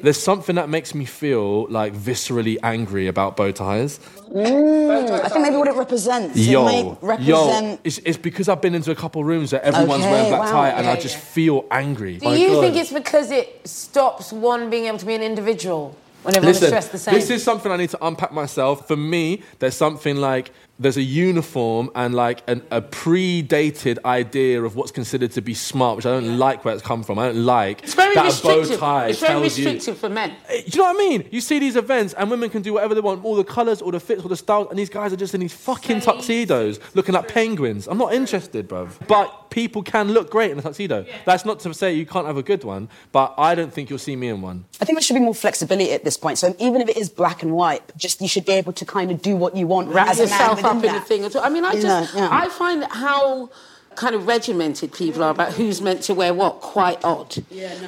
There's 0.03 0.21
something 0.21 0.57
that 0.57 0.69
makes 0.69 0.95
me 0.95 1.05
feel 1.05 1.67
like 1.69 1.95
viscerally 1.95 2.59
angry 2.63 3.07
about 3.07 3.37
bow 3.37 3.53
ties. 3.53 4.01
Mm. 4.31 5.11
I 5.25 5.29
think 5.29 5.43
maybe 5.43 5.57
what 5.57 5.69
it 5.69 5.77
represents. 5.77 6.37
it 6.37 6.43
Yo, 6.43 6.65
may 6.65 6.83
yo, 7.21 7.79
it's, 7.85 7.99
it's 7.99 8.17
because 8.19 8.49
I've 8.49 8.61
been 8.61 8.75
into 8.75 8.91
a 8.91 8.95
couple 8.97 9.23
rooms 9.25 9.53
where 9.53 9.63
everyone's 9.63 10.03
Okay, 10.03 10.11
wearing 10.11 10.29
black 10.31 10.41
wow, 10.41 10.53
tie, 10.53 10.71
and 10.71 10.89
I 10.89 10.97
just 10.97 11.17
yeah. 11.17 11.21
feel 11.21 11.65
angry. 11.71 12.19
Do 12.19 12.31
you 12.31 12.61
think 12.61 12.77
it's 12.77 12.93
because 12.93 13.31
it 13.31 13.67
stops 13.67 14.33
one 14.33 14.71
being 14.71 14.87
able 14.87 14.99
to 14.99 15.07
be 15.07 15.15
an 15.15 15.23
individual 15.23 15.97
when 16.23 16.35
everyone's 16.35 16.61
Listen, 16.61 16.71
dressed 16.71 16.93
the 16.93 16.99
same? 16.99 17.15
this 17.15 17.31
is 17.31 17.43
something 17.43 17.71
I 17.71 17.77
need 17.77 17.91
to 17.91 18.05
unpack 18.05 18.33
myself. 18.33 18.89
For 18.89 18.97
me, 18.97 19.43
there's 19.61 19.77
something 19.77 20.17
like 20.17 20.51
there's 20.83 20.97
a 20.97 21.03
uniform 21.03 21.91
and 21.95 22.15
like 22.15 22.43
an, 22.49 22.63
a 22.71 22.83
predated 22.83 23.99
idea 24.05 24.63
of 24.63 24.77
what's 24.77 24.91
considered 24.91 25.33
to 25.33 25.41
be 25.41 25.55
smart, 25.55 25.97
which 25.97 26.07
I 26.07 26.11
don't 26.11 26.39
like 26.39 26.65
where 26.65 26.75
it's 26.75 26.83
come 26.83 27.03
from. 27.03 27.19
I 27.19 27.27
don't 27.27 27.45
like 27.45 27.83
It's 27.83 27.95
very 27.95 28.15
that 28.15 28.21
a 28.39 28.43
bow 28.43 28.59
restrictive. 28.59 28.79
tie 28.81 29.07
It's 29.09 29.21
very 29.21 29.33
tells 29.41 29.59
you. 29.59 29.65
restrictive 29.67 29.99
for 29.99 30.09
men. 30.09 30.31
Eh, 30.49 30.63
do 30.63 30.71
you 30.71 30.79
know 30.79 30.93
what 30.93 30.97
I 30.97 30.99
mean? 30.99 31.29
You 31.31 31.41
see 31.41 31.59
these 31.59 31.77
events 31.77 32.15
and 32.15 32.31
women 32.31 32.51
can 32.51 32.63
do 32.63 32.73
whatever 32.75 32.95
they 32.95 33.01
want, 33.01 33.25
all 33.25 33.37
the 33.37 33.45
colours, 33.45 33.81
all 33.83 33.91
the 33.91 34.01
fits, 34.01 34.23
all 34.23 34.29
the 34.29 34.37
styles, 34.37 34.69
and 34.71 34.79
these 34.79 34.91
guys 34.91 35.13
are 35.13 35.17
just 35.17 35.35
in 35.35 35.41
these 35.41 35.53
fucking 35.55 36.01
tuxedos 36.01 36.79
looking 36.95 37.15
like 37.15 37.29
penguins. 37.29 37.87
I'm 37.89 37.99
not 37.99 38.13
interested, 38.13 38.69
bruv. 38.69 38.91
But 39.07 39.51
people 39.51 39.83
can 39.83 40.13
look 40.13 40.31
great 40.31 40.51
in 40.51 40.59
a 40.59 40.63
tuxedo. 40.63 41.05
That's 41.25 41.45
not 41.45 41.61
to 41.61 41.75
say 41.75 41.93
you 41.95 42.07
can't 42.07 42.27
have 42.27 42.37
a 42.37 42.43
good 42.43 42.65
one, 42.65 42.89
but 43.13 43.35
I 43.39 43.55
don't 43.55 43.73
think 43.73 43.91
you'll 43.91 43.99
see 43.99 44.17
me 44.17 44.29
in 44.29 44.41
one. 44.41 44.65
I 44.81 44.85
think 44.85 44.97
there 44.99 45.03
should 45.03 45.15
be 45.15 45.21
more 45.21 45.35
flexibility 45.35 45.93
at 45.93 46.05
this 46.05 46.17
point. 46.17 46.39
So 46.39 46.55
even 46.59 46.81
if 46.81 46.89
it 46.89 46.97
is 46.97 47.09
black 47.11 47.43
and 47.43 47.53
white, 47.53 47.83
just 47.97 48.21
you 48.21 48.29
should 48.29 48.45
be 48.47 48.53
able 48.53 48.73
to 48.73 48.85
kind 48.85 49.11
of 49.11 49.21
do 49.23 49.37
what 49.37 49.55
you 49.57 49.67
want. 49.67 49.89
wrap 49.89 50.09
as 50.09 50.19
a 50.21 50.23
man 50.27 50.31
yourself 50.31 50.57
within 50.63 50.72
up 50.79 50.85
in 50.85 50.93
the 50.93 51.01
thing. 51.01 51.25
as 51.25 51.35
well. 51.35 51.45
I 51.45 51.49
mean, 51.49 51.65
I 51.65 51.73
just, 51.81 52.15
know, 52.15 52.21
yeah. 52.21 52.29
I 52.31 52.49
find 52.49 52.85
how 52.85 53.51
kind 53.95 54.15
of 54.15 54.27
regimented 54.27 54.91
people 54.91 55.23
are 55.23 55.31
about 55.33 55.53
who's 55.53 55.83
meant 55.83 56.01
to 56.01 56.15
wear 56.15 56.33
what 56.33 56.63
quite 56.63 56.99
odd. 57.05 57.45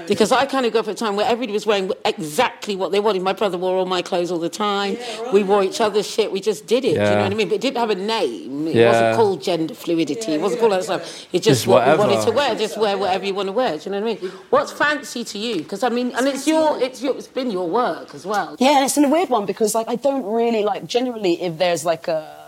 because 0.07 0.33
I 0.33 0.45
kind 0.45 0.67
of 0.67 0.73
go 0.75 0.83
for 0.83 0.91
a 0.91 0.95
time 0.95 1.17
where 1.17 1.25
everybody 1.27 1.55
was 1.55 1.65
wearing 1.65 1.91
exactly 2.05 2.77
what 2.77 2.93
they 2.93 3.01
wanted. 3.01 3.23
My 3.23 3.33
brother 3.33 3.57
wore 3.57 3.77
all 3.79 3.87
my 3.87 4.03
clothes 4.03 4.31
all 4.31 4.39
the 4.39 4.51
time. 4.51 4.99
We 5.33 5.43
wore 5.43 5.65
each 5.65 5.81
other's 5.81 6.07
shit. 6.07 6.31
We 6.31 6.43
just 6.43 6.67
did 6.67 6.85
it. 6.85 6.89
Do 6.89 6.95
you 6.97 6.99
know 6.99 7.23
what 7.23 7.33
I 7.33 7.35
mean? 7.35 7.49
But 7.49 7.55
it 7.55 7.61
didn't 7.63 7.79
have 7.79 7.89
a 7.89 7.95
name. 7.95 8.69
It 8.69 8.75
Yeah. 8.77 8.91
wasn't 8.91 9.17
called 9.17 9.43
gender 9.43 9.73
fluidity. 9.73 10.33
it 10.35 10.43
wasn't 10.43 10.61
called 10.61 10.73
that 10.73 10.85
stuff. 10.85 11.01
It's 11.33 11.43
just, 11.43 11.61
Just 11.63 11.67
what 11.67 11.87
we 11.89 11.95
wanted 11.97 12.23
to 12.27 12.33
wear. 12.33 12.55
Just 12.55 12.77
wear 12.77 12.99
whatever 12.99 13.25
you 13.25 13.33
want 13.33 13.47
to 13.49 13.53
wear. 13.53 13.79
Do 13.79 13.85
you 13.85 13.91
know 13.93 14.03
what 14.03 14.19
I 14.19 14.21
mean? 14.21 14.31
What's 14.51 14.73
fancy 14.73 15.25
to 15.25 15.39
you? 15.39 15.57
Because 15.63 15.83
I 15.83 15.89
mean, 15.89 16.13
and 16.19 16.29
it's 16.29 16.47
your, 16.47 16.79
it's 16.83 17.01
your, 17.03 17.17
it's 17.17 17.29
been 17.29 17.51
your 17.51 17.67
work 17.67 18.15
as 18.15 18.27
well. 18.27 18.57
Yeah, 18.59 18.77
and 18.77 18.85
it's 18.85 18.99
in 18.99 19.07
a 19.07 19.09
weird 19.09 19.31
one 19.31 19.47
because 19.47 19.75
like 19.75 19.89
I 19.89 19.97
don't 19.97 20.27
really 20.31 20.65
like 20.65 20.87
generally 20.87 21.41
if 21.41 21.57
there's 21.57 21.87
like 21.87 22.09
a 22.09 22.44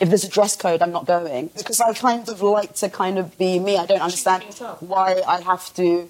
if 0.00 0.08
there's 0.08 0.24
a 0.24 0.28
dress 0.28 0.56
code, 0.56 0.80
I'm 0.82 0.92
not 0.92 1.06
going 1.06 1.50
because 1.56 1.80
I 1.80 1.92
kind 1.92 2.28
of 2.28 2.40
like 2.42 2.74
to 2.76 2.88
kind 2.88 3.18
of 3.18 3.36
be 3.38 3.58
me. 3.58 3.76
I 3.76 3.86
don't 3.86 4.00
understand 4.02 4.42
why 4.80 5.20
I 5.26 5.40
have 5.42 5.72
to. 5.74 6.08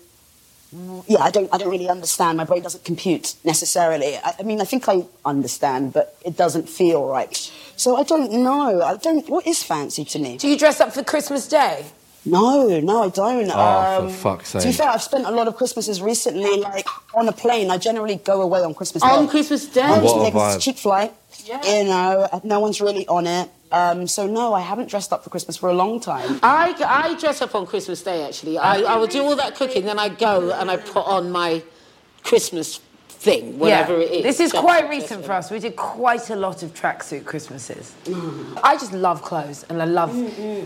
Yeah, 1.09 1.19
I 1.21 1.31
don't. 1.33 1.53
I 1.53 1.59
don't 1.59 1.71
really 1.71 1.89
understand. 1.89 2.39
My 2.39 2.45
brain 2.45 2.63
doesn't 2.63 2.85
compute 2.85 3.35
necessarily. 3.45 4.17
I, 4.19 4.35
I 4.39 4.43
mean, 4.45 4.61
I 4.61 4.65
think 4.65 4.89
I 4.89 5.05
understand, 5.25 5.93
but 5.93 6.17
it 6.25 6.37
doesn't 6.37 6.69
feel 6.69 7.09
right. 7.09 7.37
So 7.77 7.97
I 7.97 8.05
don't 8.05 8.31
know. 8.31 8.81
I 8.81 8.97
don't. 8.97 9.29
What 9.29 9.47
is 9.49 9.63
fancy 9.65 10.05
to 10.05 10.19
me? 10.21 10.37
Do 10.37 10.47
you 10.49 10.57
dress 10.57 10.81
up 10.81 10.93
for 10.93 11.03
Christmas 11.03 11.49
Day? 11.49 11.87
No, 12.25 12.79
no, 12.81 13.03
I 13.05 13.09
don't. 13.09 13.51
Oh, 13.51 13.99
for 14.01 14.05
um, 14.07 14.11
fuck's 14.11 14.51
sake. 14.51 14.63
To 14.63 14.69
be 14.69 14.73
fair, 14.75 14.91
I've 14.91 15.03
spent 15.03 15.27
a 15.27 15.31
lot 15.33 15.49
of 15.49 15.57
Christmases 15.57 16.01
recently, 16.03 16.61
like 16.61 16.87
on 17.15 17.27
a 17.27 17.33
plane. 17.33 17.71
I 17.71 17.79
generally 17.79 18.17
go 18.17 18.41
away 18.43 18.61
on 18.61 18.73
Christmas 18.75 19.03
Day. 19.03 19.09
On 19.09 19.27
Christmas 19.27 19.67
Day? 19.67 19.81
On 19.83 19.89
What 19.89 19.99
a 19.99 20.03
Christmas 20.03 20.23
Day, 20.25 20.31
'cause 20.31 20.41
vibe. 20.43 20.57
it's 20.57 20.57
a 20.57 20.61
cheap 20.71 20.77
flight. 20.79 21.13
You 21.49 21.85
know, 21.85 22.29
no 22.45 22.61
one's 22.61 22.81
really 22.81 23.07
on 23.09 23.27
it. 23.27 23.51
Um, 23.73 24.07
so 24.09 24.27
no, 24.27 24.53
I 24.53 24.61
haven't 24.61 24.89
dressed 24.91 25.13
up 25.13 25.23
for 25.23 25.31
Christmas 25.31 25.57
for 25.57 25.69
a 25.69 25.75
long 25.75 26.01
time. 26.01 26.41
I, 26.43 26.75
I 26.85 27.15
dress 27.21 27.41
up 27.41 27.55
on 27.55 27.67
Christmas 27.67 28.03
Day 28.03 28.25
actually. 28.27 28.59
I, 28.59 28.81
I 28.81 28.97
will 28.97 29.07
do 29.07 29.23
all 29.23 29.37
that 29.37 29.55
cooking, 29.55 29.85
then 29.85 29.99
I 29.99 30.09
go 30.09 30.51
and 30.53 30.71
I 30.71 30.77
put 30.77 31.07
on 31.07 31.31
my 31.31 31.63
Christmas 32.25 32.81
thing, 33.09 33.59
whatever 33.59 34.01
it 34.01 34.11
is. 34.11 34.23
This 34.23 34.41
is 34.41 34.51
Just- 34.53 34.63
quite 34.63 34.81
just- 34.89 34.91
recent 34.91 35.25
for 35.25 35.33
us. 35.33 35.51
We 35.51 35.59
did 35.61 35.77
quite 35.77 36.31
a 36.31 36.37
lot 36.37 36.63
of 36.63 36.75
tracksuit 36.75 37.25
Christmases. 37.27 37.95
I 38.65 38.75
just 38.77 38.93
love 38.93 39.23
clothes 39.23 39.65
and 39.69 39.81
I 39.81 39.85
love 39.85 40.13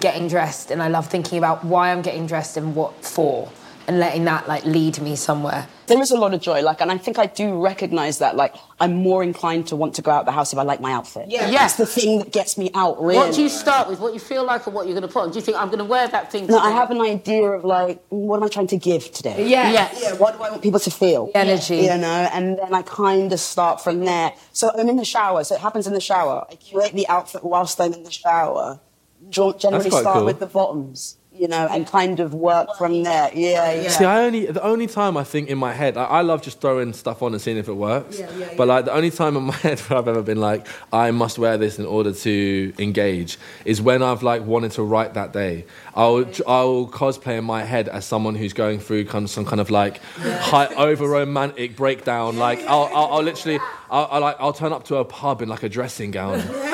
getting 0.00 0.28
dressed 0.28 0.70
and 0.70 0.82
I 0.82 0.88
love 0.88 1.06
thinking 1.08 1.36
about 1.38 1.64
why 1.64 1.90
I'm 1.92 2.00
getting 2.00 2.26
dressed 2.26 2.56
and 2.56 2.74
what 2.74 3.04
for 3.04 3.50
and 3.86 3.98
letting 3.98 4.24
that 4.24 4.48
like 4.48 4.64
lead 4.64 5.00
me 5.00 5.16
somewhere. 5.16 5.66
There 5.86 6.00
is 6.00 6.10
a 6.10 6.16
lot 6.16 6.32
of 6.32 6.40
joy, 6.40 6.62
like, 6.62 6.80
and 6.80 6.90
I 6.90 6.96
think 6.96 7.18
I 7.18 7.26
do 7.26 7.60
recognise 7.62 8.18
that, 8.18 8.36
like, 8.36 8.54
I'm 8.80 8.94
more 8.94 9.22
inclined 9.22 9.66
to 9.66 9.76
want 9.76 9.94
to 9.96 10.02
go 10.02 10.10
out 10.10 10.24
the 10.24 10.32
house 10.32 10.50
if 10.50 10.58
I 10.58 10.62
like 10.62 10.80
my 10.80 10.92
outfit. 10.92 11.26
Yeah. 11.28 11.50
yes. 11.50 11.76
that's 11.76 11.94
the 11.94 12.00
thing 12.00 12.20
that 12.20 12.32
gets 12.32 12.56
me 12.56 12.70
out. 12.74 12.98
Really. 13.02 13.16
What 13.16 13.34
do 13.34 13.42
you 13.42 13.50
start 13.50 13.90
with? 13.90 14.00
What 14.00 14.14
you 14.14 14.18
feel 14.20 14.44
like 14.44 14.66
or 14.66 14.70
what 14.70 14.86
you're 14.86 14.94
going 14.94 15.06
to 15.06 15.12
put 15.12 15.24
on? 15.24 15.30
Do 15.30 15.34
you 15.36 15.42
think 15.42 15.58
I'm 15.58 15.66
going 15.66 15.80
to 15.80 15.84
wear 15.84 16.08
that 16.08 16.32
thing? 16.32 16.46
No, 16.46 16.58
I 16.58 16.70
have 16.70 16.90
an 16.90 17.02
idea 17.02 17.44
of 17.50 17.64
like, 17.64 18.02
what 18.08 18.38
am 18.38 18.44
I 18.44 18.48
trying 18.48 18.68
to 18.68 18.78
give 18.78 19.12
today? 19.12 19.46
Yeah. 19.46 19.70
Yes. 19.72 20.00
Yeah, 20.02 20.14
what 20.14 20.38
do 20.38 20.42
I 20.42 20.50
want 20.50 20.62
people 20.62 20.80
to 20.80 20.90
feel? 20.90 21.30
Energy. 21.34 21.76
You 21.76 21.98
know, 21.98 22.28
and 22.32 22.58
then 22.58 22.72
I 22.72 22.80
kind 22.80 23.30
of 23.30 23.40
start 23.40 23.82
from 23.82 24.06
there. 24.06 24.32
So 24.52 24.70
I'm 24.74 24.88
in 24.88 24.96
the 24.96 25.04
shower, 25.04 25.44
so 25.44 25.54
it 25.54 25.60
happens 25.60 25.86
in 25.86 25.92
the 25.92 26.00
shower. 26.00 26.46
I 26.50 26.54
curate 26.54 26.94
the 26.94 27.06
outfit 27.08 27.44
whilst 27.44 27.78
I'm 27.78 27.92
in 27.92 28.04
the 28.04 28.10
shower. 28.10 28.80
Gen- 29.28 29.58
Generally 29.58 29.90
quite 29.90 30.00
start 30.00 30.16
cool. 30.16 30.24
with 30.24 30.38
the 30.40 30.46
bottoms. 30.46 31.18
You 31.34 31.48
know, 31.48 31.66
and 31.70 31.86
kind 31.86 32.20
of 32.20 32.32
work 32.34 32.68
from 32.76 33.02
there. 33.02 33.30
Yeah, 33.34 33.72
yeah. 33.72 33.88
See, 33.88 34.04
I 34.04 34.24
only 34.24 34.46
the 34.46 34.62
only 34.62 34.86
time 34.86 35.16
I 35.16 35.24
think 35.24 35.48
in 35.48 35.58
my 35.58 35.72
head, 35.72 35.96
I, 35.96 36.04
I 36.04 36.20
love 36.22 36.42
just 36.42 36.60
throwing 36.60 36.92
stuff 36.92 37.22
on 37.22 37.32
and 37.32 37.42
seeing 37.42 37.56
if 37.56 37.68
it 37.68 37.74
works. 37.74 38.20
But 38.56 38.68
like 38.68 38.84
the 38.84 38.92
only 38.92 39.10
time 39.10 39.36
in 39.36 39.44
my 39.44 39.54
head 39.66 39.80
where 39.80 39.98
I've 39.98 40.08
ever 40.08 40.22
been 40.22 40.40
like, 40.40 40.66
I 40.92 41.10
must 41.10 41.38
wear 41.38 41.58
this 41.58 41.78
in 41.78 41.86
order 41.86 42.12
to 42.12 42.72
engage, 42.78 43.38
is 43.64 43.82
when 43.82 44.02
I've 44.02 44.22
like 44.22 44.44
wanted 44.44 44.72
to 44.72 44.82
write 44.82 45.14
that 45.14 45.32
day. 45.32 45.64
I'll 45.94 46.24
I'll 46.46 46.86
cosplay 46.86 47.38
in 47.38 47.44
my 47.44 47.64
head 47.64 47.88
as 47.88 48.04
someone 48.04 48.34
who's 48.34 48.52
going 48.52 48.78
through 48.80 49.06
kind 49.06 49.24
of 49.24 49.30
some 49.30 49.44
kind 49.44 49.60
of 49.60 49.70
like 49.70 50.00
high 50.18 50.66
over 50.74 51.08
romantic 51.08 51.76
breakdown. 51.76 52.36
Like 52.36 52.60
I'll, 52.66 52.90
I'll, 52.94 53.12
I'll 53.14 53.22
literally 53.22 53.58
I'll, 53.94 54.08
I'll 54.10 54.20
like 54.20 54.36
I'll 54.40 54.52
turn 54.52 54.72
up 54.72 54.82
to 54.84 54.96
a 54.96 55.04
pub 55.04 55.40
in 55.40 55.48
like 55.48 55.62
a 55.62 55.68
dressing 55.68 56.10
gown. 56.10 56.40
Do 56.40 56.44
you 56.44 56.52
know 56.52 56.68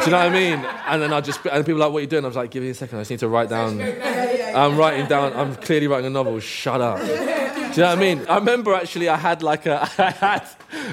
what 0.00 0.14
I 0.14 0.30
mean? 0.30 0.64
And 0.86 1.02
then 1.02 1.12
I 1.12 1.20
just 1.20 1.44
and 1.44 1.66
people 1.66 1.82
are 1.82 1.86
like, 1.86 1.92
"What 1.92 1.98
are 1.98 2.02
you 2.02 2.06
doing?" 2.06 2.24
I 2.24 2.28
was 2.28 2.36
like, 2.36 2.50
"Give 2.52 2.62
me 2.62 2.70
a 2.70 2.74
second. 2.74 2.98
I 2.98 3.00
just 3.02 3.10
need 3.10 3.20
to 3.20 3.28
write 3.28 3.48
down. 3.48 3.80
I'm 3.80 4.76
writing 4.76 5.06
down. 5.06 5.32
I'm 5.34 5.56
clearly 5.56 5.88
writing 5.88 6.06
a 6.06 6.10
novel. 6.10 6.38
Shut 6.38 6.80
up." 6.80 7.00
Do 7.72 7.80
you 7.80 7.86
know 7.86 7.90
what 7.90 7.98
I 7.98 8.00
mean? 8.00 8.26
I 8.28 8.34
remember 8.36 8.74
actually 8.74 9.08
I 9.08 9.16
had 9.16 9.42
like 9.42 9.64
a 9.64 9.82
I 9.98 10.10
had 10.10 10.46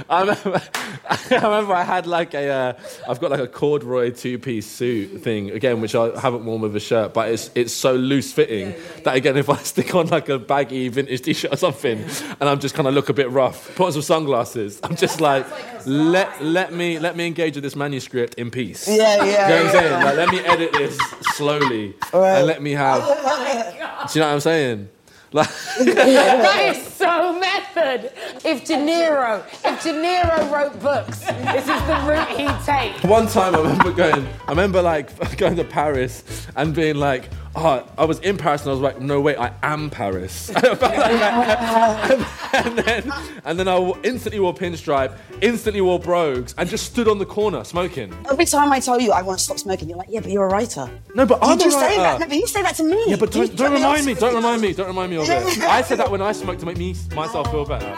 I 0.10 0.22
remember 0.22 0.62
I 1.10 1.18
remember 1.32 1.74
I 1.74 1.84
had 1.84 2.08
like 2.08 2.34
a 2.34 2.50
uh, 2.50 2.74
I've 3.08 3.20
got 3.20 3.32
like 3.32 3.42
a 3.42 3.48
corduroy 3.48 4.12
two 4.12 4.40
piece 4.40 4.66
suit 4.66 5.22
thing 5.22 5.52
again 5.52 5.82
which 5.82 5.94
I 5.94 6.18
haven't 6.20 6.46
worn 6.46 6.62
with 6.62 6.76
a 6.76 6.80
shirt 6.80 7.14
but 7.14 7.30
it's 7.30 7.52
it's 7.56 7.74
so 7.74 7.96
loose 7.96 8.32
fitting 8.32 8.76
that 9.04 9.16
again 9.16 9.36
if 9.36 9.50
I 9.50 9.58
stick 9.58 9.94
on 9.94 10.08
like 10.08 10.30
a 10.30 10.40
baggy 10.40 10.88
vintage 10.88 11.22
t-shirt 11.22 11.54
or 11.54 11.58
something 11.58 12.02
and 12.40 12.50
I'm 12.50 12.60
just 12.60 12.76
kind 12.76 12.88
of 12.88 12.94
look 12.94 13.10
a 13.10 13.14
bit 13.14 13.30
rough 13.30 13.76
put 13.76 13.88
on 13.88 13.92
some 13.92 14.02
sunglasses 14.02 14.80
I'm 14.84 14.96
just 14.96 15.20
like 15.20 15.46
let 15.86 16.42
let 16.44 16.72
me 16.74 17.00
let 17.00 17.18
me 17.18 17.28
engage 17.28 17.56
with 17.56 17.64
this 17.64 17.76
manuscript 17.76 18.36
in 18.36 18.52
peace. 18.52 18.88
Yeah, 18.88 18.96
yeah, 18.96 19.24
you 19.24 19.26
know 19.26 19.32
what 19.32 19.42
I'm 19.42 19.66
yeah. 19.66 19.72
saying? 19.72 20.04
Like 20.04 20.16
let 20.16 20.30
me 20.30 20.40
edit 20.40 20.74
this 20.74 20.98
slowly 21.36 21.96
and 22.14 22.48
let 22.48 22.62
me 22.62 22.72
have 22.72 23.04
do 23.04 24.20
you 24.20 24.22
know 24.22 24.28
what 24.28 24.34
I'm 24.34 24.40
saying? 24.40 24.80
like 24.80 24.99
that 25.32 26.76
is 26.76 26.94
so 26.94 27.40
method. 27.40 28.12
If 28.44 28.66
De 28.66 28.76
Niro, 28.76 29.44
if 29.64 29.84
De 29.84 29.94
Niro 29.94 30.52
wrote 30.52 30.80
books, 30.80 31.20
this 31.20 31.64
is 31.64 31.82
the 31.84 32.04
route 32.08 32.30
he'd 32.30 32.66
take. 32.66 33.04
One 33.04 33.28
time 33.28 33.56
I 33.56 33.60
remember 33.60 33.92
going, 33.92 34.28
I 34.48 34.50
remember 34.50 34.82
like 34.82 35.38
going 35.38 35.56
to 35.58 35.64
Paris 35.64 36.24
and 36.56 36.74
being 36.74 36.96
like, 36.96 37.30
oh, 37.56 37.86
I 37.98 38.06
was 38.06 38.20
in 38.20 38.38
Paris 38.38 38.62
and 38.62 38.70
I 38.70 38.74
was 38.74 38.82
like, 38.82 39.00
no, 39.02 39.20
wait, 39.22 39.38
I 39.38 39.54
am 39.64 39.90
Paris. 39.90 40.50
I 40.56 40.60
like 40.70 40.80
that. 40.80 42.62
and 42.66 42.78
then, 42.80 43.12
and 43.44 43.60
then 43.60 43.68
I 43.68 43.76
w- 43.76 43.96
instantly 44.04 44.40
wore 44.40 44.54
pinstripe, 44.54 45.18
instantly 45.42 45.82
wore 45.82 46.00
brogues, 46.00 46.54
and 46.58 46.70
just 46.70 46.86
stood 46.86 47.08
on 47.08 47.18
the 47.18 47.26
corner 47.26 47.64
smoking. 47.64 48.14
Every 48.30 48.46
time 48.46 48.72
I 48.72 48.80
tell 48.80 49.00
you 49.00 49.12
I 49.12 49.22
want 49.22 49.40
to 49.40 49.44
stop 49.44 49.60
smoking, 49.60 49.90
you're 49.90 49.98
like, 49.98 50.10
yeah, 50.10 50.20
but 50.20 50.32
you're 50.32 50.46
a 50.46 50.50
writer. 50.50 50.90
No, 51.16 51.26
but 51.26 51.40
I'm 51.42 51.58
a 51.58 51.62
just 51.62 51.80
say 51.80 51.98
that. 51.98 52.20
No, 52.20 52.28
but 52.28 52.36
you 52.38 52.48
say 52.48 52.62
that 52.62 52.76
to 52.76 52.84
me. 52.84 53.04
Yeah, 53.08 53.16
but 53.18 53.32
don't, 53.32 53.56
don't 53.56 53.72
you- 53.72 53.78
remind 53.78 54.06
me. 54.06 54.14
Don't 54.14 54.36
remind 54.36 54.62
me. 54.62 54.74
Don't 54.74 54.88
remind 54.88 55.12
me 55.12 55.18
of 55.18 55.30
it. 55.30 55.60
I 55.64 55.82
said 55.82 56.00
that 56.00 56.10
when 56.12 56.22
I 56.22 56.32
smoked 56.32 56.60
to 56.62 56.66
make 56.66 56.78
me 56.78 56.96
myself 57.16 57.50
feel 57.52 57.66
better. 57.66 57.96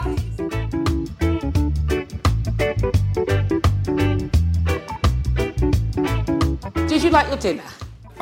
Did 6.88 7.02
you 7.02 7.10
like 7.10 7.28
your 7.28 7.36
dinner? 7.38 7.62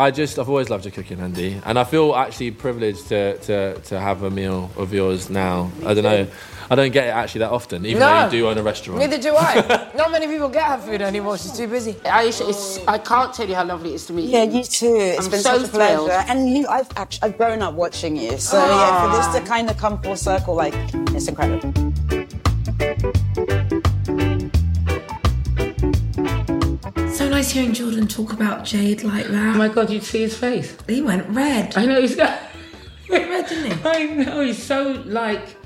I 0.00 0.10
just, 0.10 0.38
I've 0.38 0.48
always 0.48 0.70
loved 0.70 0.86
your 0.86 0.92
cooking, 0.92 1.18
Andi, 1.18 1.60
and 1.66 1.78
I 1.78 1.84
feel 1.84 2.14
actually 2.14 2.52
privileged 2.52 3.08
to, 3.08 3.36
to, 3.36 3.78
to 3.78 4.00
have 4.00 4.22
a 4.22 4.30
meal 4.30 4.70
of 4.78 4.94
yours 4.94 5.28
now. 5.28 5.70
I 5.84 5.92
don't 5.92 6.04
know, 6.04 6.26
I 6.70 6.74
don't 6.74 6.90
get 6.90 7.08
it 7.08 7.10
actually 7.10 7.40
that 7.40 7.50
often, 7.50 7.84
even 7.84 8.00
though 8.00 8.24
you 8.24 8.30
do 8.30 8.48
own 8.48 8.56
a 8.56 8.62
restaurant. 8.62 9.00
Neither 9.00 9.18
do 9.18 9.36
I. 9.36 9.90
Not 9.94 10.10
many 10.10 10.26
people 10.26 10.48
get 10.48 10.64
her 10.64 10.78
food 10.78 11.02
anymore. 11.02 11.36
She's 11.36 11.52
too 11.52 11.68
busy. 11.68 11.92
Aisha, 11.92 12.48
it's, 12.48 12.78
I 12.88 12.96
can't 12.96 13.34
tell 13.34 13.46
you 13.46 13.54
how 13.54 13.64
lovely 13.64 13.90
it 13.90 13.96
is 13.96 14.06
to 14.06 14.14
meet 14.14 14.24
you. 14.24 14.30
Yeah, 14.30 14.44
you. 14.44 14.58
you 14.60 14.64
too. 14.64 14.96
It's 14.96 15.26
I'm 15.26 15.30
been 15.32 15.40
so 15.40 15.58
such 15.58 15.68
a 15.68 15.70
pleasure. 15.70 15.96
thrilled. 15.96 16.10
And 16.28 16.48
you, 16.48 16.66
I've 16.66 16.88
actually, 16.96 17.28
I've 17.28 17.36
grown 17.36 17.60
up 17.60 17.74
watching 17.74 18.16
you. 18.16 18.38
So 18.38 18.56
yeah, 18.56 19.04
for 19.04 19.16
this 19.16 19.26
to 19.38 19.46
kind 19.46 19.68
of 19.68 19.76
come 19.76 20.00
full 20.00 20.16
circle, 20.16 20.54
like, 20.54 20.74
it's 21.12 21.28
incredible. 21.28 21.74
Nice 27.40 27.52
hearing 27.52 27.72
Jordan 27.72 28.06
talk 28.06 28.34
about 28.34 28.66
Jade 28.66 29.02
like 29.02 29.24
that. 29.28 29.54
Oh 29.54 29.58
my 29.58 29.68
God, 29.68 29.88
you'd 29.88 30.02
see 30.02 30.20
his 30.20 30.36
face. 30.36 30.76
He 30.86 31.00
went 31.00 31.26
red. 31.30 31.74
I 31.74 31.86
know 31.86 31.98
he's 31.98 32.14
got. 32.14 32.38
red, 33.08 33.48
didn't 33.48 33.78
he? 33.78 33.88
I 33.88 34.04
know 34.04 34.42
he's 34.42 34.62
so 34.62 35.02
like. 35.06 35.56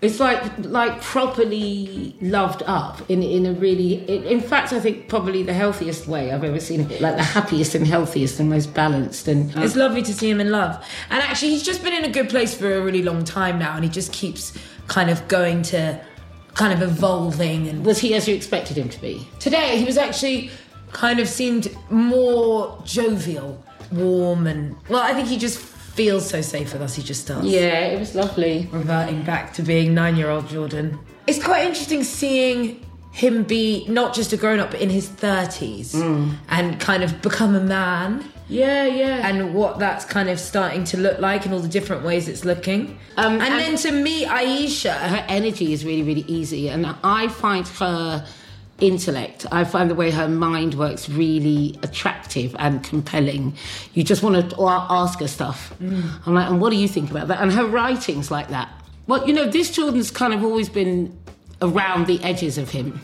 It's 0.00 0.20
like 0.20 0.42
like 0.60 1.02
properly 1.02 2.16
loved 2.22 2.62
up 2.64 3.10
in 3.10 3.22
in 3.22 3.44
a 3.44 3.52
really. 3.52 3.96
In, 4.08 4.24
in 4.24 4.40
fact, 4.40 4.72
I 4.72 4.80
think 4.80 5.08
probably 5.08 5.42
the 5.42 5.52
healthiest 5.52 6.08
way 6.08 6.32
I've 6.32 6.44
ever 6.44 6.60
seen 6.60 6.80
it. 6.90 6.98
Like 7.02 7.16
the 7.16 7.22
happiest 7.22 7.74
and 7.74 7.86
healthiest 7.86 8.40
and 8.40 8.48
most 8.48 8.72
balanced 8.72 9.28
and. 9.28 9.54
Uh, 9.54 9.60
it's 9.60 9.76
lovely 9.76 10.00
to 10.04 10.14
see 10.14 10.30
him 10.30 10.40
in 10.40 10.50
love. 10.50 10.82
And 11.10 11.20
actually, 11.20 11.50
he's 11.50 11.62
just 11.62 11.84
been 11.84 11.92
in 11.92 12.06
a 12.06 12.10
good 12.10 12.30
place 12.30 12.54
for 12.54 12.74
a 12.74 12.80
really 12.80 13.02
long 13.02 13.22
time 13.24 13.58
now, 13.58 13.74
and 13.74 13.84
he 13.84 13.90
just 13.90 14.14
keeps 14.14 14.54
kind 14.86 15.10
of 15.10 15.28
going 15.28 15.60
to, 15.74 16.00
kind 16.54 16.72
of 16.72 16.80
evolving. 16.80 17.68
And 17.68 17.84
Was 17.84 17.98
he 17.98 18.14
as 18.14 18.26
you 18.26 18.34
expected 18.34 18.78
him 18.78 18.88
to 18.88 19.00
be? 19.02 19.28
today, 19.40 19.76
he 19.76 19.84
was 19.84 19.98
actually 19.98 20.50
kind 20.92 21.20
of 21.20 21.28
seemed 21.28 21.76
more 21.90 22.80
jovial, 22.84 23.62
warm, 23.92 24.46
and 24.46 24.76
well, 24.88 25.02
I 25.02 25.12
think 25.14 25.28
he 25.28 25.38
just 25.38 25.58
feels 25.58 26.28
so 26.28 26.40
safe 26.40 26.72
with 26.72 26.82
us. 26.82 26.94
He 26.94 27.02
just 27.02 27.26
does. 27.26 27.44
Yeah, 27.44 27.86
it 27.86 27.98
was 27.98 28.14
lovely. 28.14 28.68
reverting 28.72 29.22
back 29.24 29.52
to 29.54 29.62
being 29.62 29.94
nine-year-old 29.94 30.48
Jordan. 30.48 30.98
It's 31.26 31.42
quite 31.42 31.66
interesting 31.66 32.04
seeing 32.04 32.84
him 33.12 33.42
be 33.42 33.84
not 33.88 34.14
just 34.14 34.32
a 34.32 34.36
grown-up, 34.36 34.70
but 34.70 34.80
in 34.80 34.90
his 34.90 35.08
thirties 35.08 35.94
and 35.94 36.78
kind 36.80 37.02
of 37.02 37.20
become 37.22 37.54
a 37.54 37.60
man. 37.60 38.24
Yeah, 38.50 38.86
yeah. 38.86 39.28
and 39.28 39.52
what 39.54 39.78
that's 39.78 40.06
kind 40.06 40.30
of 40.30 40.40
starting 40.40 40.84
to 40.84 40.96
look 40.96 41.18
like 41.18 41.44
and 41.44 41.52
all 41.52 41.60
the 41.60 41.68
different 41.68 42.02
ways 42.02 42.28
it's 42.28 42.46
looking. 42.46 42.98
Um, 43.18 43.34
and, 43.34 43.42
and- 43.42 43.60
then 43.60 43.76
to 43.76 43.92
meet 43.92 44.26
Aisha, 44.26 44.94
her 44.94 45.24
energy 45.28 45.72
is 45.74 45.84
really, 45.84 46.02
really 46.02 46.24
easy. 46.28 46.68
And 46.70 46.86
I 47.04 47.28
find 47.28 47.68
her 47.68 48.26
intellect, 48.80 49.46
I 49.50 49.64
find 49.64 49.90
the 49.90 49.94
way 49.94 50.10
her 50.10 50.28
mind 50.28 50.74
works 50.74 51.08
really 51.08 51.78
attractive 51.82 52.54
and 52.58 52.82
compelling. 52.82 53.54
You 53.94 54.04
just 54.04 54.22
want 54.22 54.50
to 54.50 54.66
ask 54.66 55.18
her 55.20 55.28
stuff. 55.28 55.74
Mm. 55.80 56.26
I'm 56.26 56.34
like, 56.34 56.48
and 56.48 56.60
what 56.60 56.70
do 56.70 56.76
you 56.76 56.88
think 56.88 57.10
about 57.10 57.28
that? 57.28 57.40
And 57.40 57.52
her 57.52 57.66
writing's 57.66 58.30
like 58.30 58.48
that. 58.48 58.68
Well, 59.06 59.26
you 59.26 59.32
know, 59.32 59.46
this 59.46 59.70
Jordan's 59.70 60.10
kind 60.10 60.32
of 60.32 60.44
always 60.44 60.68
been 60.68 61.18
around 61.60 62.06
the 62.06 62.22
edges 62.22 62.58
of 62.58 62.70
him. 62.70 63.00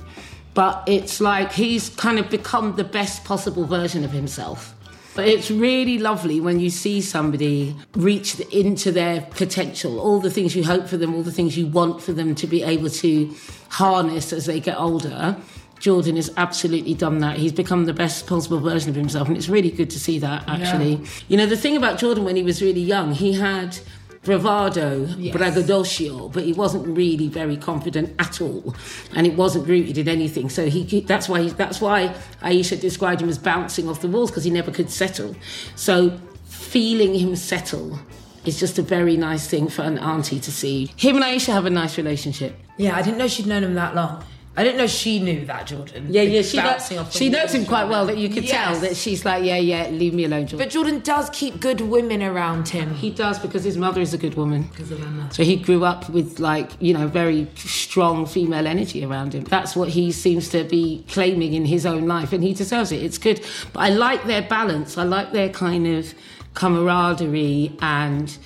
But 0.54 0.84
it's 0.86 1.20
like 1.20 1.52
he's 1.52 1.88
kind 1.90 2.18
of 2.18 2.30
become 2.30 2.76
the 2.76 2.84
best 2.84 3.24
possible 3.24 3.64
version 3.64 4.04
of 4.04 4.12
himself. 4.12 4.74
But 5.16 5.28
it's 5.28 5.50
really 5.50 5.98
lovely 5.98 6.40
when 6.40 6.58
you 6.58 6.70
see 6.70 7.00
somebody 7.00 7.76
reach 7.94 8.38
into 8.40 8.90
their 8.90 9.22
potential, 9.22 10.00
all 10.00 10.20
the 10.20 10.30
things 10.30 10.56
you 10.56 10.64
hope 10.64 10.88
for 10.88 10.96
them, 10.96 11.14
all 11.14 11.22
the 11.22 11.32
things 11.32 11.56
you 11.56 11.68
want 11.68 12.02
for 12.02 12.12
them 12.12 12.34
to 12.36 12.46
be 12.46 12.62
able 12.62 12.90
to 12.90 13.34
harness 13.68 14.32
as 14.32 14.46
they 14.46 14.58
get 14.58 14.78
older. 14.78 15.36
Jordan 15.84 16.16
has 16.16 16.32
absolutely 16.38 16.94
done 16.94 17.18
that. 17.18 17.36
He's 17.36 17.52
become 17.52 17.84
the 17.84 17.92
best 17.92 18.26
possible 18.26 18.58
version 18.58 18.88
of 18.88 18.96
himself, 18.96 19.28
and 19.28 19.36
it's 19.36 19.50
really 19.50 19.70
good 19.70 19.90
to 19.90 20.00
see 20.00 20.18
that, 20.18 20.48
actually. 20.48 20.98
You 21.28 21.36
know, 21.36 21.44
the 21.44 21.58
thing 21.58 21.76
about 21.76 21.98
Jordan 21.98 22.24
when 22.24 22.36
he 22.36 22.42
was 22.42 22.62
really 22.62 22.80
young, 22.80 23.12
he 23.12 23.34
had 23.34 23.78
bravado, 24.22 25.04
braggadocio, 25.30 26.30
but 26.30 26.44
he 26.44 26.54
wasn't 26.54 26.86
really 26.86 27.28
very 27.28 27.58
confident 27.58 28.14
at 28.18 28.40
all, 28.40 28.74
and 29.14 29.26
it 29.26 29.34
wasn't 29.34 29.68
rooted 29.68 29.98
in 29.98 30.08
anything. 30.08 30.48
So 30.48 30.70
he 30.70 31.00
that's 31.00 31.28
why 31.28 31.42
he, 31.42 31.50
that's 31.50 31.82
why 31.82 32.14
Aisha 32.40 32.80
described 32.80 33.20
him 33.20 33.28
as 33.28 33.36
bouncing 33.36 33.86
off 33.86 34.00
the 34.00 34.08
walls 34.08 34.30
because 34.30 34.44
he 34.44 34.50
never 34.50 34.70
could 34.70 34.88
settle. 34.88 35.36
So 35.76 36.18
feeling 36.46 37.12
him 37.14 37.36
settle 37.36 37.98
is 38.46 38.58
just 38.58 38.78
a 38.78 38.82
very 38.82 39.18
nice 39.18 39.46
thing 39.46 39.68
for 39.68 39.82
an 39.82 39.98
auntie 39.98 40.40
to 40.40 40.50
see. 40.50 40.90
Him 40.96 41.16
and 41.16 41.24
Aisha 41.26 41.52
have 41.52 41.66
a 41.66 41.70
nice 41.70 41.98
relationship. 41.98 42.58
yeah, 42.78 42.96
I 42.96 43.02
didn't 43.02 43.18
know 43.18 43.28
she'd 43.28 43.46
known 43.46 43.64
him 43.64 43.74
that 43.74 43.94
long. 43.94 44.24
I 44.56 44.62
didn't 44.62 44.78
know 44.78 44.86
she 44.86 45.18
knew 45.18 45.44
that 45.46 45.66
Jordan. 45.66 46.06
Yeah, 46.08 46.22
yeah, 46.22 46.42
she, 46.42 46.58
off 46.58 47.12
she 47.12 47.28
knows 47.28 47.52
him 47.52 47.66
quite 47.66 47.88
well. 47.88 48.06
That 48.06 48.18
you 48.18 48.28
could 48.28 48.46
tell 48.46 48.78
that 48.80 48.96
she's 48.96 49.24
like, 49.24 49.42
yeah, 49.42 49.56
yeah, 49.56 49.88
leave 49.88 50.14
me 50.14 50.24
alone, 50.24 50.46
Jordan. 50.46 50.58
But 50.58 50.72
Jordan 50.72 51.00
does 51.00 51.28
keep 51.30 51.58
good 51.60 51.80
women 51.80 52.22
around 52.22 52.68
him. 52.68 52.94
He 52.94 53.10
does 53.10 53.40
because 53.40 53.64
his 53.64 53.76
mother 53.76 54.00
is 54.00 54.14
a 54.14 54.18
good 54.18 54.34
woman. 54.34 54.62
Because 54.64 54.92
of 54.92 55.02
Anna. 55.02 55.28
So 55.32 55.42
he 55.42 55.56
grew 55.56 55.84
up 55.84 56.08
with 56.08 56.38
like, 56.38 56.70
you 56.80 56.94
know, 56.94 57.08
very 57.08 57.48
strong 57.56 58.26
female 58.26 58.68
energy 58.68 59.04
around 59.04 59.34
him. 59.34 59.42
That's 59.42 59.74
what 59.74 59.88
he 59.88 60.12
seems 60.12 60.48
to 60.50 60.62
be 60.62 61.04
claiming 61.08 61.54
in 61.54 61.64
his 61.64 61.84
own 61.84 62.06
life 62.06 62.32
and 62.32 62.44
he 62.44 62.54
deserves 62.54 62.92
it. 62.92 63.02
It's 63.02 63.18
good. 63.18 63.44
But 63.72 63.80
I 63.80 63.88
like 63.88 64.24
their 64.24 64.42
balance. 64.42 64.96
I 64.96 65.02
like 65.02 65.32
their 65.32 65.48
kind 65.48 65.86
of 65.88 66.14
camaraderie 66.54 67.76
and 67.80 68.36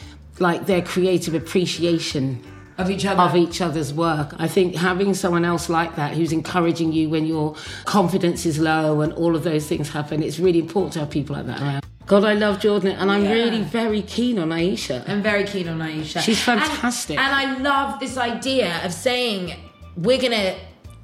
like 0.40 0.64
their 0.64 0.80
creative 0.80 1.34
appreciation 1.34 2.42
Of 2.78 2.90
each 2.90 3.04
other. 3.04 3.20
of 3.20 3.34
each 3.34 3.60
other's 3.60 3.92
work. 3.92 4.34
I 4.38 4.46
think 4.46 4.76
having 4.76 5.12
someone 5.14 5.44
else 5.44 5.68
like 5.68 5.96
that 5.96 6.14
who's 6.14 6.32
encouraging 6.32 6.92
you 6.92 7.10
when 7.10 7.26
your 7.26 7.56
confidence 7.84 8.46
is 8.46 8.58
low 8.58 9.00
and 9.00 9.12
all 9.14 9.34
of 9.34 9.42
those 9.42 9.66
things 9.66 9.88
happen, 9.90 10.22
it's 10.22 10.38
really 10.38 10.60
important 10.60 10.92
to 10.92 11.00
have 11.00 11.10
people 11.10 11.34
like 11.34 11.46
that 11.46 11.60
around. 11.60 11.84
God, 12.06 12.24
I 12.24 12.32
love 12.34 12.58
Jordan, 12.60 12.92
and 12.92 13.10
I'm 13.10 13.24
really 13.24 13.60
very 13.62 14.00
keen 14.00 14.38
on 14.38 14.48
Aisha. 14.48 15.06
I'm 15.06 15.22
very 15.22 15.44
keen 15.44 15.68
on 15.68 15.78
Aisha. 15.80 16.22
She's 16.22 16.40
fantastic. 16.40 17.18
And, 17.18 17.26
and 17.26 17.34
I 17.34 17.62
love 17.62 18.00
this 18.00 18.16
idea 18.16 18.80
of 18.82 18.94
saying 18.94 19.56
we're 19.96 20.20
gonna 20.20 20.56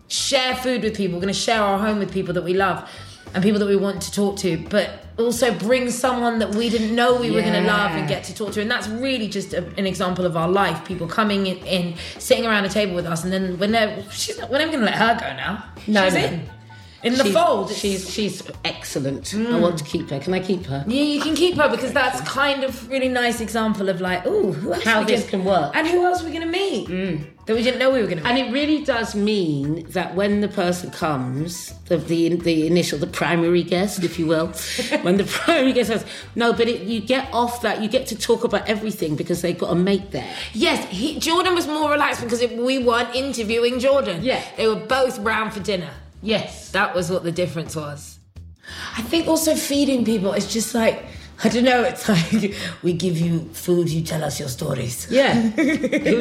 share 0.08 0.54
food 0.56 0.82
with 0.82 0.96
people, 0.96 1.16
we're 1.16 1.20
gonna 1.20 1.34
share 1.34 1.60
our 1.60 1.78
home 1.78 1.98
with 1.98 2.10
people 2.10 2.32
that 2.34 2.44
we 2.44 2.54
love 2.54 2.88
and 3.34 3.42
people 3.42 3.58
that 3.58 3.66
we 3.66 3.76
want 3.76 4.00
to 4.02 4.12
talk 4.12 4.38
to, 4.38 4.56
but 4.70 5.03
also 5.18 5.54
bring 5.54 5.90
someone 5.90 6.38
that 6.40 6.54
we 6.54 6.68
didn't 6.68 6.94
know 6.94 7.16
we 7.20 7.30
were 7.30 7.40
going 7.40 7.52
to 7.54 7.68
love 7.68 7.92
and 7.92 8.08
get 8.08 8.24
to 8.24 8.34
talk 8.34 8.52
to. 8.52 8.60
And 8.60 8.70
that's 8.70 8.88
really 8.88 9.28
just 9.28 9.52
a, 9.52 9.64
an 9.78 9.86
example 9.86 10.26
of 10.26 10.36
our 10.36 10.48
life. 10.48 10.84
People 10.84 11.06
coming 11.06 11.46
in, 11.46 11.58
in, 11.58 11.94
sitting 12.18 12.46
around 12.46 12.64
a 12.64 12.68
table 12.68 12.94
with 12.94 13.06
us, 13.06 13.24
and 13.24 13.32
then 13.32 13.58
we're 13.58 13.68
never, 13.68 14.02
she's 14.10 14.38
not, 14.38 14.50
we're 14.50 14.58
never 14.58 14.72
going 14.72 14.84
to 14.84 14.90
let 14.90 14.96
her 14.96 15.14
go 15.14 15.36
now. 15.36 15.64
No, 15.86 16.04
she's 16.04 16.14
no. 16.14 16.20
in. 16.20 16.50
In 17.04 17.12
the 17.18 17.24
She's- 17.24 17.34
fold. 17.34 17.70
She's 17.70 18.10
she's 18.10 18.42
excellent. 18.64 19.34
I 19.34 19.36
mm. 19.36 19.60
want 19.60 19.76
to 19.78 19.84
keep 19.84 20.08
her. 20.08 20.18
Can 20.18 20.32
I 20.32 20.40
keep 20.40 20.64
her? 20.64 20.84
Yeah, 20.88 21.02
you 21.02 21.20
can 21.20 21.34
keep 21.34 21.56
her 21.56 21.68
because 21.68 21.92
that's 21.92 22.20
kind 22.22 22.64
of 22.64 22.88
really 22.88 23.08
nice 23.08 23.42
example 23.42 23.90
of 23.90 24.00
like, 24.00 24.22
oh, 24.24 24.52
who 24.52 24.72
else 24.72 24.84
How 24.84 25.04
this 25.04 25.28
can 25.28 25.44
work. 25.44 25.76
and 25.76 25.86
who 25.86 26.02
else 26.02 26.22
are 26.22 26.24
we 26.24 26.30
going 26.30 26.42
to 26.42 26.48
meet 26.48 26.88
mm. 26.88 27.26
that 27.44 27.54
we 27.54 27.62
didn't 27.62 27.78
know 27.78 27.90
we 27.90 28.00
were 28.00 28.06
going 28.06 28.18
to 28.18 28.24
meet. 28.24 28.30
And 28.30 28.38
it 28.38 28.50
really 28.52 28.82
does 28.84 29.14
mean 29.14 29.84
that 29.90 30.14
when 30.14 30.40
the 30.40 30.48
person 30.48 30.90
comes, 30.90 31.74
the 31.88 31.98
the, 31.98 32.36
the 32.36 32.66
initial, 32.66 32.98
the 32.98 33.06
primary 33.06 33.62
guest, 33.62 34.02
if 34.02 34.18
you 34.18 34.26
will, 34.26 34.46
when 35.02 35.18
the 35.18 35.24
primary 35.24 35.74
guest 35.74 35.90
says, 35.90 36.06
no, 36.34 36.54
but 36.54 36.68
it, 36.68 36.82
you 36.82 37.02
get 37.02 37.28
off 37.34 37.60
that, 37.60 37.82
you 37.82 37.88
get 37.90 38.06
to 38.06 38.16
talk 38.16 38.44
about 38.44 38.66
everything 38.66 39.14
because 39.14 39.42
they've 39.42 39.58
got 39.58 39.70
a 39.70 39.74
mate 39.74 40.10
there. 40.10 40.34
Yes, 40.54 40.88
he, 40.88 41.18
Jordan 41.18 41.54
was 41.54 41.66
more 41.66 41.90
relaxed 41.90 42.22
because 42.22 42.40
it, 42.40 42.56
we 42.56 42.78
weren't 42.78 43.14
interviewing 43.14 43.78
Jordan. 43.78 44.22
Yeah. 44.22 44.42
They 44.56 44.66
were 44.66 44.76
both 44.76 45.18
round 45.18 45.52
for 45.52 45.60
dinner. 45.60 45.90
Yes. 46.24 46.70
That 46.72 46.94
was 46.94 47.10
what 47.10 47.22
the 47.22 47.32
difference 47.32 47.76
was. 47.76 48.18
I 48.96 49.02
think 49.02 49.28
also 49.28 49.54
feeding 49.54 50.04
people 50.04 50.32
is 50.32 50.50
just 50.52 50.74
like, 50.74 51.04
I 51.42 51.48
don't 51.48 51.64
know, 51.64 51.82
it's 51.82 52.08
like 52.08 52.54
we 52.82 52.92
give 52.94 53.18
you 53.18 53.40
food, 53.52 53.90
you 53.90 54.02
tell 54.02 54.24
us 54.24 54.38
your 54.40 54.48
stories. 54.48 55.06
Yeah. 55.10 55.34
Who 55.34 55.64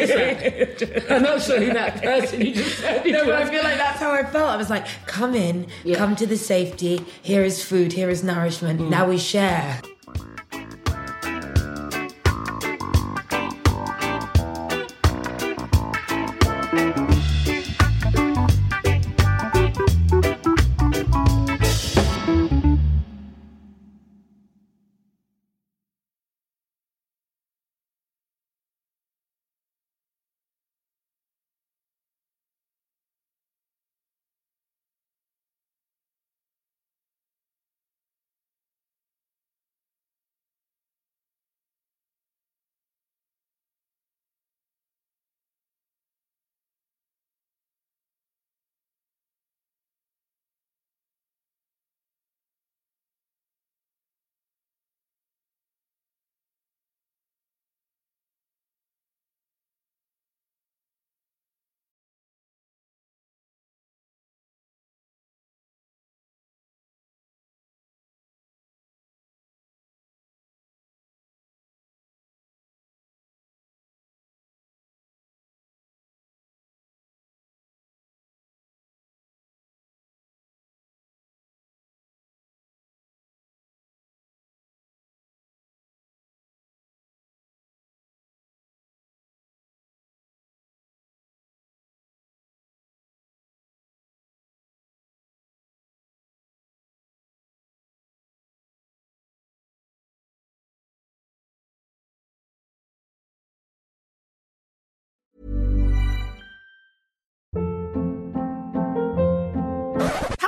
that? 0.08 1.06
I'm 1.10 1.24
not 1.24 1.42
sure 1.42 1.60
who 1.60 1.72
that 1.74 2.02
person 2.02 2.42
you 2.42 2.54
just 2.54 2.80
said. 2.80 3.06
No, 3.06 3.24
but 3.26 3.36
I 3.36 3.46
feel 3.50 3.64
like 3.64 3.78
that's 3.78 4.00
how 4.00 4.12
I 4.12 4.24
felt. 4.24 4.50
I 4.50 4.58
was 4.58 4.70
like, 4.70 4.86
come 5.06 5.36
in, 5.36 5.68
Yeah. 5.86 5.96
come 5.98 6.16
to 6.18 6.26
the 6.28 6.38
safety. 6.38 7.06
Here 7.22 7.44
is 7.44 7.64
food, 7.64 7.94
here 7.94 8.10
is 8.10 8.24
nourishment. 8.24 8.82
Mm. 8.82 8.90
Now 8.90 9.08
we 9.08 9.18
share. 9.18 9.80